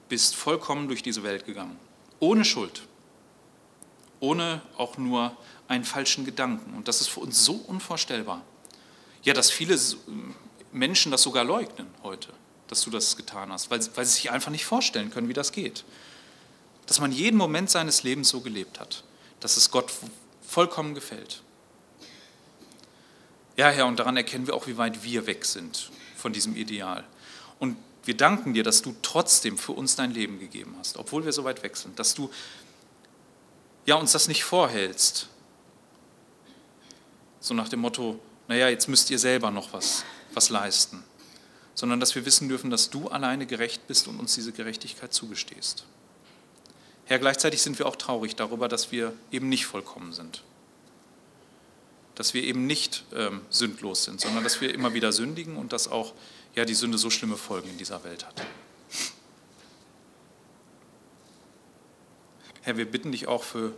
bist 0.10 0.36
vollkommen 0.36 0.90
durch 0.90 1.02
diese 1.02 1.24
Welt 1.24 1.46
gegangen, 1.46 1.80
ohne 2.20 2.44
Schuld, 2.44 2.82
ohne 4.20 4.62
auch 4.76 4.98
nur 4.98 5.38
einen 5.70 5.86
falschen 5.86 6.26
Gedanken. 6.26 6.74
Und 6.76 6.90
das 6.90 7.00
ist 7.00 7.08
für 7.08 7.22
uns 7.22 7.46
so 7.46 7.54
unvorstellbar. 7.54 8.44
Ja, 9.24 9.34
dass 9.34 9.50
viele 9.52 9.80
Menschen 10.72 11.12
das 11.12 11.22
sogar 11.22 11.46
leugnen 11.46 11.88
heute, 12.04 12.34
dass 12.68 12.82
du 12.82 12.90
das 12.90 13.16
getan 13.16 13.52
hast, 13.52 13.72
weil, 13.72 13.80
weil 13.96 14.06
sie 14.06 14.14
sich 14.14 14.32
einfach 14.32 14.52
nicht 14.52 14.66
vorstellen 14.66 15.12
können, 15.12 15.30
wie 15.30 15.34
das 15.34 15.52
geht. 15.52 15.86
Dass 16.88 17.00
man 17.00 17.12
jeden 17.12 17.38
Moment 17.38 17.70
seines 17.70 18.04
Lebens 18.04 18.30
so 18.30 18.42
gelebt 18.42 18.80
hat, 18.80 19.04
dass 19.40 19.56
es 19.56 19.72
Gott 19.72 19.94
vollkommen 20.42 20.96
gefällt. 20.96 21.44
Ja, 23.56 23.70
Herr, 23.70 23.86
und 23.86 24.00
daran 24.00 24.18
erkennen 24.18 24.48
wir 24.48 24.56
auch, 24.56 24.68
wie 24.68 24.78
weit 24.78 25.04
wir 25.04 25.28
weg 25.28 25.46
sind 25.46 25.92
von 26.16 26.34
diesem 26.34 26.56
Ideal. 26.56 27.04
Und 27.60 27.78
wir 28.06 28.18
danken 28.18 28.54
dir, 28.54 28.64
dass 28.64 28.82
du 28.82 28.96
trotzdem 29.02 29.58
für 29.58 29.74
uns 29.74 29.96
dein 29.96 30.12
Leben 30.12 30.40
gegeben 30.40 30.76
hast, 30.80 30.98
obwohl 30.98 31.26
wir 31.26 31.34
so 31.34 31.44
weit 31.44 31.62
weg 31.62 31.78
sind, 31.78 32.00
dass 32.00 32.16
du 32.16 32.32
ja, 33.86 33.96
uns 33.96 34.14
das 34.14 34.28
nicht 34.28 34.44
vorhältst. 34.44 35.30
So 37.40 37.54
nach 37.54 37.70
dem 37.70 37.80
Motto, 37.80 38.20
naja, 38.48 38.70
jetzt 38.70 38.88
müsst 38.88 39.10
ihr 39.10 39.20
selber 39.20 39.52
noch 39.52 39.74
was, 39.74 40.04
was 40.34 40.50
leisten. 40.50 41.04
Sondern 41.76 42.00
dass 42.00 42.16
wir 42.16 42.26
wissen 42.26 42.50
dürfen, 42.50 42.70
dass 42.70 42.90
du 42.90 43.08
alleine 43.08 43.46
gerecht 43.46 43.88
bist 43.88 44.08
und 44.08 44.20
uns 44.20 44.36
diese 44.36 44.52
Gerechtigkeit 44.52 45.14
zugestehst. 45.14 45.86
Herr, 47.06 47.20
gleichzeitig 47.20 47.62
sind 47.62 47.80
wir 47.80 47.88
auch 47.88 47.96
traurig 47.96 48.36
darüber, 48.36 48.68
dass 48.68 48.92
wir 48.92 49.14
eben 49.32 49.50
nicht 49.50 49.66
vollkommen 49.66 50.14
sind. 50.14 50.44
Dass 52.16 52.34
wir 52.34 52.44
eben 52.44 52.68
nicht 52.68 53.04
ähm, 53.16 53.42
sündlos 53.50 54.04
sind, 54.04 54.20
sondern 54.20 54.44
dass 54.44 54.62
wir 54.62 54.74
immer 54.74 54.94
wieder 54.94 55.12
sündigen 55.12 55.56
und 55.56 55.74
dass 55.74 55.88
auch 55.88 56.14
ja, 56.56 56.66
die 56.66 56.76
Sünde 56.76 56.98
so 56.98 57.10
schlimme 57.10 57.38
Folgen 57.38 57.70
in 57.70 57.78
dieser 57.78 58.04
Welt 58.04 58.26
hat. 58.26 58.42
Herr, 62.62 62.78
wir 62.78 62.86
bitten 62.86 63.12
dich 63.12 63.28
auch 63.28 63.44
für, 63.44 63.74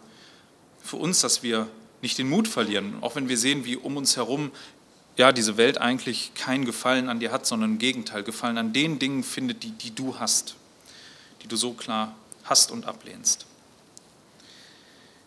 für 0.81 0.97
uns, 0.97 1.21
dass 1.21 1.43
wir 1.43 1.69
nicht 2.01 2.17
den 2.17 2.29
Mut 2.29 2.47
verlieren, 2.47 2.95
auch 3.01 3.15
wenn 3.15 3.29
wir 3.29 3.37
sehen, 3.37 3.65
wie 3.65 3.77
um 3.77 3.97
uns 3.97 4.17
herum 4.17 4.51
ja, 5.17 5.31
diese 5.31 5.57
Welt 5.57 5.77
eigentlich 5.77 6.33
keinen 6.35 6.65
Gefallen 6.65 7.09
an 7.09 7.19
dir 7.19 7.31
hat, 7.31 7.45
sondern 7.45 7.71
im 7.71 7.77
Gegenteil, 7.77 8.23
Gefallen 8.23 8.57
an 8.57 8.73
den 8.73 8.97
Dingen 8.97 9.23
findet, 9.23 9.63
die, 9.63 9.71
die 9.71 9.93
du 9.93 10.19
hast, 10.19 10.55
die 11.43 11.47
du 11.47 11.55
so 11.55 11.73
klar 11.73 12.15
hast 12.43 12.71
und 12.71 12.85
ablehnst. 12.85 13.45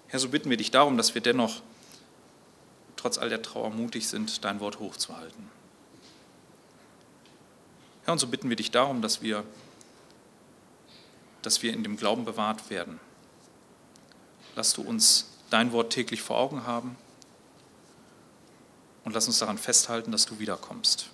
Herr, 0.09 0.21
so 0.21 0.29
bitten 0.29 0.51
wir 0.51 0.57
dich 0.57 0.71
darum, 0.71 0.97
dass 0.97 1.15
wir 1.15 1.21
dennoch 1.21 1.61
trotz 2.97 3.19
all 3.19 3.29
der 3.29 3.43
Trauer 3.43 3.71
mutig 3.71 4.09
sind, 4.09 4.45
dein 4.45 4.61
Wort 4.61 4.79
hochzuhalten. 4.79 5.51
Herr, 8.05 8.13
und 8.13 8.19
so 8.19 8.27
bitten 8.27 8.49
wir 8.49 8.57
dich 8.57 8.71
darum, 8.71 9.03
dass 9.03 9.23
wir, 9.23 9.45
dass 11.43 11.63
wir 11.63 11.73
in 11.73 11.83
dem 11.83 11.97
Glauben 11.97 12.25
bewahrt 12.25 12.71
werden. 12.71 12.99
Lass 14.57 14.73
du 14.73 14.83
uns 14.83 15.34
dein 15.51 15.73
Wort 15.73 15.93
täglich 15.93 16.23
vor 16.23 16.39
Augen 16.39 16.67
haben 16.67 16.97
und 19.05 19.13
lass 19.15 19.27
uns 19.27 19.39
daran 19.39 19.59
festhalten, 19.59 20.13
dass 20.13 20.27
du 20.27 20.39
wiederkommst. 20.39 21.11